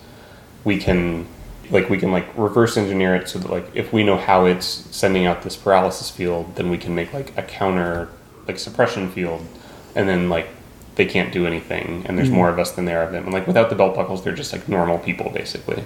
we 0.64 0.78
can 0.78 1.26
like 1.70 1.90
we 1.90 1.98
can 1.98 2.12
like 2.12 2.26
reverse 2.37 2.76
engineer 2.76 3.14
it 3.14 3.28
so 3.28 3.38
that 3.38 3.50
like 3.50 3.66
if 3.74 3.92
we 3.92 4.02
know 4.02 4.16
how 4.16 4.46
it's 4.46 4.66
sending 4.66 5.26
out 5.26 5.42
this 5.42 5.54
paralysis 5.54 6.08
field 6.08 6.56
then 6.56 6.70
we 6.70 6.78
can 6.78 6.94
make 6.94 7.12
like 7.12 7.37
a 7.37 7.42
counter 7.42 8.08
like 8.46 8.58
suppression 8.58 9.11
field 9.11 9.46
and 9.94 10.08
then 10.08 10.30
like 10.30 10.48
they 10.98 11.06
can't 11.06 11.32
do 11.32 11.46
anything 11.46 12.04
and 12.06 12.18
there's 12.18 12.28
hmm. 12.28 12.34
more 12.34 12.48
of 12.48 12.58
us 12.58 12.72
than 12.72 12.84
there 12.84 13.00
are 13.00 13.04
of 13.04 13.12
them. 13.12 13.24
And 13.24 13.32
like 13.32 13.46
without 13.46 13.70
the 13.70 13.76
belt 13.76 13.94
buckles 13.94 14.24
they're 14.24 14.34
just 14.34 14.52
like 14.52 14.68
normal 14.68 14.98
people 14.98 15.30
basically. 15.30 15.84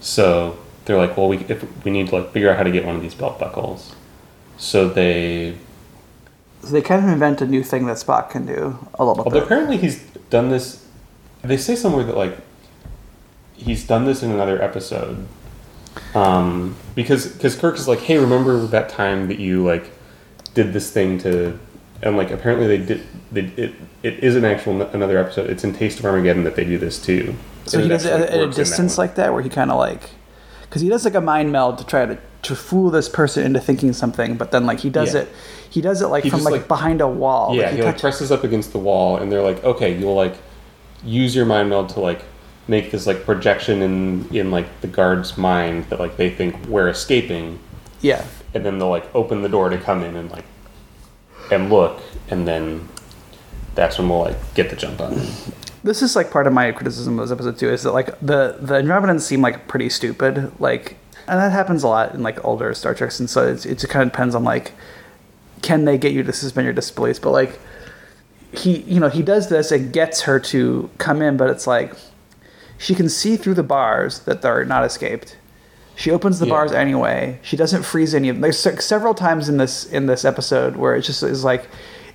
So 0.00 0.58
they're 0.84 0.96
like 0.98 1.16
well 1.16 1.28
we 1.28 1.38
if 1.48 1.64
we 1.84 1.90
need 1.90 2.08
to 2.08 2.16
like 2.16 2.32
figure 2.32 2.50
out 2.50 2.56
how 2.56 2.62
to 2.62 2.70
get 2.70 2.84
one 2.84 2.94
of 2.96 3.02
these 3.02 3.14
belt 3.14 3.38
buckles 3.38 3.94
so 4.56 4.88
they 4.88 5.56
So 6.62 6.68
they 6.70 6.82
kind 6.82 7.04
of 7.04 7.10
invent 7.10 7.40
a 7.40 7.46
new 7.46 7.62
thing 7.62 7.86
that 7.86 7.96
Spock 7.98 8.30
can 8.30 8.46
do 8.46 8.78
a 8.94 9.04
little 9.04 9.24
Although 9.24 9.40
bit. 9.40 9.42
apparently 9.44 9.76
he's 9.76 10.00
done 10.30 10.48
this. 10.50 10.86
They 11.42 11.56
say 11.58 11.76
somewhere 11.76 12.04
that 12.04 12.16
like 12.16 12.38
he's 13.54 13.86
done 13.86 14.04
this 14.06 14.22
in 14.22 14.30
another 14.30 14.62
episode. 14.62 15.26
Um, 16.14 16.76
because 16.94 17.26
because 17.26 17.54
Kirk 17.56 17.76
is 17.76 17.86
like, 17.86 18.00
hey, 18.00 18.18
remember 18.18 18.66
that 18.66 18.88
time 18.88 19.28
that 19.28 19.38
you 19.38 19.64
like 19.64 19.90
did 20.54 20.72
this 20.72 20.90
thing 20.90 21.18
to, 21.18 21.58
and 22.02 22.16
like 22.16 22.30
apparently 22.30 22.66
they 22.66 22.78
did. 22.84 23.06
They, 23.30 23.42
it 23.56 23.74
it 24.02 24.24
is 24.24 24.34
an 24.36 24.44
actual 24.44 24.82
another 24.82 25.18
episode. 25.18 25.50
It's 25.50 25.64
in 25.64 25.72
Taste 25.74 25.98
of 25.98 26.04
Armageddon 26.06 26.44
that 26.44 26.56
they 26.56 26.64
do 26.64 26.78
this 26.78 26.98
too. 27.00 27.34
So 27.66 27.78
And 27.78 27.84
he 27.84 27.88
does 27.88 28.04
it 28.04 28.12
actually 28.12 28.28
at, 28.28 28.30
at 28.30 28.40
a 28.40 28.46
works 28.46 28.56
in 28.58 28.66
that 28.66 28.70
distance 28.70 28.98
like 28.98 29.14
that, 29.16 29.32
where 29.32 29.42
he 29.42 29.48
kind 29.50 29.70
of 29.70 29.78
like, 29.78 30.10
because 30.74 30.82
he 30.82 30.88
does 30.88 31.04
like 31.04 31.14
a 31.14 31.20
mind 31.20 31.52
meld 31.52 31.78
to 31.78 31.86
try 31.86 32.04
to 32.04 32.18
to 32.42 32.56
fool 32.56 32.90
this 32.90 33.08
person 33.08 33.46
into 33.46 33.60
thinking 33.60 33.92
something, 33.92 34.36
but 34.36 34.50
then 34.50 34.66
like 34.66 34.80
he 34.80 34.90
does 34.90 35.14
Yeah. 35.14 35.20
it, 35.20 35.28
he 35.70 35.80
does 35.80 36.02
it 36.02 36.08
like 36.08 36.24
He 36.24 36.30
from 36.30 36.40
just, 36.40 36.50
like, 36.50 36.60
like- 36.62 36.68
behind 36.68 37.00
a 37.00 37.06
wall. 37.06 37.54
Yeah, 37.54 37.66
like, 37.66 37.74
he 37.76 37.82
like 37.82 37.92
touch- 37.94 38.00
presses 38.00 38.32
up 38.32 38.42
against 38.42 38.72
the 38.72 38.78
wall, 38.78 39.16
and 39.16 39.30
they're 39.30 39.40
like, 39.40 39.62
okay, 39.62 39.96
you'll 39.96 40.16
like 40.16 40.34
use 41.04 41.36
your 41.36 41.46
mind 41.46 41.68
meld 41.70 41.90
to 41.90 42.00
like 42.00 42.22
make 42.66 42.90
this 42.90 43.06
like 43.06 43.24
projection 43.24 43.82
in 43.82 44.26
in 44.32 44.50
like 44.50 44.66
the 44.80 44.88
guard's 44.88 45.38
mind 45.38 45.84
that 45.90 46.00
like 46.00 46.16
they 46.16 46.28
think 46.28 46.56
we're 46.66 46.88
escaping, 46.88 47.60
yeah, 48.00 48.24
and 48.52 48.66
then 48.66 48.80
they'll 48.80 48.90
like 48.90 49.06
open 49.14 49.42
the 49.42 49.48
door 49.48 49.68
to 49.68 49.78
come 49.78 50.02
in 50.02 50.16
and 50.16 50.28
like 50.32 50.44
and 51.52 51.70
look, 51.70 52.00
and 52.30 52.48
then 52.48 52.88
that's 53.76 53.96
when 53.96 54.08
we'll 54.08 54.22
like 54.22 54.54
get 54.54 54.70
the 54.70 54.76
jump 54.76 55.00
on. 55.00 55.20
This 55.84 56.02
is 56.02 56.16
like 56.16 56.30
part 56.30 56.46
of 56.48 56.52
my 56.52 56.72
criticism 56.72 57.18
of 57.18 57.28
this 57.28 57.32
episode 57.32 57.58
too 57.58 57.70
is 57.70 57.82
that 57.84 57.92
like 57.92 58.06
the 58.20 58.56
the 58.60 58.74
Andromedans 58.74 59.20
seem 59.20 59.40
like 59.42 59.68
pretty 59.68 59.88
stupid 59.88 60.50
like 60.60 60.96
and 61.28 61.38
that 61.38 61.52
happens 61.52 61.82
a 61.84 61.88
lot 61.88 62.14
in 62.14 62.22
like 62.22 62.42
older 62.44 62.74
Star 62.74 62.94
Treks 62.94 63.20
and 63.20 63.30
so 63.30 63.46
it's, 63.46 63.64
it 63.64 63.78
just 63.78 63.88
kind 63.92 64.02
of 64.02 64.10
depends 64.12 64.34
on 64.34 64.42
like 64.44 64.72
can 65.62 65.84
they 65.84 65.96
get 65.96 66.12
you 66.12 66.22
to 66.22 66.32
suspend 66.32 66.64
your 66.64 66.74
disbelief 66.74 67.20
but 67.22 67.30
like 67.30 67.60
he 68.52 68.78
you 68.80 68.98
know 69.00 69.08
he 69.08 69.22
does 69.22 69.48
this 69.48 69.70
and 69.72 69.92
gets 69.92 70.22
her 70.22 70.38
to 70.40 70.90
come 70.98 71.20
in 71.22 71.36
but 71.36 71.50
it's 71.50 71.66
like 71.66 71.94
she 72.78 72.94
can 72.94 73.08
see 73.08 73.36
through 73.36 73.54
the 73.54 73.62
bars 73.62 74.20
that 74.20 74.42
they're 74.42 74.64
not 74.64 74.84
escaped. 74.84 75.36
She 75.96 76.10
opens 76.10 76.40
the 76.40 76.46
Yeah. 76.46 76.50
bars 76.54 76.72
anyway. 76.72 77.38
She 77.42 77.56
doesn't 77.56 77.84
freeze 77.84 78.14
any 78.16 78.28
of 78.28 78.34
them 78.36 78.42
there's 78.42 78.58
several 78.84 79.14
times 79.14 79.48
in 79.48 79.58
this 79.58 79.84
in 79.86 80.06
this 80.06 80.24
episode 80.24 80.74
where 80.76 80.96
it 80.96 81.02
just 81.02 81.22
is 81.22 81.44
like 81.44 81.68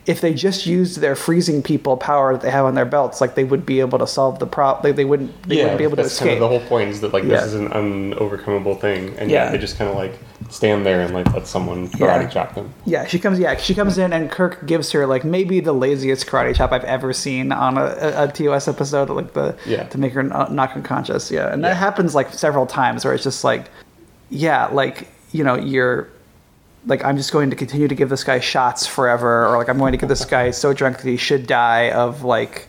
if 0.10 0.22
they 0.22 0.34
just 0.34 0.66
used 0.66 1.02
their 1.02 1.16
freezing 1.16 1.62
people 1.62 1.96
power 1.96 2.34
that 2.34 2.42
they 2.42 2.50
have 2.50 2.66
on 2.66 2.74
their 2.74 2.84
belts, 2.96 3.22
like 3.22 3.36
they 3.36 3.44
would 3.44 3.64
be 3.64 3.80
able 3.80 4.00
to 4.00 4.08
solve 4.08 4.40
the 4.40 4.48
problem. 4.48 4.84
Like 4.84 4.96
they 4.96 5.06
wouldn't, 5.06 5.32
they 5.44 5.58
yeah, 5.58 5.64
wouldn't 5.66 5.78
be 5.78 5.84
able 5.84 5.98
to 5.98 6.02
escape. 6.04 6.30
kind 6.30 6.44
of 6.44 6.50
the 6.50 6.58
whole 6.60 6.68
point 6.68 6.90
is 6.90 7.00
that 7.02 7.14
like 7.14 7.24
Yeah. 7.24 7.30
this 7.42 7.44
is 7.46 7.54
an 7.54 7.70
unovercomable 7.70 8.80
thing, 8.82 9.14
and 9.20 9.30
yeah, 9.30 9.52
they 9.52 9.60
just 9.60 9.78
kind 9.78 9.90
of 9.90 9.96
like 9.96 10.18
stand 10.50 10.84
there 10.86 11.02
and 11.02 11.14
like 11.14 11.32
let 11.34 11.46
someone 11.46 11.88
karate 11.90 12.24
Yeah. 12.24 12.28
chop 12.30 12.56
them. 12.56 12.74
Yeah, 12.86 13.06
she 13.06 13.20
comes. 13.20 13.38
Yeah, 13.40 13.56
she 13.58 13.76
comes 13.76 13.98
in, 14.00 14.12
and 14.12 14.32
Kirk 14.32 14.66
gives 14.66 14.92
her 14.94 15.06
like 15.06 15.24
maybe 15.24 15.60
the 15.60 15.74
laziest 15.74 16.26
karate 16.26 16.56
chop 16.56 16.72
I've 16.72 16.84
ever 16.86 17.14
seen 17.14 17.52
on 17.52 17.78
a, 17.78 17.82
a, 18.08 18.24
a 18.24 18.28
TOS 18.32 18.68
episode, 18.68 19.10
like 19.12 19.34
the 19.34 19.56
Yeah. 19.68 19.84
to 19.84 19.98
make 20.00 20.14
her 20.14 20.24
kn- 20.28 20.56
knock 20.56 20.72
unconscious. 20.76 21.30
Yeah, 21.30 21.54
and 21.54 21.64
that 21.64 21.76
happens 21.78 22.16
like 22.16 22.34
several 22.34 22.66
times 22.66 23.06
where 23.06 23.14
it's 23.14 23.24
just 23.24 23.44
like, 23.44 23.70
yeah, 24.32 24.68
like 24.72 25.08
you 25.32 25.44
know 25.44 25.56
you're. 25.56 26.08
Like 26.86 27.04
I'm 27.04 27.18
just 27.18 27.32
going 27.32 27.50
to 27.50 27.56
continue 27.56 27.88
to 27.88 27.96
give 27.96 28.10
this 28.10 28.24
guy 28.24 28.40
shots 28.40 28.86
forever, 28.88 29.46
or 29.48 29.58
like 29.58 29.70
I'm 29.70 29.78
going 29.78 29.92
to 29.92 29.98
get 29.98 30.08
this 30.10 30.26
guy 30.26 30.52
so 30.52 30.74
drunk 30.74 30.98
that 30.98 31.10
he 31.10 31.18
should 31.18 31.46
die 31.46 31.92
of 31.92 32.24
like, 32.24 32.68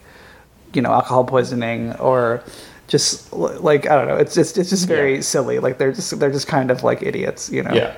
you 0.75 0.83
know, 0.83 0.91
alcohol 0.93 1.25
poisoning, 1.25 1.95
or 1.97 2.43
just 2.89 3.33
like 3.33 3.89
I 3.89 3.95
don't 3.95 4.09
know. 4.09 4.17
It's 4.17 4.35
just 4.35 4.59
it's 4.59 4.71
just 4.71 4.89
very 4.89 5.17
Yeah. 5.17 5.21
silly. 5.21 5.59
Like 5.61 5.79
they're 5.79 5.93
just 5.93 6.19
they're 6.19 6.33
just 6.33 6.49
kind 6.49 6.71
of 6.71 6.83
like 6.83 7.03
idiots, 7.03 7.51
you 7.51 7.63
know. 7.63 7.73
Yeah. 7.73 7.95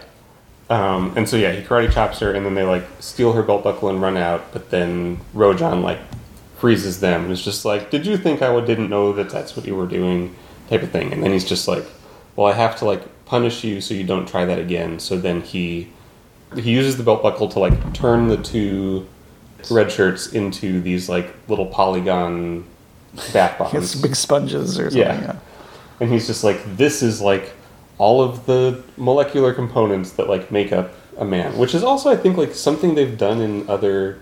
Um, 0.70 1.12
and 1.16 1.28
so 1.28 1.36
yeah, 1.36 1.52
he 1.52 1.62
karate 1.62 1.90
chops 1.92 2.18
her, 2.20 2.32
and 2.32 2.44
then 2.46 2.54
they 2.54 2.62
like 2.62 2.84
steal 3.00 3.32
her 3.32 3.42
belt 3.42 3.64
buckle 3.64 3.88
and 3.88 4.00
run 4.00 4.16
out. 4.16 4.52
But 4.52 4.70
then 4.70 5.18
Rojan 5.34 5.82
like 5.82 5.98
freezes 6.58 7.00
them 7.00 7.22
and 7.24 7.32
is 7.32 7.42
just 7.44 7.64
like, 7.64 7.90
"Did 7.90 8.06
you 8.06 8.16
think 8.16 8.42
I 8.42 8.50
would 8.50 8.66
didn't 8.66 8.88
know 8.90 9.12
that 9.14 9.30
that's 9.30 9.56
what 9.56 9.66
you 9.66 9.74
were 9.74 9.86
doing?" 9.86 10.34
type 10.70 10.82
of 10.82 10.90
thing. 10.90 11.12
And 11.12 11.22
then 11.22 11.32
he's 11.32 11.44
just 11.44 11.66
like, 11.68 11.84
"Well, 12.36 12.46
I 12.46 12.52
have 12.52 12.76
to 12.76 12.84
like 12.84 13.02
punish 13.26 13.64
you 13.64 13.80
so 13.80 13.92
you 13.94 14.04
don't 14.04 14.26
try 14.28 14.44
that 14.44 14.58
again." 14.58 14.98
So 14.98 15.16
then 15.18 15.40
he 15.42 15.88
he 16.58 16.70
uses 16.70 16.96
the 16.96 17.02
belt 17.02 17.22
buckle 17.22 17.48
to 17.48 17.58
like 17.58 17.94
turn 17.94 18.28
the 18.28 18.36
two 18.36 19.06
red 19.70 19.90
shirts 19.92 20.32
into 20.32 20.80
these 20.80 21.08
like 21.08 21.34
little 21.48 21.66
polygon 21.66 22.64
bath 23.32 23.58
bombs. 23.72 23.94
big 24.00 24.16
sponges 24.16 24.78
or 24.78 24.84
something. 24.90 25.00
Yeah. 25.00 25.20
yeah. 25.20 25.36
and 26.00 26.10
he's 26.10 26.26
just 26.26 26.42
like 26.44 26.60
this 26.76 27.02
is 27.02 27.20
like 27.20 27.52
all 27.98 28.22
of 28.22 28.46
the 28.46 28.82
molecular 28.96 29.52
components 29.54 30.12
that 30.12 30.28
like 30.28 30.50
make 30.50 30.72
up 30.72 30.92
a 31.18 31.24
man 31.24 31.56
which 31.58 31.74
is 31.74 31.84
also 31.84 32.10
i 32.10 32.16
think 32.16 32.36
like 32.36 32.54
something 32.54 32.94
they've 32.94 33.18
done 33.18 33.40
in 33.40 33.68
other 33.68 34.18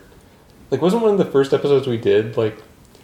like 0.70 0.82
wasn't 0.82 1.00
one 1.02 1.12
of 1.12 1.18
the 1.18 1.24
first 1.24 1.52
episodes 1.54 1.86
we 1.86 1.96
did 1.96 2.36
like 2.36 2.60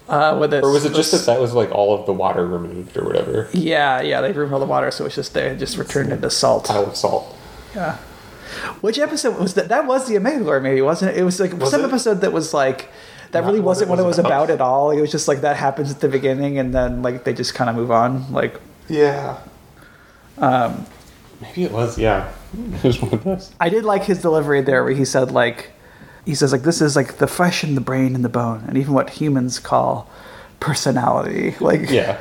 Uh, 0.09 0.37
with 0.39 0.51
this, 0.51 0.63
or 0.63 0.71
was 0.73 0.85
it 0.85 0.93
just 0.93 1.11
this- 1.13 1.25
that 1.25 1.35
that 1.35 1.41
was 1.41 1.53
like 1.55 1.71
all 1.73 1.95
of 1.99 2.05
the 2.07 2.13
water 2.13 2.47
removed 2.47 2.97
or 2.97 3.05
whatever 3.05 3.49
Yeah, 3.53 4.01
yeah, 4.03 4.21
they 4.21 4.31
removed 4.33 4.53
all 4.53 4.61
the 4.61 4.67
water, 4.67 4.91
so 4.91 5.07
it's 5.07 5.15
just 5.15 5.33
they 5.35 5.57
just 5.57 5.79
returned 5.79 6.13
into 6.13 6.29
salt. 6.31 6.67
pile 6.67 6.85
of 6.85 6.97
salt 6.97 7.35
Yeah. 7.75 7.97
Which 8.81 8.99
episode 8.99 9.39
was 9.41 9.55
that? 9.55 9.69
That 9.69 9.87
was 9.87 10.07
the 10.07 10.17
Omega 10.17 10.61
maybe, 10.61 10.81
wasn't 10.83 11.13
it? 11.13 11.19
It 11.21 11.25
was 11.25 11.41
like 11.41 11.53
Was 11.55 11.71
some 11.71 11.83
it? 11.83 11.87
episode 11.89 12.21
that 12.23 12.33
was 12.33 12.53
like 12.55 12.91
that 13.33 13.41
Not 13.41 13.49
really 13.49 13.61
wasn't 13.61 13.89
it 13.89 13.91
what 13.91 13.99
it 13.99 14.03
was 14.03 14.17
was 14.17 14.19
about. 14.21 14.45
about. 14.45 14.51
at 14.51 14.61
all. 14.61 14.91
It 14.91 15.01
was 15.01 15.11
just 15.11 15.27
like 15.29 15.41
that 15.41 15.57
happens 15.57 15.91
at 15.91 16.01
the 16.01 16.09
beginning, 16.09 16.59
and 16.59 16.73
then 16.75 17.03
like 17.03 17.25
they 17.25 17.33
just 17.33 17.55
kind 17.55 17.69
of 17.71 17.77
move 17.77 17.91
on. 17.91 18.33
Like 18.33 18.61
yeah 18.89 19.39
um 20.39 20.87
maybe 21.41 21.65
it 21.65 21.73
was 21.73 21.99
yeah 21.99 22.31
it 22.75 22.85
was 22.85 23.01
one 23.03 23.13
of 23.13 23.25
those 23.25 23.53
I 23.59 23.69
did 23.69 23.85
like 23.85 24.05
his 24.05 24.21
delivery 24.23 24.61
there, 24.63 24.85
where 24.85 24.93
he 24.93 25.05
said 25.05 25.31
like 25.33 25.71
he 26.25 26.35
says 26.35 26.53
like 26.53 26.63
this 26.63 26.81
is 26.81 26.95
like 26.97 27.19
the 27.19 27.27
flesh 27.27 27.63
and 27.65 27.77
the 27.77 27.81
brain 27.81 28.15
and 28.15 28.25
the 28.25 28.29
bone, 28.29 28.65
and 28.69 28.77
even 28.77 28.95
what 28.95 29.11
humans 29.11 29.59
call 29.59 30.09
personality. 30.61 31.55
Like 31.61 31.91
yeah 31.91 32.21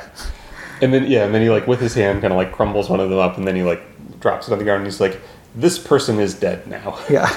and 0.82 0.92
then 0.92 1.06
yeah 1.06 1.24
and 1.24 1.34
then 1.34 1.40
he 1.42 1.50
like 1.50 1.66
with 1.66 1.80
his 1.80 1.94
hand 1.94 2.20
kind 2.20 2.32
of 2.32 2.36
like 2.36 2.52
crumbles 2.52 2.88
one 2.90 3.00
of 3.00 3.08
them 3.10 3.18
up 3.18 3.38
and 3.38 3.46
then 3.46 3.56
he 3.56 3.62
like 3.62 3.80
drops 4.20 4.48
it 4.48 4.52
on 4.52 4.58
the 4.58 4.64
ground 4.64 4.78
and 4.82 4.86
he's 4.86 5.00
like 5.00 5.20
this 5.56 5.78
person 5.78 6.18
is 6.20 6.34
dead 6.34 6.66
now 6.66 6.98
yeah. 7.10 7.34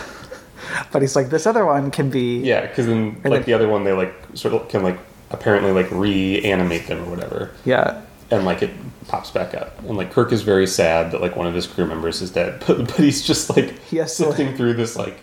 But 0.91 1.01
he's 1.01 1.15
like 1.15 1.29
this 1.29 1.47
other 1.47 1.65
one 1.65 1.89
can 1.89 2.09
be 2.09 2.39
Yeah, 2.41 2.61
because 2.67 2.85
then 2.85 3.13
like 3.23 3.33
then- 3.33 3.43
the 3.43 3.53
other 3.53 3.67
one, 3.67 3.83
they 3.85 3.93
like 3.93 4.13
sort 4.35 4.53
of 4.53 4.67
can 4.69 4.83
like 4.83 4.99
apparently 5.31 5.71
like 5.71 5.89
reanimate 5.91 6.87
them 6.87 7.03
or 7.05 7.09
whatever, 7.09 7.51
yeah 7.65 8.01
and 8.31 8.45
like 8.45 8.61
it 8.61 8.69
pops 9.07 9.31
back 9.31 9.55
up. 9.55 9.79
And 9.79 9.97
like 9.97 10.11
Kirk 10.11 10.31
is 10.31 10.43
very 10.43 10.67
sad 10.67 11.11
that 11.11 11.21
like 11.21 11.35
one 11.35 11.47
of 11.47 11.53
his 11.55 11.65
crew 11.65 11.87
members 11.87 12.21
is 12.21 12.29
dead, 12.29 12.63
but 12.67 12.77
but 12.85 12.95
he's 12.97 13.23
just 13.23 13.49
like 13.55 13.79
He 13.79 14.05
sifting 14.07 14.55
through 14.55 14.73
this 14.75 14.95
like 14.95 15.17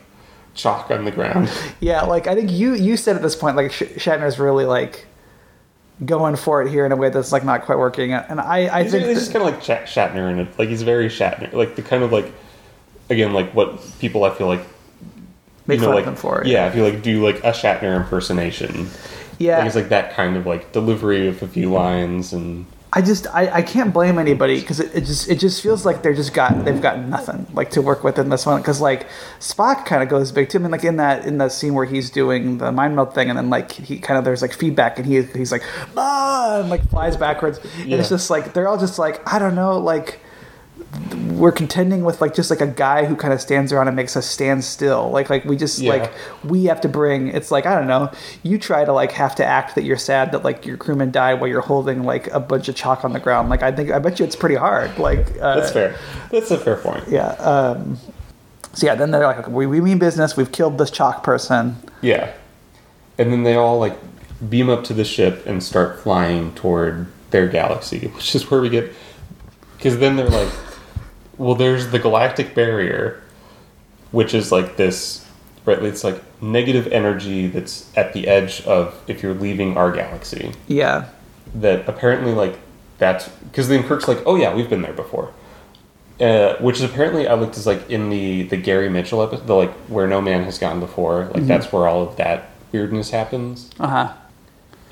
chalk 0.55 0.91
on 0.91 1.05
the 1.05 1.13
ground. 1.13 1.49
Yeah, 1.81 2.03
like 2.03 2.27
I 2.27 2.35
think 2.35 2.51
you 2.51 2.75
you 2.75 2.97
said 2.97 3.15
at 3.15 3.23
this 3.23 3.37
point, 3.37 3.55
like 3.57 3.71
Sh- 3.73 3.83
Shatner's 3.97 4.39
really 4.41 4.65
like 4.65 5.07
going 6.05 6.37
for 6.37 6.63
it 6.63 6.71
here 6.71 6.85
in 6.85 6.93
a 6.93 6.97
way 6.97 7.09
that's 7.11 7.31
like 7.33 7.45
not 7.45 7.63
quite 7.63 7.79
working, 7.79 8.13
and 8.13 8.41
I 8.41 8.69
I 8.79 8.83
He's, 8.83 8.93
think 8.93 9.05
he's 9.07 9.15
that- 9.15 9.21
just 9.21 9.33
kind 9.33 9.47
of 9.47 9.55
like 9.55 9.63
Shat- 9.63 9.87
Shatner, 9.87 10.29
and 10.31 10.41
it 10.41 10.59
like 10.59 10.69
he's 10.69 10.83
very 10.83 11.09
Shatner, 11.09 11.53
like 11.53 11.77
the 11.77 11.83
kind 11.83 12.03
of 12.03 12.11
like 12.13 12.33
again 13.09 13.33
like 13.33 13.55
what 13.55 13.81
people 13.99 14.25
I 14.25 14.31
feel 14.31 14.47
like 14.47 14.61
make 15.67 15.81
you 15.81 15.83
know 15.83 15.89
fun 15.89 15.97
like 15.97 16.07
of 16.07 16.13
him 16.13 16.17
for 16.17 16.43
it. 16.43 16.47
yeah, 16.47 16.69
if 16.69 16.77
you 16.77 16.85
like 16.85 17.03
do 17.03 17.25
like 17.25 17.37
a 17.39 17.53
Shatner 17.53 17.97
impersonation, 17.97 18.89
yeah. 19.39 19.59
like 19.59 19.67
it's 19.67 19.77
like 19.77 19.89
that 19.91 20.15
kind 20.15 20.37
of 20.37 20.47
like 20.47 20.73
delivery 20.73 21.29
of 21.29 21.43
a 21.43 21.49
few 21.49 21.73
lines 21.73 22.33
and 22.33 22.67
I 22.93 23.03
just 23.03 23.27
I, 23.27 23.57
I 23.57 23.63
can't 23.63 23.93
blame 23.93 24.19
anybody 24.19 24.59
because 24.61 24.81
it, 24.81 24.95
it 24.95 25.01
just 25.03 25.29
it 25.29 25.39
just 25.39 25.63
feels 25.63 25.85
like 25.85 26.03
they're 26.03 26.15
just 26.15 26.33
got 26.33 26.65
they've 26.65 26.81
got 26.81 26.99
nothing 27.01 27.47
like 27.53 27.71
to 27.73 27.83
work 27.83 28.05
with 28.05 28.19
in 28.19 28.31
this 28.31 28.47
one 28.47 28.61
because 28.61 28.81
like 28.81 29.07
Spock 29.39 29.85
kind 29.85 30.03
of 30.03 30.09
goes 30.09 30.33
big 30.33 30.49
too. 30.49 30.59
I 30.59 30.63
mean 30.63 30.71
like 30.71 30.85
in 30.85 30.97
that 30.97 31.27
in 31.27 31.37
the 31.37 31.51
scene 31.51 31.75
where 31.75 31.85
he's 31.85 32.09
doing 32.11 32.57
the 32.57 32.73
mind 32.73 32.97
meld 32.97 33.13
thing 33.13 33.29
and 33.29 33.37
then 33.37 33.51
like 33.51 33.73
he 33.73 33.99
kind 33.99 34.17
of 34.17 34.25
there's 34.25 34.41
like 34.41 34.53
feedback 34.53 34.99
and 34.99 35.07
he 35.07 35.21
he's 35.23 35.53
like 35.53 35.63
ah 35.97 36.61
and 36.61 36.71
like 36.71 36.89
flies 36.89 37.19
backwards 37.19 37.59
and 37.81 37.93
it's 37.93 38.09
just 38.09 38.31
like 38.31 38.55
they're 38.55 38.69
all 38.69 38.79
just 38.79 38.99
like 38.99 39.21
I 39.31 39.39
don't 39.39 39.57
know 39.57 39.79
like 39.79 40.21
we're 41.33 41.53
contending 41.53 42.03
with 42.05 42.21
like 42.21 42.35
just 42.35 42.49
like 42.51 42.61
a 42.61 42.67
guy 42.67 43.05
who 43.05 43.15
kind 43.17 43.35
of 43.35 43.41
stands 43.41 43.73
around 43.73 43.87
and 43.89 43.97
makes 43.97 44.17
us 44.17 44.27
stand 44.27 44.65
still 44.65 45.11
like 45.11 45.29
like 45.29 45.45
we 45.45 45.57
just 45.57 45.79
Yeah. 45.79 45.91
like 45.93 46.13
we 46.45 46.65
have 46.65 46.81
to 46.83 46.89
bring 46.89 47.29
it's 47.29 47.51
like 47.51 47.67
i 47.67 47.75
don't 47.75 47.87
know 47.87 48.11
you 48.43 48.57
try 48.59 48.85
to 48.85 48.93
like 48.93 49.13
have 49.13 49.35
to 49.37 49.45
act 49.45 49.75
that 49.75 49.85
you're 49.85 49.99
sad 49.99 50.33
that 50.33 50.45
like 50.45 50.65
your 50.65 50.77
crewman 50.77 51.11
died 51.11 51.35
while 51.41 51.49
you're 51.49 51.61
holding 51.61 52.05
like 52.05 52.29
a 52.29 52.41
bunch 52.41 52.69
of 52.69 52.75
chalk 52.77 53.05
on 53.05 53.13
the 53.13 53.21
ground 53.21 53.51
like 53.51 53.63
i 53.63 53.71
think 53.71 53.91
i 53.91 53.99
bet 53.99 54.19
you 54.19 54.25
it's 54.25 54.37
pretty 54.37 54.55
hard 54.55 54.97
like 54.99 55.27
uh, 55.41 55.57
that's 55.61 55.73
fair. 55.73 55.97
That's 56.31 56.51
a 56.51 56.59
fair 56.59 56.77
point. 56.77 57.07
yeah 57.09 57.29
um 57.35 57.99
so 58.73 58.87
yeah 58.87 58.95
then 58.95 59.11
they're 59.11 59.27
like 59.27 59.39
okay, 59.41 59.53
we, 59.53 59.67
we 59.67 59.81
mean 59.81 59.99
business 59.99 60.37
we've 60.37 60.53
killed 60.53 60.79
this 60.79 60.91
chalk 60.91 61.23
person 61.23 61.77
Yeah. 62.01 62.33
And 63.19 63.33
then 63.33 63.43
they 63.45 63.55
all 63.57 63.79
like 63.79 63.97
beam 64.51 64.69
up 64.69 64.85
to 64.85 64.93
the 64.95 65.05
ship 65.05 65.47
and 65.47 65.63
start 65.63 66.01
flying 66.01 66.53
toward 66.55 67.07
their 67.31 67.49
galaxy, 67.49 68.09
which 68.09 68.35
is 68.35 68.51
where 68.51 68.61
we 68.61 68.69
get 68.69 68.93
because 69.79 69.99
then 69.99 70.17
they're 70.17 70.29
like, 70.29 70.53
well, 71.39 71.55
there's 71.55 71.91
the 71.91 71.99
galactic 71.99 72.55
barrier, 72.55 73.23
which 74.11 74.35
is 74.35 74.51
like 74.53 74.77
this, 74.77 75.27
right? 75.65 75.83
It's 75.83 76.05
like 76.05 76.23
negative 76.43 76.87
energy 76.89 77.47
that's 77.47 77.91
at 77.97 78.13
the 78.13 78.29
edge 78.29 78.63
of 78.67 78.95
if 79.07 79.23
you're 79.23 79.35
leaving 79.35 79.77
our 79.77 79.91
galaxy. 79.93 80.53
yeah 80.67 81.07
That 81.55 81.89
apparently 81.89 82.33
like 82.33 82.59
that's 82.99 83.29
because 83.29 83.69
then 83.69 83.83
Kirk's 83.85 84.09
like, 84.09 84.19
oh 84.27 84.37
yeah, 84.37 84.55
we've 84.55 84.71
been 84.71 84.83
there 84.83 84.93
before. 84.93 85.33
Uh, 86.21 86.57
which 86.59 86.77
is 86.79 86.83
apparently 86.83 87.29
I 87.29 87.35
looked 87.35 87.59
as 87.59 87.67
like 87.67 87.91
in 87.91 88.09
the 88.09 88.45
the 88.45 88.57
Gary 88.57 88.89
Mitchell 88.89 89.23
episode, 89.23 89.47
the 89.47 89.55
like 89.55 89.73
where 89.89 90.07
no 90.07 90.21
man 90.23 90.45
has 90.45 90.59
gone 90.59 90.81
before. 90.81 91.27
Like 91.35 91.47
that's 91.47 91.71
where 91.73 91.87
all 91.87 92.03
of 92.03 92.17
that 92.17 92.51
weirdness 92.73 93.11
happens. 93.11 93.71
uh-huh 93.79 94.13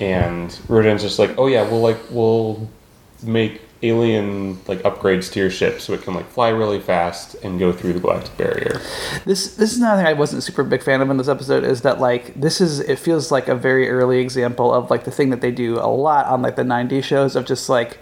And 0.00 0.50
Rojan's 0.68 1.02
just 1.02 1.18
like, 1.18 1.34
oh 1.38 1.46
yeah, 1.46 1.62
we'll 1.68 1.80
like 1.80 1.98
we'll 2.10 2.68
make 3.22 3.62
alien 3.84 4.58
like 4.66 4.78
upgrades 4.82 5.30
to 5.32 5.38
your 5.40 5.50
ship 5.50 5.80
so 5.80 5.92
it 5.92 6.02
can 6.02 6.14
like 6.14 6.28
fly 6.30 6.48
really 6.48 6.80
fast 6.80 7.34
and 7.44 7.58
go 7.58 7.70
through 7.72 7.92
the 7.92 8.00
galactic 8.00 8.36
barrier. 8.36 8.80
this 9.26 9.56
this 9.56 9.72
is 9.72 9.78
another 9.78 9.98
thing 10.02 10.06
I 10.06 10.12
wasn't 10.14 10.42
super 10.42 10.64
big 10.64 10.82
fan 10.82 11.00
of 11.02 11.10
in 11.10 11.16
this 11.18 11.28
episode 11.28 11.64
is 11.64 11.82
that 11.82 12.00
like 12.00 12.34
this 12.40 12.60
is 12.60 12.80
it 12.80 12.98
feels 12.98 13.30
like 13.30 13.46
a 13.48 13.54
very 13.54 13.88
early 13.90 14.20
example 14.20 14.72
of 14.72 14.90
like 14.90 15.04
the 15.04 15.10
thing 15.10 15.30
that 15.30 15.40
they 15.40 15.50
do 15.50 15.78
a 15.78 15.90
lot 15.90 16.26
on 16.26 16.40
like 16.42 16.56
the 16.56 16.62
90s 16.62 17.04
shows 17.04 17.36
of 17.36 17.44
just 17.46 17.68
like 17.68 17.98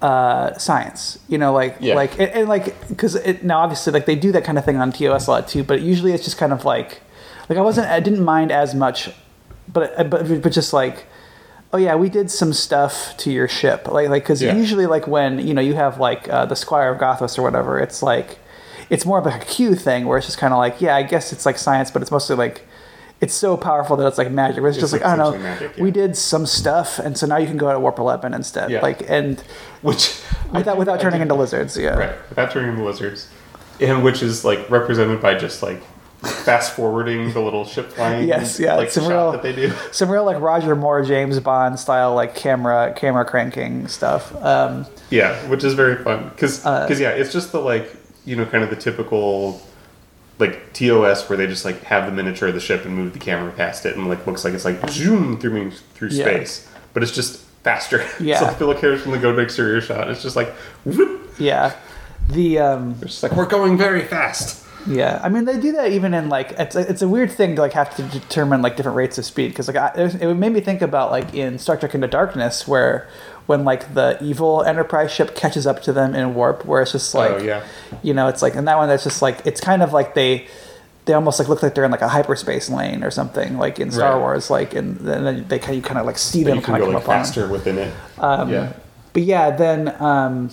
uh 0.00 0.56
science 0.58 1.18
you 1.26 1.36
know 1.38 1.52
like 1.52 1.76
Yeah. 1.80 1.96
like 1.96 2.12
and, 2.20 2.30
and 2.30 2.48
like 2.48 2.88
because 2.88 3.16
it 3.16 3.42
now 3.42 3.58
obviously 3.60 3.92
like 3.92 4.06
they 4.06 4.14
do 4.14 4.30
that 4.32 4.44
kind 4.44 4.56
of 4.56 4.64
thing 4.64 4.76
on 4.76 4.92
TOS 4.92 5.26
a 5.26 5.30
lot 5.32 5.48
too 5.48 5.64
but 5.64 5.80
usually 5.80 6.12
it's 6.12 6.22
just 6.22 6.38
kind 6.38 6.52
of 6.52 6.64
like 6.64 7.00
like 7.48 7.58
I 7.58 7.62
wasn't 7.62 7.88
I 7.88 7.98
didn't 7.98 8.22
mind 8.24 8.52
as 8.52 8.74
much 8.76 9.10
but 9.66 10.08
but 10.08 10.40
but 10.42 10.52
just 10.52 10.72
like 10.72 11.06
oh 11.72 11.78
yeah 11.78 11.94
we 11.94 12.08
did 12.08 12.30
some 12.30 12.52
stuff 12.52 13.16
to 13.18 13.30
your 13.30 13.48
ship 13.48 13.86
like 13.88 14.08
like 14.08 14.22
because 14.22 14.40
Yeah. 14.42 14.54
usually 14.56 14.86
like 14.86 15.06
when 15.06 15.38
you 15.46 15.54
know 15.54 15.60
you 15.60 15.74
have 15.74 15.98
like 16.00 16.28
uh, 16.28 16.46
the 16.46 16.56
squire 16.56 16.90
of 16.92 16.98
gothos 17.00 17.38
or 17.38 17.42
whatever 17.42 17.78
it's 17.78 18.02
like 18.02 18.38
it's 18.90 19.04
more 19.04 19.18
of 19.18 19.26
a 19.26 19.38
q 19.40 19.74
thing 19.74 20.06
where 20.06 20.16
it's 20.18 20.26
just 20.26 20.38
kind 20.38 20.52
of 20.54 20.58
like 20.58 20.80
yeah 20.80 20.96
i 20.96 21.02
guess 21.02 21.32
it's 21.32 21.44
like 21.44 21.58
science 21.58 21.90
but 21.90 22.00
it's 22.02 22.10
mostly 22.10 22.36
like 22.36 22.66
it's 23.20 23.34
so 23.34 23.56
powerful 23.56 23.96
that 23.96 24.06
it's 24.06 24.16
like 24.16 24.30
magic 24.30 24.62
it's, 24.64 24.76
It's 24.76 24.80
just 24.80 24.92
like 24.92 25.04
i 25.04 25.14
don't 25.16 25.34
know 25.34 25.42
magic, 25.42 25.76
yeah. 25.76 25.82
we 25.82 25.90
did 25.90 26.16
some 26.16 26.46
stuff 26.46 26.98
and 26.98 27.18
so 27.18 27.26
now 27.26 27.36
you 27.36 27.46
can 27.46 27.56
go 27.58 27.68
out 27.68 27.72
to 27.74 27.80
warp 27.80 27.98
11 27.98 28.32
instead 28.32 28.70
Yeah. 28.70 28.80
like 28.80 29.02
and 29.10 29.42
Which 29.82 30.20
I 30.52 30.58
without 30.58 30.72
did- 30.74 30.78
without 30.78 30.98
I 31.00 31.02
turning 31.02 31.18
did- 31.18 31.22
into 31.24 31.34
lizards 31.34 31.76
yeah 31.76 31.90
Right, 31.98 32.28
without 32.30 32.50
turning 32.50 32.70
into 32.70 32.84
lizards. 32.84 33.28
And 33.80 34.02
which 34.02 34.22
is 34.22 34.44
like 34.44 34.68
represented 34.70 35.20
by 35.20 35.34
just 35.34 35.62
like 35.62 35.80
fast 36.22 36.74
forwarding 36.74 37.32
the 37.32 37.40
little 37.40 37.64
ship 37.64 37.92
flying 37.92 38.26
Yes, 38.26 38.58
yeah, 38.58 38.74
like 38.74 38.90
shot 38.90 39.08
real- 39.08 39.32
that 39.32 39.42
they 39.42 39.52
do. 39.54 39.72
some 39.92 40.10
real 40.10 40.24
like 40.24 40.40
roger 40.40 40.74
moore 40.74 41.02
james 41.04 41.38
bond 41.38 41.78
style 41.78 42.14
like 42.14 42.34
camera 42.34 42.92
camera 42.96 43.24
cranking 43.24 43.86
stuff 43.86 44.34
um 44.44 44.84
Yeah, 45.10 45.36
which 45.48 45.62
is 45.64 45.74
very 45.74 45.96
fun 46.02 46.28
because 46.30 46.66
Uh, 46.66 46.88
yeah, 46.98 47.10
it's 47.10 47.32
just 47.32 47.52
the 47.52 47.60
like 47.60 47.94
you 48.24 48.34
know 48.36 48.44
kind 48.44 48.64
of 48.64 48.70
the 48.70 48.76
typical 48.76 49.60
like 50.40 50.72
TOS 50.72 51.28
where 51.28 51.36
they 51.36 51.46
just 51.46 51.64
like 51.64 51.82
have 51.84 52.06
the 52.06 52.12
miniature 52.12 52.48
of 52.48 52.54
the 52.54 52.60
ship 52.60 52.84
and 52.84 52.94
move 52.96 53.12
the 53.12 53.18
camera 53.18 53.50
past 53.52 53.86
it 53.86 53.96
and 53.96 54.08
like 54.08 54.26
looks 54.26 54.44
like 54.44 54.54
it's 54.54 54.64
like 54.64 54.88
zoom 54.90 55.38
through 55.38 55.70
through 55.94 56.08
Yeah. 56.10 56.24
space, 56.24 56.68
but 56.94 57.02
it's 57.02 57.12
just 57.12 57.40
faster. 57.64 58.04
Yeah. 58.20 58.38
so 58.40 58.44
like 58.46 58.58
the 58.58 58.66
look 58.66 58.78
here 58.80 58.96
from 58.98 59.12
the 59.12 59.18
go 59.18 59.34
to 59.34 59.40
exterior 59.40 59.80
shot. 59.80 60.08
It's 60.10 60.22
just 60.22 60.36
like 60.36 60.50
whoop. 60.84 61.34
Yeah. 61.38 61.74
The 62.30 62.58
um 62.58 62.90
It's 63.02 63.12
just 63.12 63.22
like 63.22 63.32
we're 63.32 63.46
going 63.46 63.78
very 63.78 64.02
fast. 64.04 64.64
Yeah, 64.86 65.20
I 65.22 65.28
mean 65.28 65.44
they 65.44 65.58
do 65.58 65.72
that 65.72 65.92
even 65.92 66.14
in 66.14 66.28
like 66.28 66.52
it's 66.52 66.76
a, 66.76 66.88
it's 66.88 67.02
a 67.02 67.08
weird 67.08 67.30
thing 67.30 67.56
to 67.56 67.62
like 67.62 67.72
have 67.72 67.94
to 67.96 68.02
determine 68.02 68.62
like 68.62 68.76
different 68.76 68.96
rates 68.96 69.18
of 69.18 69.24
speed 69.24 69.48
because 69.48 69.68
like 69.68 69.76
I, 69.76 69.92
it 69.96 70.34
made 70.34 70.52
me 70.52 70.60
think 70.60 70.82
about 70.82 71.10
like 71.10 71.34
in 71.34 71.58
Star 71.58 71.76
Trek 71.76 71.94
Into 71.94 72.06
Darkness 72.08 72.66
where 72.66 73.08
when 73.46 73.64
like 73.64 73.94
the 73.94 74.18
evil 74.22 74.62
Enterprise 74.62 75.12
ship 75.12 75.34
catches 75.34 75.66
up 75.66 75.82
to 75.82 75.92
them 75.92 76.14
in 76.14 76.34
warp 76.34 76.64
where 76.64 76.82
it's 76.82 76.92
just 76.92 77.14
like 77.14 77.30
oh 77.32 77.38
yeah. 77.38 77.64
you 78.02 78.14
know 78.14 78.28
it's 78.28 78.42
like 78.42 78.54
in 78.54 78.66
that 78.66 78.76
one 78.76 78.88
that's 78.88 79.04
just 79.04 79.22
like 79.22 79.44
it's 79.46 79.60
kind 79.60 79.82
of 79.82 79.92
like 79.92 80.14
they 80.14 80.46
they 81.06 81.14
almost 81.14 81.38
like 81.38 81.48
look 81.48 81.62
like 81.62 81.74
they're 81.74 81.84
in 81.84 81.90
like 81.90 82.02
a 82.02 82.08
hyperspace 82.08 82.68
lane 82.68 83.02
or 83.02 83.10
something 83.10 83.56
like 83.58 83.78
in 83.80 83.90
Star 83.90 84.14
Right. 84.14 84.20
Wars 84.20 84.50
like 84.50 84.74
and 84.74 84.96
then 84.98 85.48
they 85.48 85.58
kind 85.58 85.70
of, 85.70 85.76
you 85.76 85.82
kind 85.82 85.98
of 85.98 86.06
like 86.06 86.18
see 86.18 86.44
them 86.44 86.60
kind 86.60 86.82
of 86.82 86.88
like 86.88 87.02
come 87.02 87.02
up 87.02 87.08
on 87.08 87.24
faster 87.24 87.48
within 87.48 87.78
it. 87.78 87.94
Um, 88.18 88.50
yeah. 88.50 88.74
But 89.14 89.22
yeah, 89.22 89.50
then 89.50 90.00
um, 90.00 90.50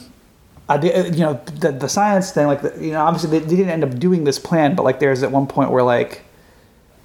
I 0.68 0.78
did, 0.78 1.14
you 1.16 1.22
know 1.22 1.40
the, 1.60 1.72
the 1.72 1.88
science 1.90 2.32
thing, 2.32 2.48
like 2.48 2.62
the, 2.62 2.74
you 2.84 2.92
know, 2.92 3.02
obviously 3.02 3.38
they, 3.40 3.46
they 3.46 3.56
didn't 3.56 3.70
end 3.70 3.84
up 3.84 4.00
doing 4.00 4.24
this 4.24 4.40
plan, 4.40 4.76
but 4.76 4.84
like 4.84 5.00
there's 5.00 5.22
at 5.24 5.32
one 5.32 5.46
point 5.48 5.70
where 5.72 5.84
like 5.84 6.24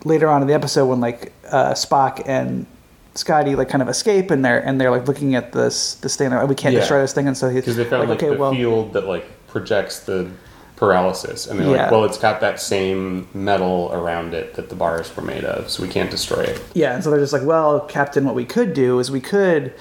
later 0.04 0.28
on 0.28 0.40
in 0.40 0.48
the 0.48 0.54
episode 0.54 0.86
when 0.86 1.00
like 1.00 1.32
uh, 1.50 1.72
Spock 1.74 2.22
and 2.26 2.66
Scotty 3.14 3.54
like 3.56 3.68
kind 3.68 3.82
of 3.82 3.88
escape 3.88 4.30
and 4.30 4.42
they're 4.44 4.61
and 4.61 4.80
they're 4.80 4.90
like 4.90 5.06
looking 5.06 5.34
at 5.34 5.52
this 5.52 5.94
this 5.96 6.16
thing, 6.16 6.30
like, 6.30 6.48
we 6.48 6.54
can't 6.54 6.72
Yeah. 6.72 6.80
destroy 6.80 7.00
this 7.02 7.12
thing, 7.12 7.26
and 7.26 7.36
so 7.36 7.48
he's 7.50 7.76
they 7.76 7.84
found 7.84 8.08
like, 8.08 8.18
okay, 8.22 8.30
the 8.32 8.40
well, 8.40 8.52
field 8.52 8.92
that 8.94 9.06
like 9.06 9.26
projects 9.48 10.00
the 10.00 10.30
paralysis, 10.76 11.46
and 11.46 11.61
they're 11.61 11.66
Yeah. 11.68 11.82
like, 11.82 11.90
well, 11.90 12.04
it's 12.04 12.16
got 12.16 12.40
that 12.40 12.58
same 12.61 13.28
metal 13.34 13.90
around 13.92 14.32
it 14.32 14.54
that 14.54 14.70
the 14.70 14.74
bars 14.74 15.14
were 15.14 15.22
made 15.22 15.44
of, 15.44 15.68
so 15.68 15.82
we 15.82 15.88
can't 15.90 16.11
destroy 16.11 16.42
it. 16.44 16.62
Yeah, 16.72 16.94
and 16.94 17.04
so 17.04 17.11
they're 17.11 17.20
just 17.20 17.34
like, 17.34 17.42
well, 17.44 17.80
Captain, 17.80 18.24
what 18.24 18.34
we 18.34 18.46
could 18.46 18.72
do 18.72 18.98
is 19.00 19.11
we 19.11 19.20
could 19.20 19.74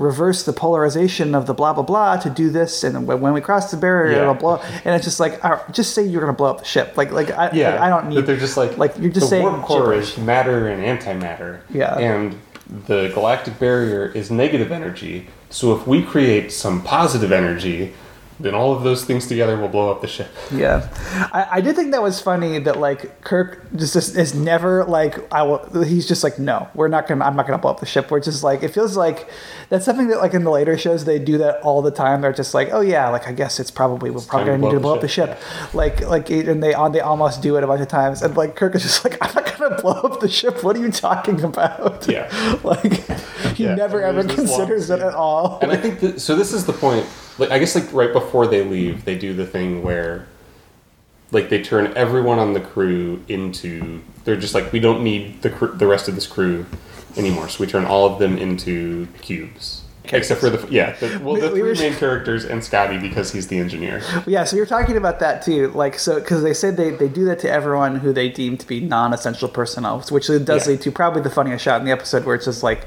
reverse 0.00 0.42
the 0.44 0.52
polarization 0.52 1.34
of 1.34 1.46
the 1.46 1.52
blah 1.54 1.72
blah 1.74 1.82
blah 1.82 2.16
to 2.16 2.30
do 2.30 2.50
this, 2.50 2.82
and 2.82 3.06
when 3.06 3.32
we 3.34 3.40
cross 3.40 3.70
the 3.70 3.76
barrier, 3.76 4.12
Yeah. 4.16 4.22
it'll 4.22 4.34
blow. 4.34 4.60
And 4.84 4.94
it's 4.94 5.04
just 5.04 5.20
like, 5.20 5.42
right, 5.44 5.60
just 5.72 5.94
say 5.94 6.02
you're 6.02 6.22
gonna 6.22 6.32
blow 6.32 6.50
up 6.50 6.60
the 6.60 6.64
ship. 6.64 6.94
Like, 6.96 7.12
like 7.12 7.30
I, 7.30 7.50
Yeah, 7.52 7.72
like, 7.72 7.80
I 7.80 7.88
don't 7.90 8.08
need. 8.08 8.14
But 8.16 8.26
they're 8.26 8.36
just 8.36 8.56
like 8.56 8.78
like 8.78 8.94
you're 8.98 9.12
just 9.12 9.26
the 9.26 9.36
saying 9.36 9.44
warp 9.44 9.62
core 9.62 9.94
is 9.94 10.16
matter 10.18 10.68
and 10.68 10.82
antimatter. 10.82 11.58
Yeah. 11.70 11.96
and 11.98 12.38
the 12.86 13.10
galactic 13.14 13.58
barrier 13.58 14.06
is 14.14 14.30
negative 14.30 14.72
energy. 14.72 15.26
So 15.50 15.74
if 15.76 15.86
we 15.86 16.02
create 16.02 16.52
some 16.52 16.82
positive 16.82 17.32
energy, 17.32 17.92
then 18.40 18.54
all 18.54 18.72
of 18.72 18.82
those 18.82 19.04
things 19.04 19.26
together 19.26 19.56
will 19.56 19.68
blow 19.68 19.90
up 19.90 20.00
the 20.00 20.08
ship. 20.08 20.28
Yeah, 20.50 20.88
I, 21.32 21.46
I 21.52 21.60
did 21.60 21.76
think 21.76 21.92
that 21.92 22.02
was 22.02 22.20
funny 22.20 22.58
that 22.58 22.78
like 22.78 23.20
Kirk 23.22 23.64
just, 23.76 23.92
just 23.92 24.16
is 24.16 24.34
never 24.34 24.84
like 24.84 25.18
I 25.32 25.42
will. 25.42 25.82
He's 25.82 26.08
just 26.08 26.24
like 26.24 26.38
no, 26.38 26.68
we're 26.74 26.88
not 26.88 27.06
gonna. 27.06 27.24
I'm 27.24 27.36
not 27.36 27.46
gonna 27.46 27.58
blow 27.58 27.70
up 27.70 27.80
the 27.80 27.86
ship. 27.86 28.10
We're 28.10 28.20
just 28.20 28.42
like 28.42 28.62
it 28.62 28.68
feels 28.68 28.96
like 28.96 29.28
that's 29.68 29.84
something 29.84 30.08
that 30.08 30.18
like 30.18 30.34
in 30.34 30.44
the 30.44 30.50
later 30.50 30.76
shows 30.78 31.04
they 31.04 31.18
do 31.18 31.38
that 31.38 31.60
all 31.60 31.82
the 31.82 31.90
time. 31.90 32.22
They're 32.22 32.32
just 32.32 32.54
like 32.54 32.70
oh 32.72 32.80
yeah, 32.80 33.08
like 33.08 33.28
I 33.28 33.32
guess 33.32 33.60
it's 33.60 33.70
probably 33.70 34.10
we're 34.10 34.20
probably 34.22 34.46
gonna 34.46 34.58
to 34.58 34.64
need 34.64 34.72
to 34.72 34.80
blow 34.80 34.94
up 34.94 35.00
the 35.00 35.08
ship. 35.08 35.38
Like 35.74 36.00
like 36.00 36.30
and 36.30 36.62
they 36.62 36.74
on 36.74 36.92
they 36.92 37.00
almost 37.00 37.42
do 37.42 37.56
it 37.56 37.64
a 37.64 37.66
bunch 37.66 37.82
of 37.82 37.88
times 37.88 38.22
and 38.22 38.36
like 38.36 38.56
Kirk 38.56 38.74
is 38.74 38.82
just 38.82 39.04
like 39.04 39.16
I'm 39.20 39.34
not 39.34 39.58
gonna 39.58 39.76
blow 39.82 40.00
up 40.00 40.20
the 40.20 40.28
ship. 40.28 40.64
What 40.64 40.76
are 40.76 40.80
you 40.80 40.90
talking 40.90 41.42
about? 41.42 42.08
Yeah. 42.08 42.28
like 42.64 43.06
he 43.56 43.64
Yeah, 43.64 43.74
never 43.74 44.02
ever 44.02 44.22
there's 44.22 44.36
this 44.36 44.50
long 44.50 44.58
considers 44.60 44.90
it 44.90 45.00
at 45.00 45.14
all. 45.14 45.58
And 45.62 45.70
I 45.72 45.76
think 45.76 46.00
that, 46.00 46.20
so. 46.20 46.36
This 46.36 46.52
is 46.52 46.66
the 46.66 46.72
point. 46.72 47.06
Like 47.38 47.50
I 47.50 47.58
guess 47.58 47.74
like 47.74 47.92
right 47.92 48.12
before 48.12 48.46
they 48.46 48.64
leave, 48.64 49.04
they 49.04 49.16
do 49.16 49.32
the 49.34 49.46
thing 49.46 49.82
where, 49.82 50.26
like, 51.32 51.48
they 51.48 51.62
turn 51.62 51.92
everyone 51.96 52.38
on 52.38 52.52
the 52.54 52.60
crew 52.60 53.22
into. 53.28 54.00
They're 54.24 54.36
just 54.36 54.54
like 54.54 54.72
we 54.72 54.80
don't 54.80 55.02
need 55.02 55.42
the 55.42 55.50
cr- 55.50 55.66
the 55.66 55.86
rest 55.86 56.08
of 56.08 56.14
this 56.14 56.26
crew 56.26 56.66
anymore, 57.16 57.48
so 57.48 57.64
we 57.64 57.66
turn 57.70 57.84
all 57.84 58.06
of 58.06 58.18
them 58.18 58.36
into 58.38 59.06
cubes. 59.22 59.82
Except 60.12 60.40
for 60.40 60.50
the 60.50 60.66
yeah, 60.72 60.92
the, 60.98 61.20
well, 61.22 61.34
We- 61.34 61.40
the 61.40 61.46
we 61.50 61.60
three 61.60 61.68
were- 61.68 61.74
main 61.76 61.94
characters 62.04 62.44
and 62.44 62.64
Scotty 62.64 62.98
because 62.98 63.30
he's 63.32 63.46
the 63.46 63.58
engineer. 63.58 64.02
Yeah, 64.26 64.42
so 64.44 64.56
you're 64.56 64.66
talking 64.66 64.96
about 64.96 65.20
that 65.20 65.42
too, 65.42 65.68
like 65.68 65.98
so 66.00 66.18
because 66.18 66.42
they 66.42 66.52
said 66.54 66.76
they, 66.76 66.90
they 66.90 67.08
do 67.08 67.24
that 67.26 67.38
to 67.40 67.50
everyone 67.50 67.96
who 67.96 68.12
they 68.12 68.28
deem 68.28 68.56
to 68.56 68.66
be 68.66 68.80
non-essential 68.80 69.48
personnel, 69.48 70.00
which 70.10 70.26
does 70.26 70.66
Yeah. 70.66 70.72
lead 70.72 70.80
to 70.82 70.90
probably 70.90 71.22
the 71.22 71.30
funniest 71.30 71.62
shot 71.64 71.80
in 71.80 71.86
the 71.86 71.92
episode 71.92 72.24
where 72.24 72.34
it's 72.34 72.46
just 72.46 72.62
like 72.64 72.86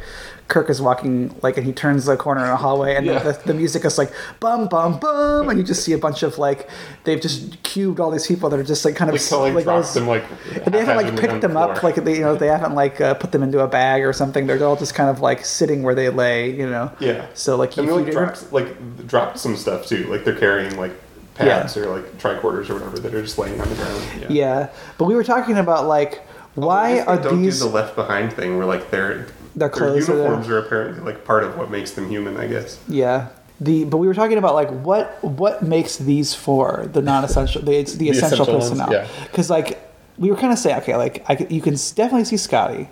Kirk 0.50 0.70
is 0.70 0.82
walking 0.82 1.34
like 1.41 1.58
and 1.58 1.66
he 1.66 1.72
turns 1.72 2.06
the 2.06 2.16
corner 2.18 2.44
in 2.44 2.50
a 2.52 2.56
hallway 2.58 2.96
and 2.96 3.06
Yeah. 3.06 3.20
the, 3.20 3.32
the 3.46 3.54
music 3.54 3.86
is 3.86 3.98
like 3.98 4.12
bum 4.39 4.68
bum 4.68 5.00
bum 5.00 5.50
and 5.50 5.58
you 5.58 5.64
just 5.66 5.84
see 5.84 5.94
a 5.94 5.98
bunch 5.98 6.22
of 6.22 6.38
like 6.38 6.70
they've 7.06 7.20
just 7.22 7.64
cubed 7.64 8.00
all 8.00 8.12
these 8.12 8.28
people 8.28 8.50
that 8.50 8.60
are 8.60 8.64
just 8.64 8.84
like 8.86 8.96
kind 8.96 9.10
of 9.10 9.16
Like, 9.16 9.32
like, 9.32 9.54
like 9.56 9.66
those- 9.66 9.94
them 9.94 10.08
like. 10.08 10.24
they 10.66 10.80
haven't 10.86 10.98
like 10.98 11.20
picked 11.20 11.41
the 11.41 11.48
them 11.48 11.58
up 11.58 11.82
like 11.82 11.96
they 11.96 12.16
you 12.18 12.22
know 12.22 12.36
they 12.36 12.48
haven't 12.48 12.76
like 12.76 13.00
uh, 13.02 13.14
put 13.16 13.32
them 13.32 13.41
into 13.41 13.60
a 13.62 13.68
bag 13.68 14.04
or 14.04 14.14
something. 14.14 14.46
They're 14.46 14.64
all 14.64 14.76
just 14.76 14.94
kind 14.96 15.10
of 15.10 15.22
like 15.22 15.44
sitting 15.46 15.82
where 15.82 15.96
they 15.96 16.10
lay, 16.10 16.52
you 16.52 16.70
know. 16.70 16.91
yeah. 17.00 17.26
So 17.34 17.56
like 17.56 17.76
and 17.78 17.88
they 17.88 17.91
like 17.94 18.12
dropped 18.12 18.52
like 18.52 19.08
dropped 19.08 19.39
some 19.39 19.56
stuff 19.56 19.88
too. 19.88 20.06
Like 20.08 20.24
they're 20.26 20.36
carrying 20.38 20.78
like 20.78 20.91
pads 21.36 21.76
or 21.78 21.88
like 21.88 22.18
tricorders 22.20 22.70
or 22.70 22.76
whatever 22.76 23.00
that 23.00 23.14
are 23.16 23.22
just 23.22 23.38
laying 23.39 23.60
on 23.60 23.68
the 23.70 23.76
ground. 23.76 24.04
yeah, 24.30 24.70
but 25.00 25.06
we 25.06 25.16
were 25.16 25.24
talking 25.24 25.58
about 25.58 25.88
like 25.88 26.22
why 26.56 27.00
I 27.00 27.06
are 27.16 27.18
don't 27.18 27.41
these 27.41 27.60
do 27.60 27.66
the 27.70 27.72
left 27.74 27.96
behind 27.96 28.34
thing 28.34 28.58
where 28.58 28.68
like 28.68 28.91
their 28.91 29.26
Their 29.56 29.70
clothes 29.70 30.10
are 30.10 30.14
uniforms 30.16 30.47
are 30.49 30.58
apparently 30.60 31.04
like 31.04 31.26
part 31.26 31.43
of 31.43 31.58
what 31.58 31.70
makes 31.70 31.91
them 31.91 32.10
human? 32.10 32.38
I 32.38 32.47
guess. 32.47 32.80
Yeah. 32.88 33.30
The 33.62 33.86
but 33.86 33.97
we 33.97 34.08
were 34.08 34.14
talking 34.16 34.38
about 34.38 34.56
like 34.56 34.70
what 34.70 35.24
what 35.24 35.62
makes 35.62 35.97
these 35.97 36.34
four 36.34 36.89
the 36.91 37.01
non-essential 37.12 37.62
the, 37.62 37.74
it's 37.78 37.93
the, 37.93 38.10
The 38.10 38.18
essential, 38.18 38.41
essential 38.43 38.54
ones, 38.60 38.70
personnel 38.70 38.91
yeah. 38.91 39.08
because 39.30 39.49
like 39.49 39.80
we 40.18 40.30
were 40.32 40.38
kind 40.38 40.51
of 40.51 40.58
saying 40.60 40.78
okay 40.78 40.95
like 40.95 41.24
I, 41.30 41.36
could- 41.36 41.51
you 41.51 41.62
can 41.62 41.74
definitely 41.95 42.26
see 42.26 42.38
Scotty 42.38 42.89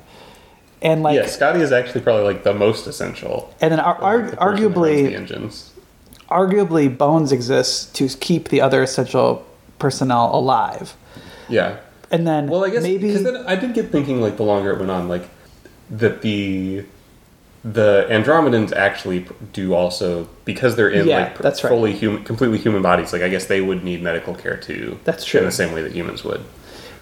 and 0.84 1.01
like 1.03 1.16
yeah, 1.16 1.26
Scotty 1.26 1.62
is 1.62 1.72
actually 1.72 2.01
probably 2.01 2.24
like 2.26 2.43
the 2.43 2.53
most 2.53 2.86
essential. 2.88 3.53
and 3.59 3.72
then 3.72 3.80
ar- 3.80 4.01
ar- 4.01 4.18
the 4.30 4.36
person 4.36 4.36
that 4.36 4.45
runs 4.45 4.59
the 4.59 4.66
arguably 4.70 5.14
engines. 5.16 5.72
arguably 6.30 6.95
Bones 6.95 7.32
exists 7.32 7.86
to 7.93 8.07
keep 8.07 8.49
the 8.49 8.62
other 8.62 8.84
essential 8.84 9.45
personnel 9.80 10.30
alive 10.34 10.95
Yeah. 11.49 11.78
and 12.12 12.26
then 12.28 12.47
Well, 12.47 12.64
I 12.64 12.70
guess 12.70 12.84
maybe 12.84 13.07
because 13.07 13.24
then 13.24 13.38
I 13.47 13.55
did 13.55 13.74
get 13.74 13.91
thinking 13.91 14.22
like 14.22 14.38
the 14.38 14.43
longer 14.43 14.72
it 14.72 14.80
went 14.80 14.91
on, 14.91 15.07
like 15.09 15.28
that 15.92 16.22
the 16.22 16.86
the 17.64 18.08
Andromedans 18.10 18.74
actually 18.74 19.28
do 19.54 19.74
also 19.76 20.28
because 20.46 20.76
they're 20.76 20.89
in 20.89 21.08
Yeah, 21.08 21.18
like 21.26 21.38
that's 21.39 21.64
right. 21.64 21.70
fully 21.70 21.94
human, 21.94 22.24
completely 22.24 22.58
human 22.58 22.82
bodies. 22.82 23.14
Like 23.14 23.22
I 23.22 23.30
guess 23.30 23.46
they 23.46 23.62
would 23.62 23.84
need 23.84 24.02
medical 24.02 24.34
care 24.34 24.58
too. 24.58 25.00
That's 25.04 25.24
true. 25.26 25.42
In 25.42 25.46
the 25.46 25.52
same 25.52 25.72
way 25.72 25.84
that 25.84 25.92
humans 25.94 26.24
would. 26.24 26.44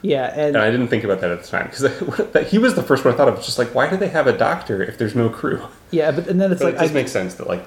yeah 0.02 0.28
and 0.36 0.56
And 0.56 0.58
I 0.58 0.70
didn't 0.72 0.88
think 0.90 1.04
about 1.06 1.22
that 1.22 1.32
at 1.32 1.44
the 1.44 1.48
time 1.48 1.68
because 1.70 2.48
he 2.52 2.58
was 2.58 2.76
the 2.76 2.84
first 2.84 3.06
one 3.06 3.14
I 3.14 3.18
thought 3.18 3.30
of. 3.30 3.44
Just 3.44 3.58
like, 3.58 3.74
why 3.76 3.90
do 3.90 3.98
they 3.98 4.10
have 4.10 4.28
a 4.28 4.38
doctor 4.38 4.84
if 4.84 4.98
there's 4.98 5.16
no 5.16 5.30
crew? 5.30 5.62
yeah 5.92 6.12
but 6.12 6.28
and 6.28 6.40
then 6.42 6.52
it's 6.52 6.62
But 6.62 6.74
like 6.74 6.76
it 6.76 6.80
just 6.80 6.92
I, 6.92 6.94
makes 6.94 7.12
sense 7.12 7.36
that 7.36 7.48
like 7.48 7.64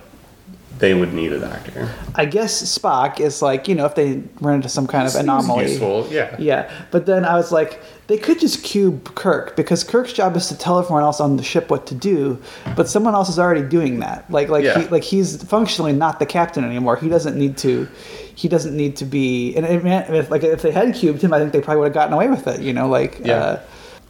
they 0.83 0.95
would 0.95 1.15
need 1.15 1.31
a 1.31 1.39
doctor. 1.39 1.89
I 2.17 2.25
guess 2.25 2.61
Spock 2.77 3.21
is 3.21 3.41
like 3.41 3.69
you 3.69 3.75
know 3.77 3.87
if 3.87 3.95
they 3.95 4.21
run 4.41 4.57
into 4.57 4.69
some 4.69 4.89
kind 4.89 5.07
of 5.07 5.15
anomaly 5.15 5.71
Useful, 5.71 6.09
yeah. 6.11 6.35
Yeah, 6.41 6.69
but 6.91 7.07
then 7.07 7.25
I 7.25 7.37
was 7.37 7.53
like, 7.53 7.81
they 8.09 8.19
could 8.19 8.41
just 8.41 8.65
cube 8.65 9.15
Kirk 9.15 9.55
because 9.55 9.85
Kirk's 9.85 10.13
job 10.13 10.37
is 10.37 10.49
to 10.49 10.59
tell 10.59 10.81
everyone 10.81 11.05
else 11.05 11.21
on 11.21 11.37
the 11.37 11.45
ship 11.45 11.71
what 11.71 11.87
to 11.87 11.95
do, 11.95 12.37
but 12.75 12.89
someone 12.89 13.15
else 13.15 13.29
is 13.29 13.39
already 13.39 13.63
doing 13.63 14.01
that. 14.01 14.29
Like, 14.29 14.49
like, 14.49 14.65
Yeah. 14.65 14.81
he, 14.81 14.89
like 14.89 15.05
he's 15.05 15.41
functionally 15.45 15.93
not 15.93 16.19
the 16.19 16.27
captain 16.27 16.65
anymore. 16.65 16.97
He 16.97 17.09
doesn't 17.09 17.37
need 17.39 17.57
to. 17.59 17.87
He 18.35 18.49
doesn't 18.49 18.77
need 18.77 18.97
to 18.97 19.05
be. 19.05 19.55
And 19.55 19.65
if 19.65 20.31
like 20.33 20.43
if 20.43 20.63
they 20.63 20.73
had 20.73 20.97
cubed 20.97 21.23
him, 21.23 21.33
I 21.33 21.39
think 21.39 21.53
they 21.53 21.61
probably 21.61 21.79
would 21.83 21.87
have 21.87 21.95
gotten 21.95 22.13
away 22.13 22.29
with 22.29 22.49
it. 22.49 22.61
You 22.61 22.73
know, 22.73 22.89
like. 22.89 23.21
Yeah. 23.25 23.37
Uh, 23.37 23.61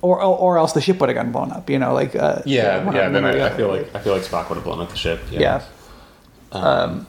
or, 0.01 0.21
or, 0.21 0.59
else 0.59 0.73
the 0.73 0.81
ship 0.81 0.99
would 0.99 1.09
have 1.11 1.15
gotten 1.15 1.31
blown 1.31 1.53
up, 1.53 1.71
you 1.71 1.79
know, 1.79 1.95
like 1.95 2.17
uh, 2.17 2.43
Yeah, 2.45 2.83
one- 2.83 2.97
yeah. 2.97 3.09
Then 3.09 3.25
I, 3.25 3.47
I 3.47 3.51
feel 3.57 3.69
like 3.69 3.95
I 3.95 4.01
feel 4.01 4.13
like 4.15 4.25
Spock 4.25 4.49
would 4.49 4.57
have 4.57 4.65
blown 4.65 4.81
up 4.81 4.91
the 4.91 4.97
ship. 4.97 5.21
yeah. 5.31 5.63
Um, 6.53 7.07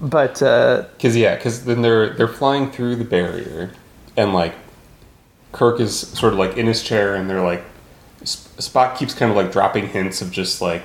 but 0.00 0.42
uh, 0.42 0.84
Because 0.96 1.16
yeah, 1.16 1.34
because 1.36 1.64
then 1.64 1.82
they're 1.82 2.10
they're 2.14 2.28
flying 2.28 2.70
through 2.70 2.96
the 2.96 3.04
barrier, 3.04 3.70
and 4.16 4.32
like 4.32 4.54
Kirk 5.52 5.80
is 5.80 5.94
sort 5.98 6.32
of 6.32 6.38
like 6.38 6.56
in 6.56 6.66
his 6.66 6.82
chair, 6.82 7.14
and 7.14 7.28
they're 7.28 7.42
like 7.44 7.62
Sp- 8.24 8.48
Spock 8.60 8.96
keeps 8.98 9.12
kind 9.14 9.30
of 9.30 9.36
like 9.36 9.52
dropping 9.52 9.88
hints 9.88 10.22
of 10.22 10.30
just 10.30 10.60
like 10.62 10.82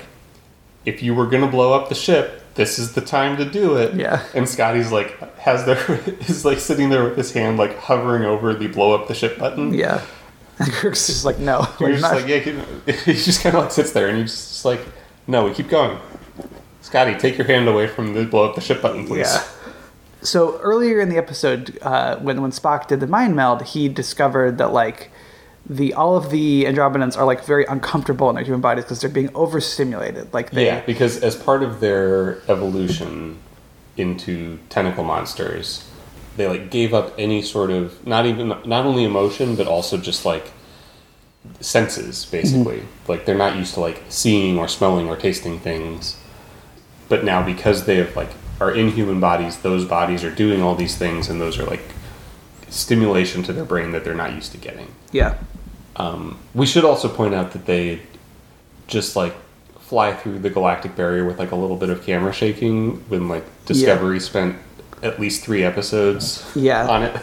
if 0.84 1.02
you 1.02 1.14
were 1.14 1.26
gonna 1.26 1.46
blow 1.46 1.72
up 1.74 1.88
the 1.88 1.94
ship, 1.94 2.42
this 2.56 2.78
is 2.78 2.92
the 2.92 3.00
time 3.00 3.36
to 3.38 3.44
do 3.44 3.76
it. 3.76 3.94
Yeah. 3.94 4.22
And 4.34 4.48
Scotty's 4.48 4.92
like 4.92 5.18
has 5.38 5.64
their 5.64 5.78
is 6.28 6.44
like 6.44 6.58
sitting 6.58 6.90
there 6.90 7.04
with 7.04 7.16
his 7.16 7.32
hand 7.32 7.56
like 7.58 7.78
hovering 7.78 8.24
over 8.24 8.52
the 8.54 8.66
blow 8.66 8.94
up 8.94 9.08
the 9.08 9.14
ship 9.14 9.38
button. 9.38 9.72
yeah, 9.72 10.02
and 10.58 10.70
Kirk's 10.72 11.06
just 11.06 11.24
like, 11.24 11.38
no, 11.38 11.66
You're 11.80 11.90
just 11.92 12.02
not- 12.02 12.16
like 12.16 12.26
yeah, 12.26 12.38
he, 12.38 12.52
he 13.04 13.12
just 13.14 13.42
kind 13.42 13.54
of 13.56 13.62
like 13.62 13.72
sits 13.72 13.92
there, 13.92 14.08
and 14.08 14.18
he's 14.18 14.32
just 14.34 14.64
like, 14.64 14.80
no, 15.26 15.44
we 15.46 15.54
keep 15.54 15.68
going. 15.68 15.98
Scotty, 16.86 17.16
take 17.16 17.36
your 17.36 17.48
hand 17.48 17.66
away 17.66 17.88
from 17.88 18.14
the 18.14 18.24
blow 18.24 18.48
up 18.48 18.54
the 18.54 18.60
ship 18.60 18.80
button, 18.80 19.08
please. 19.08 19.26
Yeah. 19.26 19.42
So 20.22 20.60
earlier 20.60 21.00
in 21.00 21.08
the 21.08 21.16
episode, 21.16 21.76
uh, 21.82 22.16
when 22.18 22.40
when 22.42 22.52
Spock 22.52 22.86
did 22.86 23.00
the 23.00 23.08
mind 23.08 23.34
meld, 23.34 23.62
he 23.62 23.88
discovered 23.88 24.58
that 24.58 24.72
like 24.72 25.10
the 25.68 25.94
all 25.94 26.16
of 26.16 26.30
the 26.30 26.62
Andromedans 26.62 27.18
are 27.18 27.24
like 27.24 27.44
very 27.44 27.64
uncomfortable 27.64 28.30
in 28.30 28.36
their 28.36 28.44
human 28.44 28.60
bodies 28.60 28.84
because 28.84 29.00
they're 29.00 29.10
being 29.10 29.34
overstimulated. 29.34 30.32
Like 30.32 30.52
they, 30.52 30.66
Yeah, 30.66 30.80
because 30.86 31.24
as 31.24 31.34
part 31.34 31.64
of 31.64 31.80
their 31.80 32.40
evolution 32.48 33.38
into 33.96 34.60
tentacle 34.68 35.02
monsters, 35.02 35.90
they 36.36 36.46
like 36.46 36.70
gave 36.70 36.94
up 36.94 37.12
any 37.18 37.42
sort 37.42 37.70
of 37.70 38.06
not 38.06 38.26
even 38.26 38.46
not 38.64 38.86
only 38.86 39.02
emotion 39.02 39.56
but 39.56 39.66
also 39.66 39.98
just 39.98 40.24
like 40.24 40.52
senses 41.60 42.26
basically 42.26 42.82
like 43.06 43.24
they're 43.24 43.36
not 43.36 43.56
used 43.56 43.74
to 43.74 43.80
like 43.80 44.02
seeing 44.08 44.58
or 44.58 44.66
smelling 44.66 45.08
or 45.08 45.16
tasting 45.16 45.60
things 45.60 46.16
but 47.08 47.24
now 47.24 47.42
because 47.44 47.84
they 47.86 47.96
have 47.96 48.14
like 48.16 48.30
are 48.60 48.70
in 48.74 48.90
human 48.90 49.20
bodies 49.20 49.58
those 49.58 49.84
bodies 49.84 50.24
are 50.24 50.30
doing 50.30 50.62
all 50.62 50.74
these 50.74 50.96
things 50.96 51.28
and 51.28 51.40
those 51.40 51.58
are 51.58 51.64
like 51.64 51.82
stimulation 52.68 53.42
to 53.42 53.52
their 53.52 53.64
brain 53.64 53.92
that 53.92 54.04
they're 54.04 54.14
not 54.14 54.32
used 54.34 54.52
to 54.52 54.58
getting 54.58 54.88
Yeah. 55.12 55.36
um, 55.96 56.38
we 56.54 56.66
should 56.66 56.84
also 56.84 57.08
point 57.08 57.34
out 57.34 57.52
that 57.52 57.66
they 57.66 58.00
just 58.86 59.16
like 59.16 59.34
fly 59.80 60.12
through 60.14 60.40
the 60.40 60.50
galactic 60.50 60.96
barrier 60.96 61.24
with 61.24 61.38
like 61.38 61.52
a 61.52 61.56
little 61.56 61.76
bit 61.76 61.90
of 61.90 62.04
camera 62.04 62.32
shaking 62.32 62.96
when 63.08 63.28
like 63.28 63.44
discovery 63.66 64.18
spent 64.20 64.56
at 65.02 65.20
least 65.20 65.44
three 65.44 65.62
episodes 65.62 66.44
Yeah. 66.56 66.88
on 66.88 67.02
it 67.04 67.22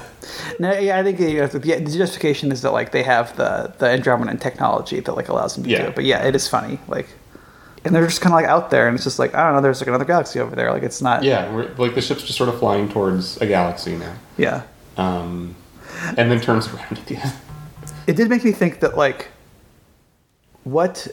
No, 0.60 0.72
yeah, 0.72 0.98
I 1.00 1.04
think 1.04 1.20
you 1.20 1.40
know, 1.40 1.48
the, 1.48 1.60
the 1.60 1.98
justification 1.98 2.52
is 2.52 2.62
that 2.62 2.72
like 2.72 2.92
they 2.94 3.04
have 3.04 3.36
the 3.36 3.74
the 3.80 3.88
Andromedan 3.88 4.40
technology 4.40 5.02
that 5.02 5.14
like 5.16 5.28
allows 5.28 5.56
them 5.56 5.64
to 5.66 5.70
do 5.70 5.76
Yeah. 5.76 5.88
it. 5.88 5.96
But 5.96 6.06
yeah, 6.06 6.24
it 6.26 6.34
is 6.36 6.48
funny. 6.48 6.80
Like, 6.88 7.08
and 7.86 7.94
they're 7.94 8.06
just 8.06 8.22
kind 8.22 8.34
of 8.34 8.38
like 8.40 8.46
out 8.50 8.70
there, 8.70 8.88
and 8.88 8.96
it's 8.96 9.04
just 9.04 9.20
like 9.20 9.34
I 9.36 9.44
don't 9.44 9.54
know. 9.56 9.62
There's 9.62 9.82
like 9.82 9.88
another 9.88 10.06
galaxy 10.06 10.40
over 10.40 10.56
there. 10.56 10.72
Like 10.72 10.84
it's 10.84 11.02
not. 11.02 11.24
yeah 11.24 11.54
we're, 11.54 11.74
like 11.76 11.96
the 11.96 12.02
ship's 12.02 12.24
just 12.24 12.38
sort 12.38 12.50
of 12.50 12.60
flying 12.60 12.90
towards 12.90 13.38
a 13.42 13.46
galaxy 13.48 13.96
now 13.98 14.14
Yeah. 14.38 14.64
um, 14.98 15.56
and 16.18 16.32
then 16.32 16.40
turns 16.42 16.68
around 16.68 16.98
at 16.98 17.06
the 17.06 17.18
end 17.18 17.34
It 18.08 18.16
did 18.16 18.30
make 18.30 18.44
me 18.44 18.52
think 18.52 18.80
that 18.82 18.98
like, 18.98 19.28
what 20.64 21.08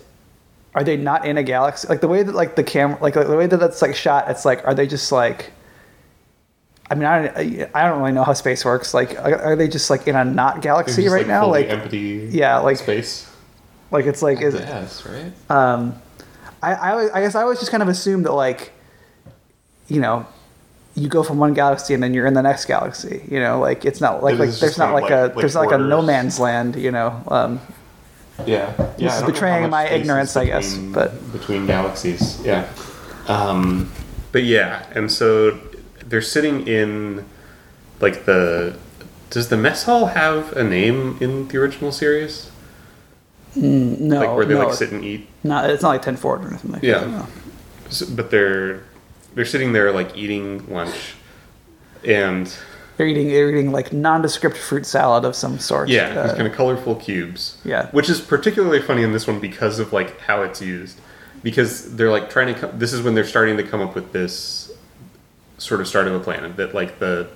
are 0.75 0.85
they 0.85 0.97
not 0.97 1.27
in 1.27 1.37
a 1.39 1.43
galaxy? 1.43 1.89
Like 1.89 2.01
the 2.01 2.09
way 2.09 2.23
that 2.23 2.35
like 2.35 2.55
the 2.57 2.63
camera, 2.65 2.99
like 3.01 3.15
the 3.15 3.37
way 3.37 3.47
that 3.47 3.57
that's 3.59 3.83
like 3.83 3.95
shot. 3.97 4.31
It's 4.31 4.45
like 4.45 4.65
are 4.67 4.75
they 4.75 4.87
just 4.87 5.11
like. 5.13 5.53
I 6.93 6.97
mean, 6.97 7.05
I, 7.05 7.29
don't, 7.29 7.71
I 7.77 7.89
don't 7.89 8.01
really 8.01 8.11
know 8.11 8.25
how 8.25 8.33
space 8.33 8.65
works. 8.65 8.93
Like, 8.95 9.17
are 9.17 9.55
they 9.55 9.69
just 9.69 9.91
like 9.91 10.09
in 10.09 10.17
a 10.17 10.25
not 10.25 10.61
galaxy 10.61 11.07
right 11.07 11.25
now? 11.25 11.43
fully 11.43 11.61
Like, 11.63 11.71
empty 11.71 12.29
yeah, 12.33 12.59
like- 12.59 12.79
space 12.79 13.31
like 13.93 14.07
it's 14.07 14.23
like 14.23 14.41
is, 14.41 14.55
yes 14.55 15.05
right 15.07 15.33
Um, 15.51 15.95
I, 16.63 16.75
I, 16.75 17.19
I 17.19 17.21
guess 17.23 17.35
I 17.35 17.43
always 17.43 17.59
just 17.59 17.71
kind 17.71 17.83
of 17.83 17.89
assumed 17.89 18.27
that 18.27 18.33
like, 18.33 18.73
you 19.89 20.01
know, 20.01 20.27
you 20.95 21.09
go 21.09 21.23
from 21.23 21.39
one 21.39 21.55
galaxy 21.55 21.95
and 21.95 22.03
then 22.03 22.13
you're 22.15 22.27
in 22.27 22.35
the 22.35 22.43
next 22.43 22.67
galaxy. 22.67 23.25
You 23.31 23.41
know, 23.41 23.61
like 23.61 23.85
it's 23.85 24.01
not 24.01 24.23
like 24.23 24.35
It 24.35 24.41
like 24.41 24.51
there's 24.51 24.79
not 24.79 24.93
like, 24.93 25.05
like- 25.05 25.13
a 25.13 25.23
like 25.27 25.35
there's 25.37 25.55
not 25.55 25.67
like 25.67 25.75
a 25.75 25.79
no 25.79 26.03
man's 26.03 26.39
land. 26.39 26.77
You 26.77 26.91
know, 26.91 27.23
um, 27.29 27.61
Yeah, 28.47 28.73
yeah. 28.77 28.77
This 28.77 28.83
I 28.83 28.87
is 28.87 28.99
don't 28.99 29.07
know 29.07 29.21
how 29.21 29.27
betraying 29.33 29.71
my 29.71 29.85
space 29.87 29.95
is 29.95 30.01
ignorance, 30.01 30.37
I 30.37 30.45
guess, 30.45 30.77
but- 30.77 31.33
between 31.33 31.67
galaxies, 31.67 32.41
yeah. 32.45 32.69
Um, 33.29 33.93
but 34.33 34.43
yeah, 34.45 34.87
and 34.95 35.11
so 35.11 35.59
they're 36.05 36.23
sitting 36.23 36.67
in 36.67 37.25
like 38.01 38.25
the. 38.27 38.77
Does 39.31 39.49
the 39.49 39.57
mess 39.57 39.85
hall 39.85 40.07
have 40.07 40.53
a 40.57 40.65
name 40.65 41.17
in 41.21 41.47
the 41.47 41.59
original 41.59 41.93
series? 41.93 42.51
no, 43.55 44.19
like 44.19 44.37
where 44.37 44.45
they 44.45 44.55
no, 44.55 44.67
like 44.67 44.75
sit 44.75 44.91
and 44.91 45.05
eat. 45.05 45.29
Not 45.43 45.69
it's 45.71 45.83
not 45.83 45.91
like 45.91 46.03
ten 46.03 46.17
forward 46.17 46.45
or 46.45 46.49
anything 46.49 46.73
like 46.73 46.83
Yeah. 46.83 46.99
that. 47.01 47.09
no. 47.09 47.27
S- 47.89 48.03
But 48.03 48.31
they're 48.31 48.81
they're 49.35 49.45
sitting 49.45 49.73
there 49.73 49.93
like 49.93 50.17
eating 50.17 50.67
lunch, 50.73 51.15
and 52.05 52.53
They're 52.97 53.07
eating 53.07 53.29
they're 53.29 53.51
eating 53.51 53.73
like 53.73 53.93
nondescript 53.93 54.57
fruit 54.57 54.85
salad 54.87 55.25
of 55.25 55.35
some 55.35 55.59
sort. 55.59 55.89
Yeah, 55.89 56.09
Uh, 56.11 56.23
these 56.27 56.33
kind 56.37 56.47
of 56.47 56.55
colorful 56.55 56.95
cubes. 56.97 57.57
Yeah. 57.65 57.87
which 57.93 58.09
is 58.11 58.21
particularly 58.21 58.81
funny 58.81 59.03
in 59.03 59.13
this 59.13 59.27
one 59.27 59.41
because 59.41 59.79
of 59.79 59.93
like 59.93 60.21
how 60.21 60.43
it's 60.43 60.61
used. 60.61 61.01
Because 61.43 61.97
they're 61.97 62.11
like 62.11 62.29
trying 62.29 62.53
to. 62.55 62.61
Co- 62.61 62.73
this 62.77 62.93
is 62.93 63.01
when 63.03 63.15
they're 63.15 63.25
starting 63.25 63.57
to 63.57 63.63
come 63.63 63.81
up 63.81 63.95
with 63.95 64.13
this 64.13 64.71
sort 65.57 65.81
of 65.81 65.89
start 65.89 66.07
of 66.07 66.15
a 66.15 66.21
plan 66.21 66.53
that 66.57 66.75
like 66.75 66.99
the 66.99 67.29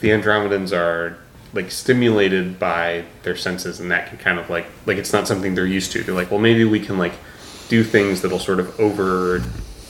the 0.00 0.08
Andromedans 0.10 0.72
are 0.76 1.16
like 1.52 1.70
stimulated 1.70 2.58
by 2.58 3.04
their 3.22 3.36
senses, 3.36 3.80
and 3.80 3.90
that 3.90 4.08
can 4.08 4.18
kind 4.18 4.38
of 4.38 4.48
like 4.50 4.66
like 4.86 4.98
it's 4.98 5.12
not 5.12 5.26
something 5.26 5.54
they're 5.54 5.66
used 5.66 5.92
to. 5.92 6.02
They're 6.02 6.14
like, 6.14 6.30
well, 6.30 6.40
maybe 6.40 6.64
we 6.64 6.80
can 6.80 6.98
like 6.98 7.12
do 7.68 7.82
things 7.84 8.22
that'll 8.22 8.38
sort 8.38 8.60
of 8.60 8.78
over 8.80 9.42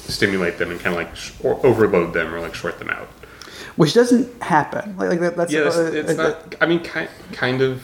stimulate 0.08 0.58
them 0.58 0.70
and 0.70 0.80
kind 0.80 0.94
of 0.94 0.98
like 1.02 1.14
sh- 1.16 1.32
or 1.42 1.64
overload 1.64 2.12
them 2.12 2.34
or 2.34 2.40
like 2.40 2.54
short 2.54 2.78
them 2.78 2.90
out. 2.90 3.08
which 3.76 3.94
doesn't 3.94 4.42
happen. 4.42 4.96
Like, 4.96 5.10
like 5.10 5.20
that, 5.20 5.36
that's 5.36 5.52
Yeah, 5.52 5.66
it's, 5.68 5.76
it's 5.76 6.18
uh, 6.18 6.28
not. 6.30 6.54
I 6.60 6.66
mean, 6.66 6.80
kind 6.80 7.08
kind 7.32 7.62
of. 7.62 7.82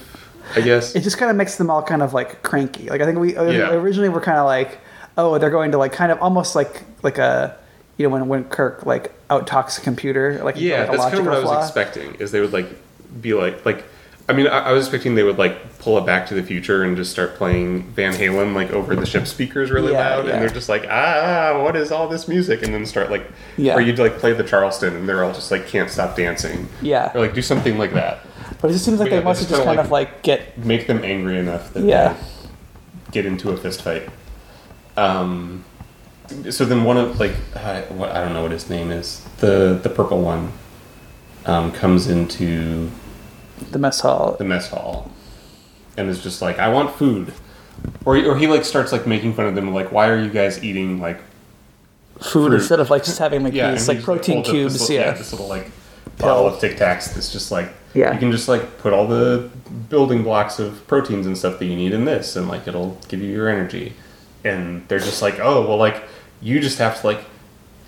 I 0.54 0.60
guess. 0.60 0.94
it 0.94 1.00
just 1.02 1.18
kind 1.18 1.28
of 1.30 1.36
makes 1.36 1.56
them 1.56 1.70
all 1.70 1.82
kind 1.82 2.02
of 2.02 2.14
like 2.14 2.42
cranky. 2.42 2.88
Like 2.88 3.00
I 3.00 3.04
think 3.04 3.18
we 3.18 3.36
uh, 3.36 3.44
Yeah. 3.50 3.72
originally 3.72 4.08
were 4.08 4.20
kind 4.20 4.38
of 4.38 4.46
like, 4.46 4.78
oh, 5.18 5.38
they're 5.38 5.50
going 5.50 5.72
to 5.72 5.78
like 5.78 5.92
kind 5.92 6.12
of 6.12 6.20
almost 6.22 6.54
like 6.54 6.82
like 7.02 7.18
a 7.18 7.56
you 7.96 8.06
know 8.06 8.12
when 8.12 8.28
when 8.28 8.44
Kirk 8.44 8.86
like 8.86 9.12
out 9.30 9.46
talks 9.46 9.76
a 9.78 9.80
computer 9.80 10.40
like 10.44 10.54
Yeah, 10.56 10.80
like 10.82 10.88
a 10.88 10.92
that's 10.92 11.04
kind 11.04 11.18
of 11.18 11.26
what 11.26 11.34
I 11.34 11.40
was 11.40 11.66
expecting. 11.66 12.14
Is 12.16 12.30
they 12.32 12.40
would 12.40 12.52
like 12.52 12.68
be 13.20 13.34
like 13.34 13.64
like. 13.66 13.84
I 14.28 14.32
mean, 14.32 14.48
I, 14.48 14.58
I 14.70 14.72
was 14.72 14.86
expecting 14.86 15.14
they 15.14 15.22
would 15.22 15.38
like 15.38 15.78
pull 15.78 15.96
it 15.98 16.04
Back 16.04 16.26
to 16.26 16.34
the 16.34 16.42
Future 16.42 16.82
and 16.82 16.96
just 16.96 17.12
start 17.12 17.36
playing 17.36 17.84
Van 17.92 18.12
Halen 18.12 18.54
like 18.56 18.72
over 18.72 18.96
the 18.96 19.06
ship 19.06 19.24
speakers 19.28 19.70
really 19.70 19.92
Yeah, 19.92 20.16
loud, 20.16 20.26
yeah. 20.26 20.32
and 20.32 20.42
they're 20.42 20.48
just 20.50 20.68
like, 20.68 20.84
ah, 20.90 21.60
what 21.62 21.76
is 21.76 21.92
all 21.92 22.08
this 22.08 22.26
music? 22.26 22.64
And 22.64 22.74
then 22.74 22.84
start 22.86 23.08
like, 23.08 23.24
Yeah. 23.56 23.76
or 23.76 23.80
you'd 23.80 24.00
like 24.00 24.18
play 24.18 24.32
the 24.32 24.42
Charleston, 24.42 24.96
and 24.96 25.08
they're 25.08 25.22
all 25.22 25.32
just 25.32 25.52
like 25.52 25.68
can't 25.68 25.88
stop 25.88 26.16
dancing, 26.16 26.68
Yeah, 26.82 27.12
or 27.14 27.20
like 27.20 27.34
do 27.34 27.40
something 27.42 27.78
like 27.78 27.92
that, 27.92 28.26
but 28.60 28.68
it 28.70 28.72
just 28.72 28.84
seems 28.84 28.98
like 28.98 29.10
But 29.10 29.18
they 29.18 29.22
must 29.22 29.42
have 29.42 29.48
just 29.50 29.62
kind 29.62 29.78
of 29.78 29.92
like 29.92 30.22
get 30.24 30.58
make 30.58 30.88
them 30.88 31.04
angry 31.04 31.38
enough 31.38 31.72
that 31.74 31.84
Yeah. 31.84 32.14
they 32.14 33.12
get 33.12 33.26
into 33.26 33.50
a 33.50 33.56
fist 33.56 33.82
fight. 33.82 34.08
Um, 34.96 35.64
so 36.50 36.64
then 36.64 36.82
one 36.82 36.96
of 36.96 37.20
like 37.20 37.36
I, 37.54 37.82
what, 37.82 38.10
I 38.10 38.24
don't 38.24 38.32
know 38.32 38.42
what 38.42 38.50
his 38.50 38.68
name 38.68 38.90
is 38.90 39.20
the 39.38 39.78
the 39.80 39.88
purple 39.88 40.20
one 40.20 40.50
um, 41.44 41.70
comes 41.70 42.08
into 42.08 42.90
the 43.70 43.78
mess 43.78 44.00
hall. 44.00 44.36
the 44.38 44.44
mess 44.44 44.68
hall 44.70 45.11
and 45.96 46.09
is 46.11 46.22
just 46.22 46.42
like, 46.42 46.59
I 46.59 46.68
want 46.68 46.94
food. 46.96 47.32
Or, 48.04 48.16
or 48.16 48.36
he 48.36 48.46
like 48.46 48.64
starts 48.64 48.92
like 48.92 49.07
making 49.07 49.34
fun 49.34 49.46
of 49.46 49.54
them 49.54 49.72
like 49.74 49.92
why 49.92 50.09
are 50.09 50.18
you 50.18 50.30
guys 50.30 50.62
eating 50.64 51.00
like 51.00 51.18
Food 52.20 52.48
fruit. 52.48 52.54
instead 52.54 52.80
of 52.80 52.88
like 52.88 53.04
just 53.04 53.18
having 53.18 53.44
like 53.44 53.52
yeah 53.52 53.72
these 53.72 53.86
like 53.88 54.02
protein 54.02 54.38
up 54.38 54.44
this 54.44 54.52
cubes. 54.52 54.80
little- 54.80 54.96
yeah. 54.96 55.11
this 55.12 55.32
little 55.32 55.46
like 55.48 55.70
bottle 56.18 56.46
of 56.46 56.59
Tic 56.59 56.78
Tacs 56.78 57.12
that's 57.12 57.30
just 57.30 57.52
like 57.52 57.68
Yeah. 57.92 58.12
you 58.14 58.18
can 58.18 58.32
just 58.32 58.48
like 58.48 58.78
put 58.78 58.94
all 58.94 59.07
the 59.07 59.50
building 59.90 60.22
blocks 60.22 60.59
of 60.59 60.86
proteins 60.86 61.26
and 61.26 61.36
stuff 61.36 61.59
that 61.59 61.66
you 61.66 61.76
need 61.76 61.92
in 61.92 62.07
this 62.07 62.34
and 62.36 62.48
like 62.48 62.66
it'll 62.66 62.98
give 63.09 63.20
you 63.20 63.30
your 63.30 63.48
energy 63.50 63.92
and 64.44 64.86
they're 64.88 64.98
just 64.98 65.20
like 65.20 65.38
oh 65.38 65.66
well 65.68 65.76
like 65.76 66.02
you 66.40 66.59
just 66.61 66.78
have 66.78 66.98
to 67.02 67.07
like 67.07 67.20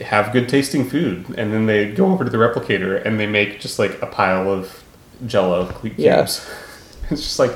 have 0.02 0.30
good 0.32 0.48
tasting 0.48 0.88
food 0.88 1.24
and 1.38 1.52
then 1.52 1.64
they 1.64 1.90
go 1.90 2.12
over 2.12 2.24
to 2.24 2.30
the 2.30 2.36
replicator 2.38 3.02
and 3.04 3.18
they 3.18 3.26
make 3.26 3.58
just 3.60 3.78
like 3.78 4.00
a 4.02 4.06
pile 4.06 4.50
of 4.52 4.84
jello 5.26 5.66
cubes 5.80 5.98
Yeah. 5.98 6.20
it's 7.10 7.22
just 7.22 7.38
like 7.38 7.52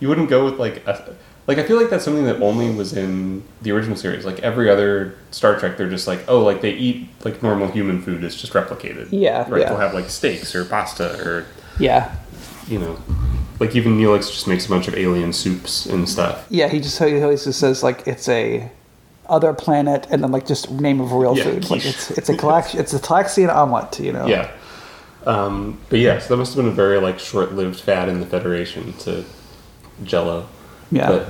you 0.00 0.08
wouldn't 0.08 0.28
go 0.28 0.44
with 0.44 0.58
like 0.58 0.86
a 0.86 1.14
like 1.46 1.58
I 1.58 1.62
feel 1.62 1.76
like 1.80 1.90
that's 1.90 2.04
something 2.04 2.24
that 2.24 2.42
only 2.42 2.68
was 2.74 2.92
in 2.92 3.44
the 3.62 3.70
original 3.70 3.96
series. 3.96 4.24
Like 4.26 4.40
every 4.40 4.68
other 4.68 5.14
Star 5.30 5.56
Trek, 5.56 5.76
they're 5.76 5.88
just 5.88 6.08
like, 6.08 6.24
oh, 6.26 6.40
like 6.42 6.60
they 6.60 6.72
eat 6.72 7.08
like 7.24 7.40
normal 7.40 7.68
human 7.68 8.02
food. 8.02 8.24
It's 8.24 8.34
just 8.34 8.52
replicated. 8.52 9.06
Yeah, 9.12 9.48
right. 9.48 9.60
yeah. 9.60 9.68
They'll 9.68 9.78
have 9.78 9.94
like 9.94 10.10
steaks 10.10 10.56
or 10.56 10.64
pasta 10.64 11.16
or 11.24 11.46
yeah, 11.78 12.16
you 12.66 12.80
know, 12.80 12.98
like 13.60 13.76
even 13.76 13.96
Neelix 13.96 14.22
just 14.32 14.48
makes 14.48 14.66
a 14.66 14.68
bunch 14.68 14.88
of 14.88 14.94
alien 14.96 15.32
soups 15.32 15.86
and 15.86 16.08
stuff. 16.08 16.44
yeah. 16.50 16.66
He 16.68 16.80
just 16.80 16.98
he 16.98 17.22
always 17.22 17.44
just 17.44 17.60
says 17.60 17.80
like 17.84 18.08
it's 18.08 18.28
a 18.28 18.68
other 19.28 19.52
planet 19.54 20.08
and 20.10 20.24
then 20.24 20.32
like 20.32 20.46
just 20.48 20.68
name 20.72 21.00
of 21.00 21.12
real 21.12 21.36
Yeah, 21.36 21.44
food. 21.44 21.62
Like 21.70 21.82
quiche. 21.82 21.86
it's 21.86 22.10
it's 22.10 22.28
a 22.28 22.36
collection. 22.36 22.80
it's 22.80 22.92
a 22.92 22.98
Talaxian 22.98 23.54
omelet. 23.54 24.00
You 24.00 24.12
know. 24.12 24.26
Yeah. 24.26 24.50
Um, 25.26 25.78
but 25.90 25.98
yeah, 25.98 26.18
so 26.18 26.28
that 26.28 26.36
must 26.36 26.54
have 26.54 26.64
been 26.64 26.72
a 26.72 26.74
very 26.74 26.98
like 26.98 27.18
short-lived 27.18 27.80
fad 27.80 28.08
in 28.08 28.20
the 28.20 28.26
Federation 28.26 28.92
to 29.00 29.24
Jello. 30.04 30.48
Yeah. 30.92 31.08
But, 31.08 31.28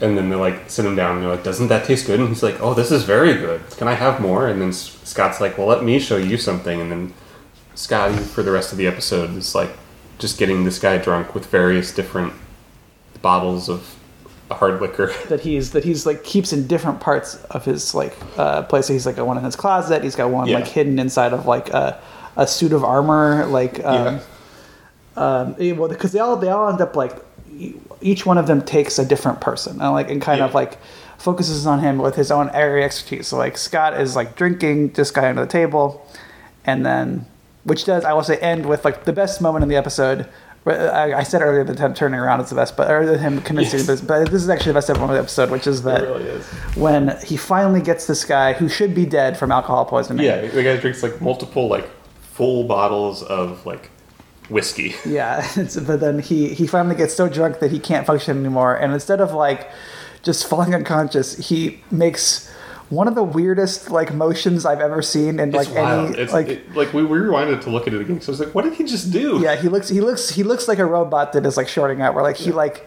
and 0.00 0.16
then 0.16 0.28
they 0.28 0.36
like 0.36 0.68
sit 0.70 0.84
him 0.84 0.94
down 0.94 1.16
and 1.16 1.22
they're 1.24 1.30
like, 1.30 1.42
"Doesn't 1.42 1.68
that 1.68 1.84
taste 1.86 2.06
good?" 2.06 2.20
And 2.20 2.28
he's 2.28 2.42
like, 2.42 2.60
"Oh, 2.60 2.74
this 2.74 2.92
is 2.92 3.02
very 3.04 3.34
good. 3.34 3.62
Can 3.78 3.88
I 3.88 3.94
have 3.94 4.20
more?" 4.20 4.46
And 4.48 4.60
then 4.60 4.72
Scott's 4.72 5.40
like, 5.40 5.58
"Well, 5.58 5.66
let 5.66 5.82
me 5.82 5.98
show 5.98 6.16
you 6.18 6.36
something." 6.36 6.80
And 6.80 6.92
then 6.92 7.14
Scotty, 7.74 8.16
for 8.18 8.42
the 8.42 8.52
rest 8.52 8.70
of 8.70 8.78
the 8.78 8.86
episode, 8.86 9.34
is 9.36 9.54
like 9.54 9.70
just 10.18 10.38
getting 10.38 10.64
this 10.64 10.78
guy 10.78 10.98
drunk 10.98 11.34
with 11.34 11.46
various 11.46 11.92
different 11.94 12.32
bottles 13.22 13.68
of 13.68 13.96
hard 14.50 14.80
liquor. 14.80 15.12
that 15.28 15.40
he's 15.40 15.72
that 15.72 15.84
he's 15.84 16.06
like 16.06 16.22
keeps 16.22 16.52
in 16.52 16.66
different 16.66 17.00
parts 17.00 17.36
of 17.50 17.64
his 17.64 17.94
like 17.94 18.16
uh 18.36 18.62
place. 18.62 18.86
He's 18.88 19.06
like 19.06 19.16
got 19.16 19.26
one 19.26 19.38
in 19.38 19.44
his 19.44 19.56
closet. 19.56 20.04
He's 20.04 20.16
got 20.16 20.30
one 20.30 20.46
Yeah. 20.48 20.58
like 20.58 20.68
hidden 20.68 20.98
inside 20.98 21.32
of 21.32 21.46
like 21.46 21.70
a 21.70 22.00
a 22.36 22.46
suit 22.46 22.72
of 22.72 22.84
armor. 22.84 23.46
Like 23.46 23.84
um, 23.84 24.20
yeah. 25.16 25.54
um 25.56 25.76
well 25.78 25.88
because 25.88 26.12
they 26.12 26.18
all 26.20 26.36
they 26.36 26.48
all 26.48 26.68
end 26.68 26.80
up 26.80 26.94
like 26.96 27.14
each 28.00 28.24
one 28.24 28.38
of 28.38 28.46
them 28.46 28.62
takes 28.62 28.98
a 28.98 29.04
different 29.04 29.40
person 29.40 29.80
and 29.80 29.92
like 29.92 30.10
and 30.10 30.22
kind 30.22 30.40
of 30.40 30.54
like 30.54 30.78
focuses 31.18 31.66
on 31.66 31.80
him 31.80 31.98
with 31.98 32.14
his 32.14 32.30
own 32.30 32.48
area 32.50 32.84
expertise. 32.84 33.26
So 33.28 33.36
like 33.36 33.56
Scott 33.58 34.00
is 34.00 34.14
like 34.14 34.36
drinking 34.36 34.90
this 34.92 35.10
guy 35.10 35.28
under 35.28 35.44
the 35.44 35.50
table, 35.50 36.06
and 36.64 36.86
then 36.86 37.26
which 37.64 37.84
does 37.84 38.04
I 38.04 38.12
will 38.12 38.22
say 38.22 38.36
end 38.38 38.66
with 38.66 38.84
like 38.84 39.04
the 39.04 39.12
best 39.12 39.40
moment 39.40 39.62
in 39.64 39.68
the 39.68 39.76
episode. 39.76 40.26
I, 40.66 41.14
I 41.14 41.22
said 41.22 41.40
earlier 41.40 41.64
that 41.64 41.78
him 41.78 41.94
turning 41.94 42.20
around 42.20 42.40
is 42.42 42.50
the 42.50 42.54
best, 42.56 42.76
but 42.76 42.90
or 42.90 43.16
him 43.16 43.40
convincing 43.40 43.78
Yes. 43.78 43.86
this, 43.86 44.00
but 44.02 44.30
this 44.30 44.42
is 44.42 44.50
actually 44.50 44.72
the 44.72 44.74
best 44.74 44.88
moment 44.90 45.04
of 45.12 45.16
the 45.16 45.20
episode, 45.20 45.50
which 45.50 45.66
is 45.66 45.82
that 45.84 46.02
really 46.02 46.24
is. 46.24 46.44
when 46.76 47.16
he 47.24 47.38
finally 47.38 47.80
gets 47.80 48.06
this 48.06 48.22
guy 48.24 48.52
who 48.52 48.68
should 48.68 48.94
be 48.94 49.06
dead 49.06 49.38
from 49.38 49.50
alcohol 49.50 49.86
poisoning. 49.86 50.26
Yeah, 50.26 50.46
the 50.46 50.62
guy 50.62 50.76
drinks 50.76 51.02
like 51.02 51.22
multiple 51.22 51.68
like 51.68 51.88
full 52.38 52.64
bottles 52.64 53.22
of 53.22 53.66
like 53.66 53.90
whiskey. 54.48 54.94
Yeah, 55.04 55.46
it's, 55.56 55.76
but 55.76 56.00
then 56.00 56.20
he 56.20 56.54
he 56.54 56.66
finally 56.66 56.94
gets 56.96 57.14
so 57.14 57.28
drunk 57.28 57.58
that 57.58 57.70
he 57.70 57.78
can't 57.78 58.06
function 58.06 58.38
anymore, 58.38 58.74
and 58.76 58.92
instead 58.94 59.20
of 59.20 59.32
like 59.34 59.68
just 60.22 60.46
falling 60.48 60.74
unconscious, 60.74 61.36
he 61.48 61.80
makes 61.90 62.48
one 62.90 63.06
of 63.06 63.14
the 63.14 63.22
weirdest 63.22 63.90
like 63.90 64.14
motions 64.14 64.64
I've 64.64 64.80
ever 64.80 65.02
seen 65.02 65.38
in 65.40 65.50
like 65.50 65.68
any 65.76 66.16
It's 66.16 66.32
like. 66.32 66.48
it- 66.48 66.74
like 66.74 66.90
we 66.94 67.02
rewinded 67.02 67.60
to 67.64 67.70
look 67.70 67.86
at 67.86 67.92
it 67.92 68.00
again. 68.00 68.20
So 68.22 68.30
I 68.30 68.32
was 68.32 68.40
like, 68.40 68.54
what 68.54 68.64
did 68.64 68.74
he 68.80 68.84
just 68.84 69.10
do? 69.12 69.40
yeah, 69.42 69.56
he 69.56 69.68
looks 69.68 69.88
he 69.90 70.00
looks 70.00 70.30
he 70.30 70.42
looks 70.42 70.68
like 70.68 70.78
a 70.78 70.86
robot 70.86 71.32
that 71.34 71.44
is 71.44 71.56
like 71.58 71.68
shorting 71.68 72.00
out. 72.00 72.14
Where 72.14 72.24
like 72.24 72.36
he 72.36 72.50
like 72.52 72.86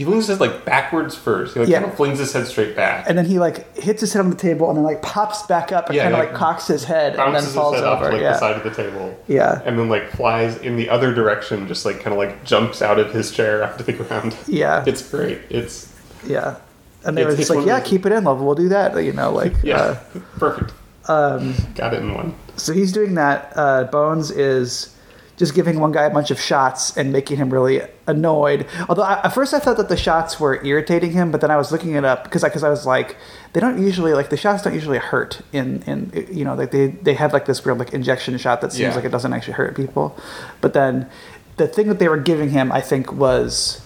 He 0.00 0.04
flings 0.06 0.28
his 0.28 0.38
head 0.38 0.40
like 0.40 0.64
backwards 0.64 1.14
first. 1.14 1.52
He 1.52 1.60
like 1.60 1.68
Yeah. 1.68 1.80
kind 1.80 1.90
of 1.90 1.96
flings 1.98 2.18
his 2.18 2.32
head 2.32 2.46
straight 2.46 2.74
back. 2.74 3.04
and 3.06 3.18
then 3.18 3.26
he 3.26 3.38
like 3.38 3.76
hits 3.76 4.00
his 4.00 4.14
head 4.14 4.20
on 4.20 4.30
the 4.30 4.36
table 4.36 4.68
and 4.70 4.76
then 4.78 4.82
like 4.82 5.02
pops 5.02 5.42
back 5.42 5.72
up 5.72 5.88
and 5.88 5.96
Yeah, 5.96 6.04
kind 6.04 6.14
of 6.14 6.20
like, 6.20 6.30
like 6.30 6.38
cocks 6.38 6.66
his 6.68 6.84
head 6.84 7.16
and 7.16 7.34
then 7.34 7.42
falls 7.42 7.76
over. 7.76 7.86
off 7.86 8.00
like 8.02 8.22
yeah, 8.22 8.32
the 8.32 8.38
side 8.38 8.56
of 8.56 8.62
the 8.64 8.70
table. 8.70 9.14
yeah, 9.28 9.60
And 9.66 9.78
then 9.78 9.90
like 9.90 10.08
flies 10.12 10.56
in 10.56 10.76
the 10.76 10.88
other 10.88 11.12
direction, 11.12 11.68
just 11.68 11.84
like 11.84 11.96
kind 12.00 12.12
of 12.14 12.18
like 12.18 12.42
jumps 12.44 12.80
out 12.80 12.98
of 12.98 13.12
his 13.12 13.30
chair 13.30 13.62
onto 13.70 13.84
the 13.84 13.92
ground. 13.92 14.34
yeah, 14.46 14.82
It's 14.86 15.06
great. 15.06 15.40
It's 15.50 15.92
yeah. 16.26 16.56
And 17.04 17.14
they 17.16 17.20
It's- 17.20 17.34
were 17.34 17.36
just 17.38 17.50
like, 17.50 17.66
yeah, 17.66 17.80
keep 17.80 18.06
it 18.06 18.12
in, 18.12 18.24
love. 18.24 18.40
We'll 18.40 18.54
do 18.54 18.70
that. 18.70 18.96
You 19.04 19.12
know, 19.12 19.32
like 19.32 19.52
yeah, 19.62 19.76
uh, 19.76 19.96
perfect. 20.38 20.72
um, 21.08 21.54
Got 21.74 21.92
it 21.92 22.00
in 22.00 22.14
one. 22.14 22.34
So 22.56 22.72
he's 22.72 22.90
doing 22.92 23.14
that. 23.16 23.52
Uh, 23.54 23.84
Bones 23.84 24.30
is 24.30 24.94
just 25.40 25.54
giving 25.54 25.80
one 25.80 25.90
guy 25.90 26.04
a 26.04 26.10
bunch 26.10 26.30
of 26.30 26.38
shots 26.38 26.94
and 26.98 27.10
making 27.10 27.38
him 27.38 27.48
really 27.50 27.80
annoyed. 28.06 28.66
Although 28.90 29.04
I, 29.04 29.14
at 29.24 29.30
first 29.30 29.54
I 29.54 29.58
thought 29.58 29.78
that 29.78 29.88
the 29.88 29.96
shots 29.96 30.38
were 30.38 30.62
irritating 30.62 31.12
him, 31.12 31.32
but 31.32 31.40
then 31.40 31.50
I 31.50 31.56
was 31.56 31.72
looking 31.72 31.94
it 31.94 32.04
up 32.04 32.24
because 32.24 32.42
because 32.44 32.62
I, 32.62 32.68
was 32.68 32.84
like, 32.84 33.16
they 33.54 33.58
don't 33.60 33.82
usually 33.82 34.12
like 34.12 34.28
the 34.28 34.36
shots 34.36 34.62
don't 34.62 34.74
usually 34.74 34.98
hurt 34.98 35.40
in 35.52 35.82
in 35.90 36.26
you 36.30 36.44
know 36.44 36.54
like 36.54 36.72
they 36.72 36.88
they 36.88 37.14
have 37.14 37.32
like 37.32 37.46
this 37.46 37.64
weird 37.64 37.78
like 37.78 37.94
injection 37.94 38.36
shot 38.36 38.60
that 38.60 38.70
seems 38.72 38.80
Yeah. 38.90 38.94
like 38.94 39.06
it 39.06 39.12
doesn't 39.12 39.32
actually 39.32 39.54
hurt 39.54 39.74
people, 39.74 40.14
but 40.60 40.74
then 40.74 41.08
the 41.56 41.66
thing 41.66 41.88
that 41.88 41.98
they 41.98 42.08
were 42.08 42.18
giving 42.32 42.50
him 42.50 42.70
I 42.70 42.82
think 42.82 43.10
was 43.10 43.80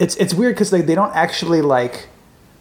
it's 0.00 0.16
it's 0.16 0.34
weird 0.34 0.56
because 0.56 0.70
they, 0.70 0.80
they 0.80 0.96
don't 0.96 1.14
actually 1.14 1.62
like 1.62 2.08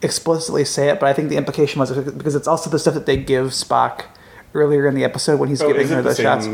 explicitly 0.03 0.65
say 0.65 0.89
it, 0.89 0.99
but 0.99 1.09
I 1.09 1.13
think 1.13 1.29
the 1.29 1.37
implication 1.37 1.79
was 1.79 1.91
because 1.91 2.35
it's 2.35 2.47
also 2.47 2.69
the 2.69 2.77
stuff 2.77 2.93
that 2.93 3.07
they 3.07 3.17
give 3.17 3.47
Spock 3.47 4.05
earlier 4.53 4.87
in 4.87 4.95
the 4.95 5.03
episode 5.03 5.39
when 5.39 5.49
he's 5.49 5.61
Oh, 5.61 5.67
giving 5.71 5.87
her 5.89 6.13
same- 6.13 6.23
shots. 6.25 6.45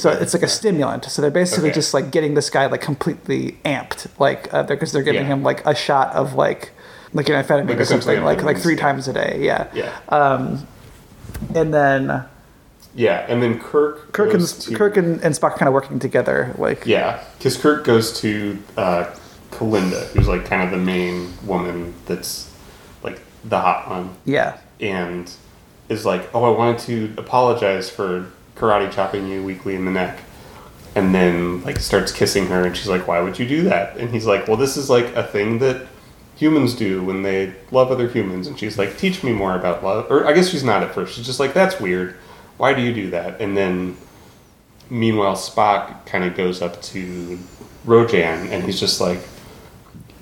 so 0.00 0.10
thing? 0.12 0.22
it's 0.22 0.34
like 0.34 0.42
a 0.42 0.48
stimulant. 0.48 1.04
So 1.06 1.22
they're 1.22 1.30
basically 1.30 1.70
Okay. 1.70 1.74
just 1.74 1.94
like 1.94 2.10
getting 2.10 2.34
this 2.34 2.50
guy 2.50 2.66
like 2.66 2.80
completely 2.82 3.58
amped, 3.64 4.06
like 4.18 4.52
uh, 4.52 4.62
because 4.64 4.92
they're 4.92 5.02
giving 5.02 5.22
Yeah. 5.22 5.28
him 5.34 5.42
like 5.42 5.64
a 5.66 5.74
shot 5.74 6.12
of 6.14 6.34
like 6.34 6.72
like 7.12 7.28
an 7.28 7.34
amphetamine 7.42 7.68
Like 7.68 7.80
or 7.80 7.84
something, 7.84 8.22
like 8.22 8.42
like 8.42 8.58
three 8.58 8.76
times 8.76 9.08
a 9.08 9.12
day. 9.12 9.38
Yeah. 9.40 9.66
Yeah. 9.74 9.90
Um, 10.10 10.66
and 11.54 11.72
then 11.72 12.24
yeah, 12.94 13.24
and 13.28 13.42
then 13.42 13.58
Kirk. 13.60 14.12
Kirk 14.12 14.34
and 14.34 14.46
to- 14.46 14.74
Kirk 14.76 14.96
and, 14.96 15.22
and 15.22 15.34
Spock 15.34 15.56
kind 15.56 15.68
of 15.68 15.72
working 15.74 15.98
together, 15.98 16.54
like 16.58 16.84
Yeah, 16.86 17.20
because 17.38 17.56
Kirk 17.56 17.84
goes 17.84 18.12
to 18.20 18.58
uh, 18.76 19.04
Kelinda, 19.52 20.06
who's 20.08 20.28
like 20.28 20.44
kind 20.44 20.62
of 20.62 20.70
the 20.72 20.76
main 20.84 21.32
woman 21.46 21.94
that's 22.06 22.50
like 23.02 23.20
the 23.44 23.58
hot 23.58 23.88
one, 23.88 24.10
yeah, 24.24 24.58
and 24.80 25.32
is 25.90 26.06
like, 26.06 26.34
"Oh, 26.34 26.44
I 26.44 26.56
wanted 26.56 26.78
to 26.86 27.12
apologize 27.20 27.90
for 27.90 28.26
karate 28.56 28.90
chopping 28.90 29.26
you 29.28 29.42
weekly 29.42 29.74
in 29.74 29.84
the 29.84 29.90
neck," 29.90 30.20
and 30.94 31.14
then 31.14 31.62
like 31.62 31.78
starts 31.78 32.12
kissing 32.12 32.46
her, 32.46 32.64
and 32.64 32.74
she's 32.74 32.88
like, 32.88 33.06
"Why 33.06 33.20
would 33.20 33.38
you 33.38 33.46
do 33.46 33.62
that?" 33.64 33.98
And 33.98 34.08
he's 34.10 34.24
like, 34.26 34.48
"Well, 34.48 34.56
this 34.56 34.76
is 34.78 34.88
like 34.88 35.14
a 35.14 35.22
thing 35.22 35.58
that." 35.58 35.86
Humans 36.36 36.72
do 36.72 37.04
when 37.04 37.22
they 37.22 37.52
love 37.70 37.90
other 37.90 38.08
humans, 38.08 38.46
and 38.46 38.58
she's 38.58 38.78
like, 38.78 38.96
"Teach 38.96 39.22
me 39.22 39.30
more 39.30 39.54
about 39.54 39.84
love." 39.84 40.06
Or 40.08 40.26
I 40.26 40.32
guess 40.32 40.48
she's 40.48 40.64
not 40.64 40.82
at 40.82 40.94
first. 40.94 41.14
She's 41.14 41.26
just 41.26 41.38
like, 41.38 41.52
"That's 41.52 41.78
weird. 41.78 42.14
Why 42.56 42.72
do 42.72 42.80
you 42.80 42.94
do 42.94 43.10
that?" 43.10 43.42
And 43.42 43.54
then 43.54 43.98
Meanwhile, 44.90 45.36
Spock 45.36 46.04
kind 46.04 46.24
of 46.24 46.36
goes 46.36 46.60
up 46.60 46.82
to 46.82 47.38
Rojan 47.86 48.50
and 48.50 48.64
he's 48.64 48.80
just 48.80 49.00
like, 49.00 49.20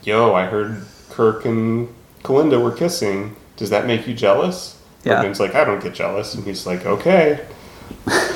Yo, 0.03 0.35
I 0.35 0.45
heard 0.45 0.85
Kirk 1.09 1.47
and 1.47 1.89
Kelinda 2.23 2.63
were 2.63 2.71
kissing. 2.71 3.35
Does 3.57 3.71
that 3.71 3.87
make 3.87 4.07
you 4.07 4.15
jealous? 4.15 4.78
Yeah. 5.09 5.23
Rojan's 5.23 5.41
like, 5.41 5.55
I 5.55 5.65
don't 5.65 5.83
get 5.83 5.95
jealous. 5.95 6.35
And 6.35 6.45
he's 6.45 6.67
like, 6.67 6.85
Okay. 6.87 7.45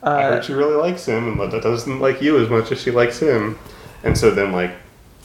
Uh, 0.00 0.10
I 0.10 0.22
heard 0.22 0.44
she 0.44 0.52
really 0.52 0.76
likes 0.76 1.06
him 1.06 1.26
and 1.26 1.38
Linda 1.40 1.60
doesn't 1.60 1.98
like 1.98 2.22
you 2.22 2.38
as 2.40 2.48
much 2.48 2.70
as 2.70 2.80
she 2.80 2.92
likes 2.92 3.18
him. 3.18 3.58
And 4.04 4.16
so 4.16 4.30
then, 4.30 4.52
like, 4.52 4.70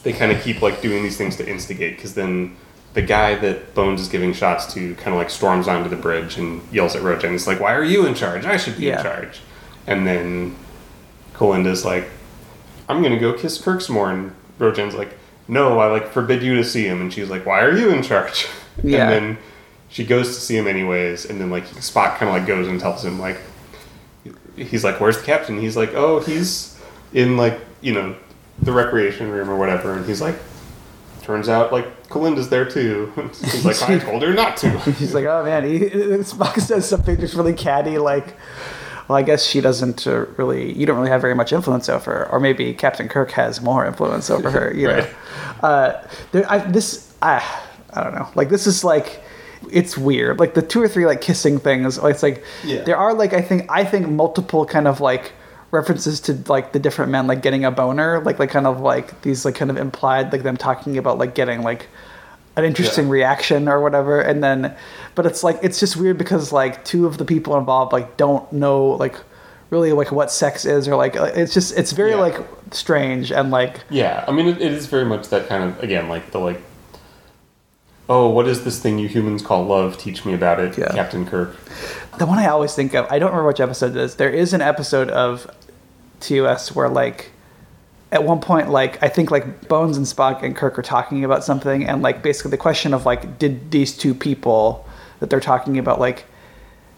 they 0.02 0.12
kind 0.12 0.32
of 0.32 0.42
keep, 0.42 0.62
like, 0.62 0.82
doing 0.82 1.04
these 1.04 1.16
things 1.16 1.36
to 1.36 1.48
instigate 1.48 1.94
because 1.96 2.14
then 2.14 2.56
the 2.94 3.02
guy 3.02 3.36
that 3.36 3.72
Bones 3.74 4.00
is 4.00 4.08
giving 4.08 4.32
shots 4.32 4.72
to 4.74 4.96
kind 4.96 5.08
of, 5.10 5.14
like, 5.14 5.30
storms 5.30 5.68
onto 5.68 5.88
the 5.88 5.94
bridge 5.96 6.38
and 6.38 6.60
yells 6.72 6.96
at 6.96 7.02
Rojan. 7.02 7.30
He's 7.30 7.46
like, 7.46 7.60
Why 7.60 7.72
are 7.72 7.84
you 7.84 8.04
in 8.04 8.14
charge? 8.14 8.46
I 8.46 8.56
should 8.56 8.76
be 8.76 8.86
Yeah. 8.86 8.96
in 8.98 9.02
charge. 9.04 9.40
And 9.86 10.04
then 10.08 10.56
Kelinda's 11.34 11.84
like, 11.84 12.08
I'm 12.88 13.00
gonna 13.00 13.18
go 13.20 13.32
kiss 13.32 13.58
Kirk 13.62 13.80
some 13.80 13.94
more, 13.94 14.10
and 14.10 14.32
Rojan's 14.58 14.94
like, 14.96 15.16
No, 15.46 15.78
I 15.78 15.86
like 15.86 16.08
forbid 16.10 16.42
you 16.42 16.56
to 16.56 16.64
see 16.64 16.84
him, 16.84 17.00
and 17.00 17.12
she's 17.12 17.30
like, 17.30 17.46
Why 17.46 17.60
are 17.62 17.76
you 17.76 17.90
in 17.90 18.02
charge? 18.02 18.48
Yeah. 18.82 19.08
And 19.08 19.12
then 19.36 19.38
she 19.94 20.04
goes 20.04 20.26
to 20.26 20.40
see 20.40 20.56
him 20.56 20.66
anyways, 20.66 21.24
and 21.24 21.40
then 21.40 21.50
like 21.50 21.66
Spock 21.66 22.16
kind 22.16 22.28
of 22.28 22.34
like 22.34 22.48
goes 22.48 22.66
and 22.66 22.80
tells 22.80 23.04
him 23.04 23.20
like, 23.20 23.38
he's 24.56 24.82
like, 24.82 25.00
Where's 25.00 25.18
the 25.18 25.22
captain? 25.22 25.60
He's 25.60 25.76
like, 25.76 25.94
Oh, 25.94 26.18
he's 26.18 26.76
in 27.12 27.36
like 27.36 27.60
you 27.80 27.94
know 27.94 28.16
the 28.60 28.72
recreation 28.72 29.30
room 29.30 29.48
or 29.48 29.56
whatever, 29.56 29.94
and 29.94 30.04
he's 30.04 30.20
like, 30.20 30.34
Turns 31.22 31.48
out 31.48 31.72
like 31.72 32.08
Kelinda's 32.08 32.48
there 32.48 32.64
too. 32.64 33.12
he's 33.40 33.64
like, 33.64 33.80
I 33.82 34.00
told 34.00 34.22
her 34.22 34.34
not 34.34 34.56
to. 34.58 34.70
He's 34.98 35.14
like, 35.14 35.24
oh 35.24 35.42
man, 35.42 35.64
he, 35.64 35.78
Spock 35.78 36.60
says 36.60 36.86
something 36.88 37.18
just 37.18 37.34
really 37.34 37.54
catty, 37.54 37.96
like, 37.96 38.36
well, 39.08 39.16
I 39.16 39.22
guess 39.22 39.46
she 39.46 39.60
doesn't 39.62 40.06
uh, 40.06 40.26
really, 40.36 40.76
you 40.76 40.84
don't 40.86 40.96
really 40.98 41.08
have 41.08 41.22
very 41.22 41.34
much 41.34 41.52
influence 41.52 41.88
over 41.88 42.10
her, 42.10 42.28
or 42.30 42.40
maybe 42.40 42.74
Captain 42.74 43.08
Kirk 43.08 43.30
has 43.30 43.62
more 43.62 43.86
influence 43.86 44.28
over 44.28 44.50
her, 44.50 44.74
you 44.74 44.88
know. 44.88 45.08
Uh, 45.62 46.06
there, 46.32 46.50
I, 46.50 46.58
this, 46.58 47.14
I, 47.22 47.42
I 47.94 48.04
don't 48.04 48.14
know, 48.14 48.28
like 48.34 48.50
this 48.50 48.66
is 48.66 48.84
like, 48.84 49.23
it's 49.72 49.96
weird. 49.98 50.38
Like 50.40 50.54
the 50.54 50.62
two 50.62 50.80
or 50.82 50.88
three 50.88 51.06
like 51.06 51.20
kissing 51.20 51.58
things, 51.58 51.98
it's 51.98 52.22
like 52.22 52.44
Yeah. 52.64 52.82
there 52.82 52.96
are 52.96 53.14
like 53.14 53.32
I 53.32 53.42
think 53.42 53.66
I 53.70 53.84
think 53.84 54.08
multiple 54.08 54.64
kind 54.66 54.86
of 54.88 55.00
like 55.00 55.32
references 55.70 56.20
to 56.20 56.38
like 56.48 56.72
the 56.72 56.78
different 56.78 57.10
men 57.10 57.26
like 57.26 57.42
getting 57.42 57.64
a 57.64 57.70
boner, 57.70 58.20
like 58.20 58.38
like 58.38 58.50
kind 58.50 58.66
of 58.66 58.80
like 58.80 59.22
these 59.22 59.44
like 59.44 59.54
kind 59.56 59.70
of 59.70 59.76
implied 59.76 60.32
like 60.32 60.42
them 60.42 60.56
talking 60.56 60.98
about 60.98 61.18
like 61.18 61.34
getting 61.34 61.62
like 61.62 61.88
an 62.56 62.64
interesting 62.64 63.06
Yeah. 63.06 63.10
reaction 63.12 63.68
or 63.68 63.80
whatever 63.80 64.20
and 64.20 64.40
then 64.44 64.76
but 65.16 65.26
it's 65.26 65.42
like 65.42 65.58
it's 65.62 65.80
just 65.80 65.96
weird 65.96 66.16
because 66.16 66.52
like 66.52 66.84
two 66.84 67.04
of 67.04 67.18
the 67.18 67.24
people 67.24 67.56
involved 67.58 67.92
like 67.92 68.16
don't 68.16 68.52
know 68.52 68.90
like 68.90 69.16
really 69.70 69.90
like 69.90 70.12
what 70.12 70.30
sex 70.30 70.64
is 70.64 70.86
or 70.86 70.94
like 70.94 71.16
it's 71.16 71.52
just 71.52 71.76
it's 71.76 71.90
very 71.90 72.10
Yeah. 72.10 72.16
like 72.18 72.36
strange 72.70 73.32
and 73.32 73.50
like 73.50 73.80
Yeah, 73.90 74.24
I 74.28 74.30
mean, 74.30 74.46
it, 74.46 74.62
it 74.62 74.70
is 74.70 74.86
very 74.86 75.04
much 75.04 75.30
that 75.30 75.48
kind 75.48 75.64
of 75.64 75.82
again, 75.82 76.08
like 76.08 76.30
the 76.30 76.38
like, 76.38 76.60
oh, 78.08 78.28
what 78.28 78.46
is 78.46 78.64
this 78.64 78.80
thing 78.80 78.98
you 78.98 79.08
humans 79.08 79.42
call 79.42 79.64
love? 79.64 79.96
Teach 79.98 80.24
me 80.24 80.34
about 80.34 80.60
it, 80.60 80.76
Yeah. 80.76 80.92
Captain 80.92 81.26
Kirk. 81.26 81.56
the 82.18 82.26
one 82.26 82.38
I 82.38 82.46
always 82.48 82.74
think 82.74 82.94
of, 82.94 83.06
I 83.10 83.18
don't 83.18 83.30
remember 83.30 83.48
which 83.48 83.60
episode 83.60 83.92
it 83.92 83.96
is. 83.96 84.16
There 84.16 84.30
is 84.30 84.52
an 84.52 84.60
episode 84.60 85.08
of 85.10 85.50
TOS 86.20 86.74
where 86.74 86.88
like 86.88 87.30
at 88.12 88.22
one 88.24 88.40
point 88.40 88.70
like 88.70 89.02
I 89.02 89.08
think 89.08 89.30
like 89.30 89.68
Bones 89.68 89.96
and 89.96 90.06
Spock 90.06 90.42
and 90.42 90.54
Kirk 90.54 90.78
are 90.78 90.82
talking 90.82 91.24
about 91.24 91.44
something 91.44 91.84
and 91.86 92.00
like 92.02 92.22
basically 92.22 92.52
the 92.52 92.56
question 92.56 92.94
of 92.94 93.04
like 93.04 93.38
did 93.38 93.70
these 93.72 93.96
two 93.96 94.14
people 94.14 94.86
that 95.18 95.30
they're 95.30 95.40
talking 95.40 95.78
about 95.78 95.98
like 95.98 96.24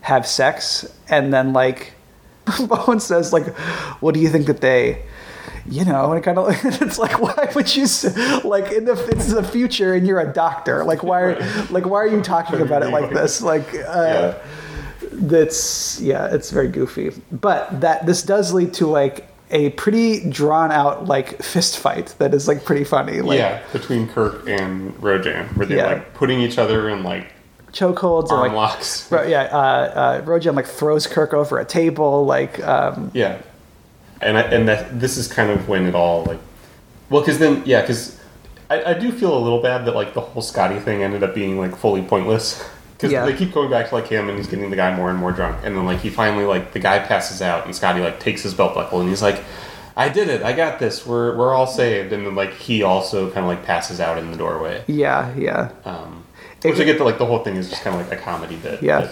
have 0.02 0.26
sex 0.26 0.84
and 1.08 1.32
then 1.32 1.52
like 1.52 1.94
Bones 2.68 3.04
says 3.04 3.32
like 3.32 3.46
what 4.00 4.12
do 4.14 4.20
you 4.20 4.28
think 4.28 4.46
that 4.46 4.60
they 4.60 5.02
you 5.68 5.84
know, 5.84 6.10
and 6.12 6.18
it 6.18 6.22
kind 6.22 6.38
of 6.38 6.48
it's 6.82 6.98
like, 6.98 7.20
why 7.20 7.50
would 7.54 7.74
you 7.76 7.86
say, 7.86 8.40
like 8.42 8.72
in 8.72 8.84
the 8.84 8.92
it's 9.10 9.32
the 9.32 9.42
future 9.42 9.94
and 9.94 10.06
you're 10.06 10.20
a 10.20 10.32
doctor, 10.32 10.84
like 10.84 11.02
why 11.02 11.20
are 11.22 11.66
like 11.70 11.86
why 11.86 11.98
are 11.98 12.06
you 12.06 12.20
talking 12.22 12.60
about 12.60 12.82
it 12.82 12.90
like 12.90 13.10
this? 13.12 13.42
Like, 13.42 13.66
uh, 13.74 14.34
Yeah. 14.34 14.34
that's 15.12 16.00
yeah, 16.00 16.26
it's 16.34 16.50
very 16.50 16.68
goofy. 16.68 17.10
But 17.32 17.80
that 17.80 18.06
this 18.06 18.22
does 18.22 18.52
lead 18.52 18.74
to 18.74 18.86
like 18.86 19.28
a 19.50 19.70
pretty 19.70 20.28
drawn 20.28 20.72
out 20.72 21.06
like 21.06 21.40
fist 21.42 21.78
fight 21.78 22.14
that 22.18 22.34
is 22.34 22.48
like 22.48 22.64
pretty 22.64 22.84
funny. 22.84 23.20
Like 23.20 23.38
yeah, 23.38 23.62
between 23.72 24.08
Kirk 24.08 24.48
and 24.48 24.92
Rojan, 25.00 25.56
where 25.56 25.66
they're 25.66 25.76
Yeah. 25.78 25.86
like 25.86 26.14
putting 26.14 26.40
each 26.40 26.58
other 26.58 26.88
in 26.88 27.02
like 27.02 27.32
chokeholds 27.72 28.30
and 28.30 28.40
like 28.40 28.52
locks. 28.52 29.10
Ro- 29.12 29.22
yeah, 29.26 29.42
uh, 29.44 29.56
uh, 29.56 30.20
Rojan 30.22 30.54
like 30.54 30.66
throws 30.66 31.06
Kirk 31.06 31.32
over 31.34 31.58
a 31.58 31.64
table. 31.64 32.24
Like 32.24 32.62
um, 32.66 33.10
Yeah, 33.14 33.40
and 34.20 34.36
I, 34.38 34.42
and 34.42 34.68
that 34.68 34.98
this 35.00 35.16
is 35.16 35.28
kind 35.28 35.50
of 35.50 35.68
when 35.68 35.86
it 35.86 35.94
all 35.94 36.24
like, 36.24 36.38
well, 37.10 37.20
because 37.22 37.38
then 37.38 37.62
yeah, 37.66 37.80
because 37.82 38.18
I, 38.70 38.82
I 38.84 38.94
do 38.94 39.12
feel 39.12 39.36
a 39.36 39.40
little 39.40 39.60
bad 39.62 39.84
that 39.86 39.94
like 39.94 40.14
the 40.14 40.20
whole 40.20 40.42
Scotty 40.42 40.78
thing 40.80 41.02
ended 41.02 41.22
up 41.22 41.34
being 41.34 41.58
like 41.58 41.76
fully 41.76 42.02
pointless. 42.02 42.62
Because 42.96 43.12
Yeah. 43.12 43.26
they 43.26 43.34
keep 43.36 43.52
going 43.52 43.68
back 43.68 43.90
to 43.90 43.94
like 43.94 44.06
him 44.08 44.30
and 44.30 44.38
he's 44.38 44.46
getting 44.46 44.70
the 44.70 44.76
guy 44.76 44.96
more 44.96 45.10
and 45.10 45.18
more 45.18 45.30
drunk, 45.30 45.58
and 45.62 45.76
then 45.76 45.84
like 45.84 45.98
he 46.00 46.08
finally 46.08 46.46
like 46.46 46.72
the 46.72 46.78
guy 46.78 46.98
passes 46.98 47.42
out 47.42 47.66
and 47.66 47.76
Scotty 47.76 48.00
like 48.00 48.20
takes 48.20 48.40
his 48.42 48.54
belt 48.54 48.74
buckle 48.74 49.00
and 49.00 49.10
he's 49.10 49.20
like, 49.20 49.44
"I 49.98 50.08
did 50.08 50.30
it, 50.30 50.42
I 50.42 50.54
got 50.54 50.78
this, 50.78 51.04
we're 51.04 51.36
we're 51.36 51.52
all 51.52 51.66
saved," 51.66 52.14
and 52.14 52.24
then 52.26 52.34
like 52.34 52.54
he 52.54 52.82
also 52.82 53.26
kind 53.32 53.44
of 53.44 53.48
like 53.48 53.66
passes 53.66 54.00
out 54.00 54.16
in 54.16 54.30
the 54.30 54.38
doorway. 54.38 54.82
yeah, 54.86 55.30
yeah. 55.36 55.72
Um, 55.84 56.24
which 56.62 56.80
I 56.80 56.84
get 56.84 56.96
that 56.96 57.04
like 57.04 57.18
the 57.18 57.26
whole 57.26 57.40
thing 57.40 57.56
is 57.56 57.68
just 57.68 57.82
kind 57.82 58.00
of 58.00 58.08
like 58.08 58.18
a 58.18 58.22
comedy 58.22 58.56
bit. 58.56 58.82
Yeah. 58.82 59.10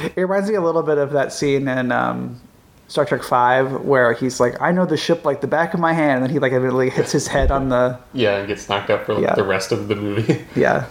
but- 0.00 0.12
It 0.16 0.22
reminds 0.22 0.48
me 0.48 0.54
a 0.54 0.62
little 0.62 0.82
bit 0.82 0.96
of 0.96 1.12
that 1.12 1.30
scene 1.30 1.68
in 1.68 1.92
um, 1.92 2.40
Star 2.88 3.04
Trek 3.04 3.22
Five, 3.22 3.82
where 3.82 4.12
he's 4.14 4.40
like, 4.40 4.60
"I 4.60 4.72
know 4.72 4.86
the 4.86 4.96
ship 4.96 5.24
like 5.24 5.40
the 5.40 5.46
back 5.46 5.74
of 5.74 5.80
my 5.80 5.92
hand," 5.92 6.16
and 6.16 6.22
then 6.24 6.30
he 6.30 6.38
like 6.38 6.52
immediately 6.52 6.90
hits 6.90 7.12
his 7.12 7.26
head 7.28 7.50
on 7.50 7.68
the 7.68 7.98
Yeah, 8.14 8.38
and 8.38 8.48
gets 8.48 8.68
knocked 8.68 8.88
out 8.90 9.04
for 9.06 9.14
like, 9.14 9.24
Yeah. 9.24 9.34
the 9.34 9.44
rest 9.44 9.72
of 9.72 9.88
the 9.88 9.94
movie. 9.94 10.44
yeah. 10.56 10.86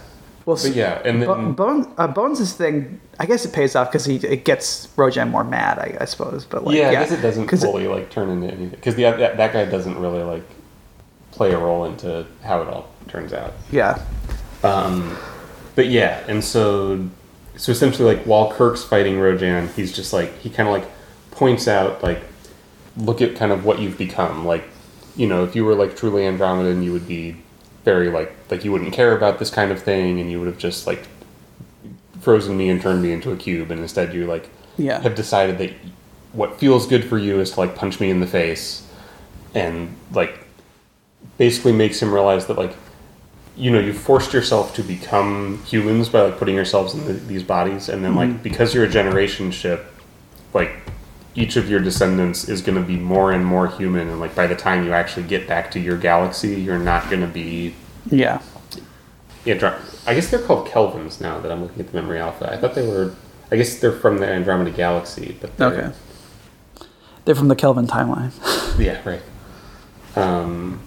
Well, 0.46 0.56
but 0.62 0.74
yeah, 0.74 1.02
and 1.04 1.20
then 1.20 1.26
Bo- 1.26 1.52
Bone, 1.52 1.92
uh, 1.98 2.06
Bones' 2.06 2.54
thing, 2.54 3.00
I 3.18 3.26
guess 3.26 3.44
it 3.44 3.52
pays 3.52 3.76
off 3.76 3.90
because 3.92 4.06
he 4.06 4.16
it 4.16 4.44
gets 4.46 4.86
Rojan 4.96 5.28
more 5.28 5.44
mad, 5.44 5.78
I, 5.78 5.98
I 6.00 6.04
suppose. 6.06 6.46
But 6.46 6.64
like, 6.64 6.74
yeah, 6.76 6.88
I 6.88 6.92
guess 6.92 7.10
it 7.12 7.20
doesn't 7.20 7.46
'Cause 7.46 7.62
it- 7.62 7.66
fully 7.66 7.86
like 7.86 8.08
turn 8.10 8.30
into 8.30 8.46
anything 8.46 8.68
because 8.70 8.94
that, 8.96 9.36
that 9.36 9.52
guy 9.52 9.64
doesn't 9.66 9.98
really 9.98 10.22
like 10.22 10.44
play 11.32 11.52
a 11.52 11.58
role 11.58 11.84
into 11.84 12.24
how 12.42 12.62
it 12.62 12.68
all 12.68 12.88
turns 13.08 13.32
out. 13.34 13.52
yeah, 13.70 14.00
Um, 14.64 15.16
but 15.74 15.88
yeah, 15.88 16.20
and 16.28 16.42
so 16.42 17.06
so 17.56 17.72
essentially, 17.72 18.14
like 18.14 18.24
while 18.24 18.50
Kirk's 18.52 18.84
fighting 18.84 19.16
Rojan, 19.16 19.68
he's 19.74 19.92
just 19.92 20.12
like 20.12 20.32
he 20.38 20.48
kind 20.48 20.68
of 20.68 20.72
like 20.74 20.88
points 21.38 21.68
out 21.68 22.02
like 22.02 22.20
look 22.96 23.22
at 23.22 23.36
kind 23.36 23.52
of 23.52 23.64
what 23.64 23.78
you've 23.78 23.96
become. 23.96 24.44
Like 24.44 24.64
you 25.16 25.26
know, 25.26 25.44
if 25.44 25.54
you 25.56 25.64
were 25.64 25.74
like 25.74 25.96
truly 25.96 26.22
Andromedan, 26.22 26.84
you 26.84 26.92
would 26.92 27.08
be 27.08 27.36
very 27.84 28.10
like 28.10 28.34
like 28.50 28.64
you 28.64 28.72
wouldn't 28.72 28.92
care 28.92 29.16
about 29.16 29.38
this 29.38 29.50
kind 29.50 29.70
of 29.70 29.82
thing, 29.82 30.20
and 30.20 30.30
you 30.30 30.38
would 30.38 30.48
have 30.48 30.58
just 30.58 30.86
like 30.86 31.06
frozen 32.20 32.56
me 32.56 32.68
and 32.68 32.82
turned 32.82 33.02
me 33.02 33.12
into 33.12 33.30
a 33.30 33.36
cube, 33.36 33.70
and 33.70 33.80
instead 33.80 34.12
you 34.12 34.26
like 34.26 34.50
Yeah. 34.76 35.00
have 35.00 35.14
decided 35.14 35.58
that 35.58 35.72
what 36.32 36.58
feels 36.58 36.86
good 36.86 37.04
for 37.04 37.16
you 37.16 37.40
is 37.40 37.52
to 37.52 37.60
like 37.60 37.74
punch 37.74 38.00
me 38.00 38.10
in 38.10 38.20
the 38.20 38.26
face, 38.26 38.86
and 39.54 39.94
like 40.12 40.40
basically 41.38 41.72
makes 41.72 42.02
him 42.02 42.12
realize 42.12 42.46
that 42.46 42.58
like 42.58 42.74
you 43.56 43.70
know 43.70 43.78
you've 43.80 43.98
forced 43.98 44.32
yourself 44.32 44.74
to 44.74 44.82
become 44.82 45.62
humans 45.64 46.08
by 46.08 46.22
like 46.22 46.38
putting 46.38 46.54
yourselves 46.54 46.94
in 46.94 47.04
the, 47.06 47.12
these 47.12 47.42
bodies 47.42 47.88
and 47.88 48.04
then 48.04 48.14
like 48.14 48.28
mm-hmm. 48.28 48.42
because 48.42 48.72
you're 48.72 48.84
a 48.84 48.88
generation 48.88 49.50
ship 49.50 49.92
like 50.54 50.70
each 51.34 51.56
of 51.56 51.68
your 51.70 51.80
descendants 51.80 52.48
is 52.48 52.60
going 52.62 52.76
to 52.76 52.82
be 52.86 52.96
more 52.96 53.32
and 53.32 53.44
more 53.44 53.68
human 53.68 54.08
and 54.08 54.18
like 54.20 54.34
by 54.34 54.46
the 54.46 54.56
time 54.56 54.84
you 54.84 54.92
actually 54.92 55.22
get 55.26 55.46
back 55.46 55.70
to 55.70 55.78
your 55.78 55.96
galaxy 55.96 56.60
you're 56.60 56.78
not 56.78 57.08
going 57.10 57.20
to 57.20 57.26
be 57.28 57.74
yeah, 58.10 58.40
Andro- 59.44 59.78
i 60.06 60.14
guess 60.14 60.30
they're 60.30 60.42
called 60.42 60.66
Kelvans 60.68 61.20
now 61.20 61.38
that 61.40 61.52
i'm 61.52 61.62
looking 61.62 61.80
at 61.80 61.92
the 61.92 62.00
memory 62.00 62.18
alpha 62.18 62.50
i 62.52 62.56
thought 62.56 62.74
they 62.74 62.86
were 62.86 63.14
i 63.52 63.56
guess 63.56 63.78
they're 63.78 63.92
from 63.92 64.18
the 64.18 64.26
andromeda 64.26 64.70
galaxy 64.70 65.36
but 65.40 65.56
they're- 65.56 65.68
okay. 65.68 65.92
They're 67.24 67.34
from 67.34 67.48
the 67.48 67.56
Kelvin 67.56 67.86
timeline. 67.86 68.32
Yeah, 68.78 69.02
right. 69.06 69.20
Um, 70.16 70.80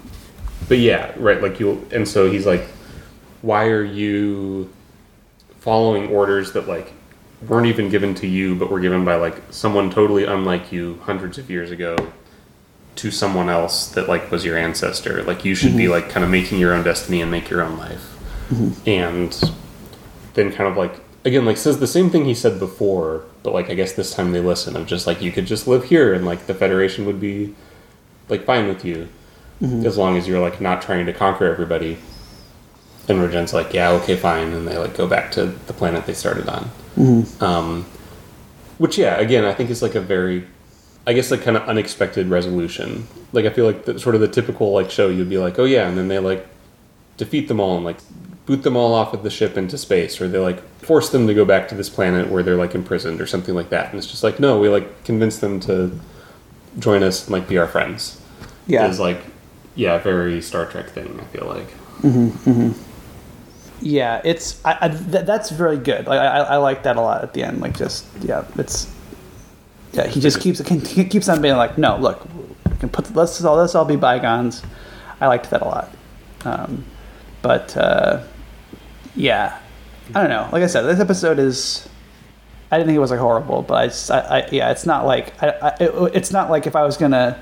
but 0.67 0.79
yeah, 0.79 1.11
right. 1.17 1.39
Like 1.39 1.59
you, 1.59 1.85
and 1.91 2.07
so 2.07 2.31
he's 2.31 2.47
like, 2.47 2.63
"Why 3.43 3.65
are 3.67 3.83
you 3.83 4.71
following 5.59 6.07
orders 6.09 6.53
that 6.53 6.67
like 6.67 6.93
weren't 7.47 7.67
even 7.67 7.89
given 7.89 8.13
to 8.15 8.27
you, 8.27 8.55
but 8.55 8.69
were 8.69 8.79
given 8.79 9.03
by 9.03 9.15
like 9.15 9.35
someone 9.49 9.89
totally 9.89 10.25
unlike 10.25 10.71
you 10.71 10.99
hundreds 11.03 11.37
of 11.37 11.49
years 11.49 11.71
ago 11.71 11.95
to 12.97 13.11
someone 13.11 13.49
else 13.49 13.87
that 13.89 14.07
like 14.07 14.31
was 14.31 14.45
your 14.45 14.57
ancestor? 14.57 15.23
Like 15.23 15.45
you 15.45 15.55
should 15.55 15.75
be 15.75 15.83
mm-hmm. 15.83 15.93
like 15.93 16.09
kind 16.09 16.23
of 16.23 16.29
making 16.29 16.59
your 16.59 16.73
own 16.73 16.83
destiny 16.83 17.21
and 17.21 17.31
make 17.31 17.49
your 17.49 17.61
own 17.61 17.77
life." 17.77 18.17
Mm-hmm. 18.49 18.89
And 18.89 19.53
then 20.33 20.51
kind 20.51 20.69
of 20.69 20.77
like 20.77 20.99
again 21.23 21.45
like 21.45 21.57
says 21.57 21.79
the 21.79 21.87
same 21.87 22.09
thing 22.09 22.25
he 22.25 22.33
said 22.33 22.57
before 22.57 23.23
but 23.43 23.53
like 23.53 23.69
i 23.69 23.75
guess 23.75 23.93
this 23.93 24.15
time 24.15 24.31
they 24.31 24.39
listen 24.39 24.75
of 24.75 24.87
just 24.87 25.05
like 25.05 25.21
you 25.21 25.31
could 25.31 25.45
just 25.45 25.67
live 25.67 25.83
here 25.83 26.15
and 26.15 26.25
like 26.25 26.47
the 26.47 26.53
federation 26.53 27.05
would 27.05 27.19
be 27.19 27.53
like 28.27 28.43
fine 28.43 28.67
with 28.67 28.83
you 28.83 29.07
mm-hmm. 29.61 29.85
as 29.85 29.97
long 29.97 30.17
as 30.17 30.27
you're 30.27 30.39
like 30.39 30.59
not 30.59 30.81
trying 30.81 31.05
to 31.05 31.13
conquer 31.13 31.45
everybody. 31.45 31.97
And 33.07 33.19
Rojan's 33.19 33.53
like 33.53 33.73
yeah 33.73 33.89
okay 33.91 34.15
fine. 34.15 34.53
And 34.53 34.67
they 34.67 34.77
like 34.77 34.95
go 34.95 35.07
back 35.07 35.31
to 35.33 35.45
the 35.45 35.73
planet 35.73 36.05
they 36.05 36.13
started 36.13 36.47
on 36.49 36.71
Mm-hmm. 36.95 37.43
um, 37.43 37.85
which 38.77 38.97
yeah 38.97 39.15
again 39.17 39.45
i 39.45 39.53
think 39.53 39.69
is 39.69 39.81
like 39.81 39.95
a 39.95 40.01
very 40.01 40.45
i 41.07 41.13
guess 41.13 41.31
like 41.31 41.41
kind 41.41 41.55
of 41.55 41.67
unexpected 41.67 42.29
resolution. 42.29 43.07
Like 43.33 43.45
i 43.45 43.49
feel 43.49 43.65
like 43.65 43.85
the, 43.85 43.99
sort 43.99 44.15
of 44.15 44.21
the 44.21 44.27
typical 44.27 44.71
like 44.73 44.91
show 44.91 45.09
you'd 45.09 45.29
be 45.29 45.37
like 45.37 45.57
oh 45.57 45.65
yeah 45.65 45.87
and 45.87 45.97
then 45.97 46.07
they 46.07 46.19
like 46.19 46.47
defeat 47.17 47.47
them 47.47 47.59
all 47.59 47.75
and 47.75 47.85
like 47.85 47.97
boot 48.45 48.63
them 48.63 48.75
all 48.75 48.93
off 48.93 49.13
of 49.13 49.23
the 49.23 49.29
ship 49.29 49.55
into 49.55 49.77
space 49.77 50.19
or 50.19 50.27
they 50.27 50.39
like 50.39 50.61
force 50.79 51.09
them 51.09 51.27
to 51.27 51.33
go 51.33 51.45
back 51.45 51.67
to 51.69 51.75
this 51.75 51.89
planet 51.89 52.29
where 52.29 52.43
they're 52.43 52.57
like 52.57 52.75
imprisoned 52.75 53.21
or 53.21 53.27
something 53.27 53.53
like 53.53 53.69
that. 53.69 53.89
And 53.89 53.97
it's 53.97 54.07
just 54.07 54.23
like 54.23 54.39
no 54.39 54.59
we 54.59 54.67
like 54.67 55.03
convince 55.05 55.37
them 55.37 55.59
to 55.61 55.97
join 56.79 57.03
us 57.03 57.25
and 57.25 57.31
like 57.31 57.47
be 57.47 57.57
our 57.57 57.67
friends. 57.67 58.19
Yeah. 58.67 58.87
is 58.87 58.99
like 58.99 59.21
yeah 59.75 59.97
very 59.97 60.41
star 60.41 60.65
trek 60.65 60.89
thing 60.89 61.19
i 61.19 61.23
feel 61.25 61.47
like 61.47 61.67
mm-hmm, 62.01 62.27
mm-hmm. 62.49 62.90
Yeah, 63.81 64.21
it's 64.23 64.63
I, 64.63 64.77
I, 64.81 64.87
th- 64.89 65.25
that's 65.25 65.49
very 65.49 65.77
good. 65.77 66.05
Like 66.07 66.19
I, 66.19 66.39
I 66.39 66.57
like 66.57 66.83
that 66.83 66.97
a 66.97 67.01
lot 67.01 67.23
at 67.23 67.33
the 67.33 67.43
end. 67.43 67.61
Like 67.61 67.77
just 67.77 68.05
yeah, 68.21 68.45
it's 68.57 68.93
yeah. 69.93 70.07
He 70.07 70.19
just 70.19 70.39
keeps 70.39 70.59
he 70.67 71.05
keeps 71.05 71.27
on 71.27 71.41
being 71.41 71.57
like, 71.57 71.77
no, 71.77 71.97
look, 71.97 72.25
we 72.69 72.75
can 72.77 72.89
put 72.89 73.13
let's 73.15 73.43
all 73.43 73.57
let's 73.57 73.75
all 73.75 73.85
be 73.85 73.95
bygones. 73.95 74.61
I 75.19 75.27
liked 75.27 75.49
that 75.49 75.61
a 75.61 75.65
lot. 75.65 75.89
Um, 76.45 76.85
but 77.41 77.75
uh, 77.75 78.23
yeah, 79.15 79.59
I 80.13 80.21
don't 80.21 80.29
know. 80.29 80.47
Like 80.51 80.63
I 80.63 80.67
said, 80.67 80.83
this 80.83 80.99
episode 80.99 81.39
is. 81.39 81.87
I 82.73 82.77
didn't 82.77 82.87
think 82.87 82.95
it 82.95 82.99
was 82.99 83.11
like 83.11 83.19
horrible, 83.19 83.63
but 83.63 84.09
I, 84.09 84.15
I, 84.15 84.39
I 84.39 84.49
yeah, 84.51 84.71
it's 84.71 84.85
not 84.85 85.05
like 85.05 85.41
I, 85.43 85.49
I 85.49 85.67
it, 85.81 86.15
it's 86.15 86.31
not 86.31 86.49
like 86.49 86.67
if 86.67 86.75
I 86.75 86.83
was 86.83 86.95
gonna 86.95 87.41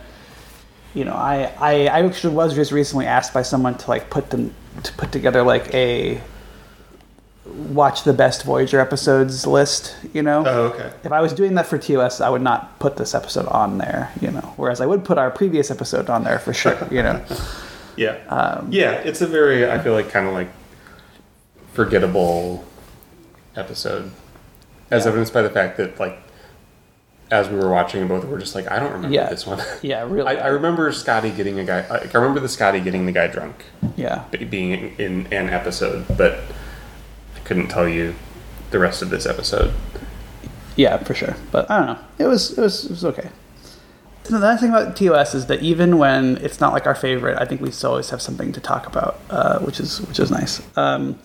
you 0.93 1.05
know, 1.05 1.13
I, 1.13 1.53
I, 1.59 1.71
I 1.87 2.05
actually 2.05 2.33
was 2.33 2.55
just 2.55 2.71
recently 2.71 3.05
asked 3.05 3.33
by 3.33 3.43
someone 3.43 3.77
to 3.77 3.89
like 3.89 4.09
put 4.09 4.31
them 4.31 4.53
to 4.84 4.93
put 4.93 5.11
together 5.11 5.43
like 5.43 5.73
a 5.73 6.21
watch 7.45 8.03
the 8.03 8.13
best 8.13 8.43
Voyager 8.43 8.80
episodes 8.80 9.45
list. 9.47 9.95
You 10.13 10.21
know, 10.21 10.43
Oh, 10.45 10.61
okay 10.67 10.91
if 11.03 11.11
I 11.11 11.19
was 11.21 11.34
doing 11.34 11.55
that 11.55 11.65
for 11.65 11.77
TOS, 11.77 12.21
I 12.21 12.30
would 12.30 12.41
not 12.41 12.77
put 12.80 12.97
this 12.97 13.15
episode 13.15 13.47
on 13.47 13.77
there. 13.80 14.11
You 14.21 14.32
know, 14.32 14.53
whereas 14.57 14.82
I 14.82 14.86
would 14.86 15.03
put 15.03 15.17
our 15.17 15.32
previous 15.32 15.71
episode 15.71 16.09
on 16.09 16.23
there 16.23 16.39
for 16.39 16.53
sure. 16.53 16.77
You 16.91 17.03
know, 17.03 17.25
yeah 17.97 18.17
Um, 18.30 18.67
yeah 18.71 18.91
it's 18.91 19.19
a 19.21 19.27
very 19.27 19.69
i 19.69 19.77
feel 19.80 19.91
like 19.93 20.09
kind 20.09 20.25
of 20.27 20.34
like 20.34 20.47
forgettable 21.73 22.63
episode 23.55 24.11
as 24.91 25.03
Yeah. 25.03 25.09
evidenced 25.09 25.34
by 25.34 25.41
the 25.41 25.49
fact 25.49 25.77
that 25.77 25.99
like 25.99 26.17
as 27.32 27.47
we 27.49 27.55
were 27.57 27.69
watching 27.69 28.07
both 28.07 28.25
we're 28.25 28.39
just 28.39 28.55
like 28.55 28.69
i 28.71 28.80
don't 28.80 28.91
remember 28.91 29.13
Yeah. 29.13 29.30
this 29.30 29.45
one 29.45 29.59
yeah, 29.82 30.03
really, 30.03 30.27
I, 30.38 30.45
I 30.45 30.47
remember 30.47 30.91
Scotty 30.91 31.30
getting 31.32 31.59
a 31.59 31.63
guy. 31.63 31.80
I 31.82 32.17
remember 32.17 32.39
the 32.39 32.49
Scotty 32.49 32.80
getting 32.80 33.05
the 33.05 33.11
guy 33.11 33.27
drunk, 33.27 33.65
yeah, 33.95 34.23
be- 34.32 34.45
being 34.45 34.71
in, 34.97 35.25
in 35.27 35.27
an 35.32 35.49
episode, 35.49 36.05
but 36.17 36.39
I 37.36 37.39
couldn't 37.43 37.67
tell 37.67 37.88
you 37.88 38.15
the 38.71 38.80
rest 38.80 39.01
of 39.01 39.09
this 39.09 39.25
episode. 39.25 39.73
yeah, 40.75 40.97
for 40.97 41.13
sure. 41.13 41.36
But 41.51 41.69
I 41.69 41.77
don't 41.77 41.86
know. 41.88 41.99
It 42.17 42.27
was 42.27 42.57
it 42.57 42.61
was 42.61 42.86
it 42.86 42.91
was 42.91 43.05
okay. 43.05 43.30
The 44.23 44.38
nice 44.38 44.59
thing 44.61 44.69
about 44.69 44.95
TOS 44.95 45.34
is 45.34 45.47
that 45.47 45.61
even 45.63 45.97
when 45.97 46.38
it's 46.38 46.59
not 46.59 46.71
like 46.73 46.86
our 46.86 46.93
favorite, 46.93 47.38
I 47.41 47.45
think 47.45 47.61
we 47.61 47.71
still 47.71 47.91
always 47.91 48.11
have 48.11 48.21
something 48.21 48.51
to 48.53 48.59
talk 48.61 48.86
about, 48.86 49.19
uh, 49.32 49.57
which 49.59 49.80
is 49.80 50.01
which 50.01 50.19
is 50.19 50.30
nice. 50.30 50.61
Um, 50.77 51.17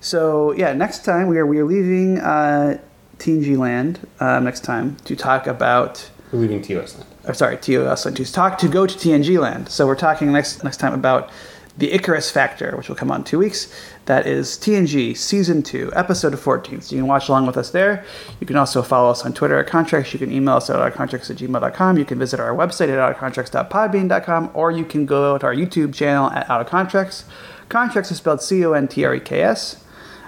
so 0.00 0.52
yeah, 0.52 0.72
next 0.72 1.04
time 1.04 1.28
we 1.28 1.36
are 1.38 1.44
we 1.46 1.58
are 1.58 1.64
leaving 1.66 2.18
uh, 2.18 2.78
TNG 3.18 3.56
Land 3.56 4.06
uh, 4.20 4.40
next 4.40 4.64
time 4.64 4.96
to 5.04 5.16
talk 5.16 5.46
about. 5.46 6.10
We're 6.32 6.40
leaving 6.40 6.62
TOS 6.62 6.98
land. 6.98 7.10
Or 7.26 7.34
sorry, 7.34 7.56
TOS 7.56 8.04
Land 8.04 8.16
to 8.16 8.32
talk 8.32 8.58
to 8.58 8.68
go 8.68 8.86
to 8.86 8.94
TNG 8.94 9.38
Land. 9.38 9.68
So 9.68 9.86
we're 9.86 9.96
talking 9.96 10.32
next 10.32 10.64
next 10.64 10.78
time 10.78 10.92
about 10.92 11.30
the 11.78 11.92
Icarus 11.92 12.30
Factor, 12.30 12.74
which 12.76 12.88
will 12.88 12.96
come 12.96 13.10
on 13.10 13.20
in 13.20 13.24
two 13.24 13.38
weeks. 13.38 13.72
That 14.06 14.26
is 14.26 14.50
TNG 14.52 15.16
Season 15.16 15.62
2, 15.62 15.92
Episode 15.94 16.38
14. 16.38 16.80
So 16.80 16.94
you 16.94 17.02
can 17.02 17.08
watch 17.08 17.28
along 17.28 17.46
with 17.46 17.56
us 17.56 17.70
there. 17.70 18.04
You 18.40 18.46
can 18.46 18.56
also 18.56 18.82
follow 18.82 19.10
us 19.10 19.24
on 19.24 19.34
Twitter 19.34 19.58
at 19.58 19.66
Contreks. 19.66 20.12
You 20.12 20.18
can 20.18 20.32
email 20.32 20.56
us 20.56 20.70
at 20.70 20.76
outofcontreks 20.76 21.30
at 21.30 21.36
gmail.com. 21.36 21.98
You 21.98 22.04
can 22.04 22.18
visit 22.18 22.40
our 22.40 22.54
website 22.54 22.88
at 22.88 23.16
outofcontreks.podbean.com, 23.16 24.50
or 24.54 24.70
you 24.70 24.84
can 24.84 25.06
go 25.06 25.36
to 25.36 25.46
our 25.46 25.54
YouTube 25.54 25.92
channel 25.92 26.30
at 26.30 26.48
Out 26.48 26.60
of 26.60 26.68
Contreks. 26.68 27.24
Contreks 27.68 28.10
is 28.10 28.18
spelled 28.18 28.40
C 28.40 28.64
O 28.64 28.72
N 28.72 28.88
T 28.88 29.04
R 29.04 29.14
E 29.16 29.20
K 29.20 29.42
S. 29.42 29.84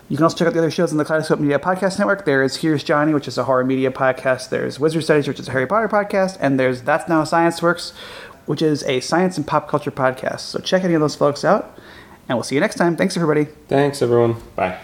You 0.08 0.16
can 0.16 0.24
also 0.24 0.36
check 0.38 0.46
out 0.48 0.54
the 0.54 0.60
other 0.60 0.70
shows 0.70 0.90
on 0.90 0.96
the 0.96 1.04
Kaleidoscope 1.04 1.38
Media 1.38 1.58
Podcast 1.58 1.98
Network. 1.98 2.24
There 2.24 2.42
is 2.42 2.56
Here's 2.56 2.82
Johnny, 2.82 3.12
which 3.12 3.28
is 3.28 3.36
a 3.36 3.44
horror 3.44 3.64
media 3.64 3.90
podcast. 3.90 4.48
There's 4.48 4.80
Wizard 4.80 5.04
Studies, 5.04 5.28
which 5.28 5.38
is 5.38 5.48
a 5.48 5.50
Harry 5.50 5.66
Potter 5.66 5.86
podcast. 5.86 6.38
And 6.40 6.58
there's 6.58 6.80
That's 6.80 7.08
Now 7.10 7.24
Science 7.24 7.60
Works, 7.60 7.90
which 8.46 8.62
is 8.62 8.82
a 8.84 9.00
science 9.00 9.36
and 9.36 9.46
pop 9.46 9.68
culture 9.68 9.90
podcast. 9.90 10.40
So 10.40 10.60
check 10.60 10.82
any 10.82 10.94
of 10.94 11.02
those 11.02 11.14
folks 11.14 11.44
out. 11.44 11.78
And 12.26 12.38
we'll 12.38 12.44
see 12.44 12.54
you 12.54 12.60
next 12.62 12.76
time. 12.76 12.96
Thanks, 12.96 13.16
everybody. 13.16 13.44
Thanks, 13.68 14.00
everyone. 14.00 14.36
Bye. 14.56 14.78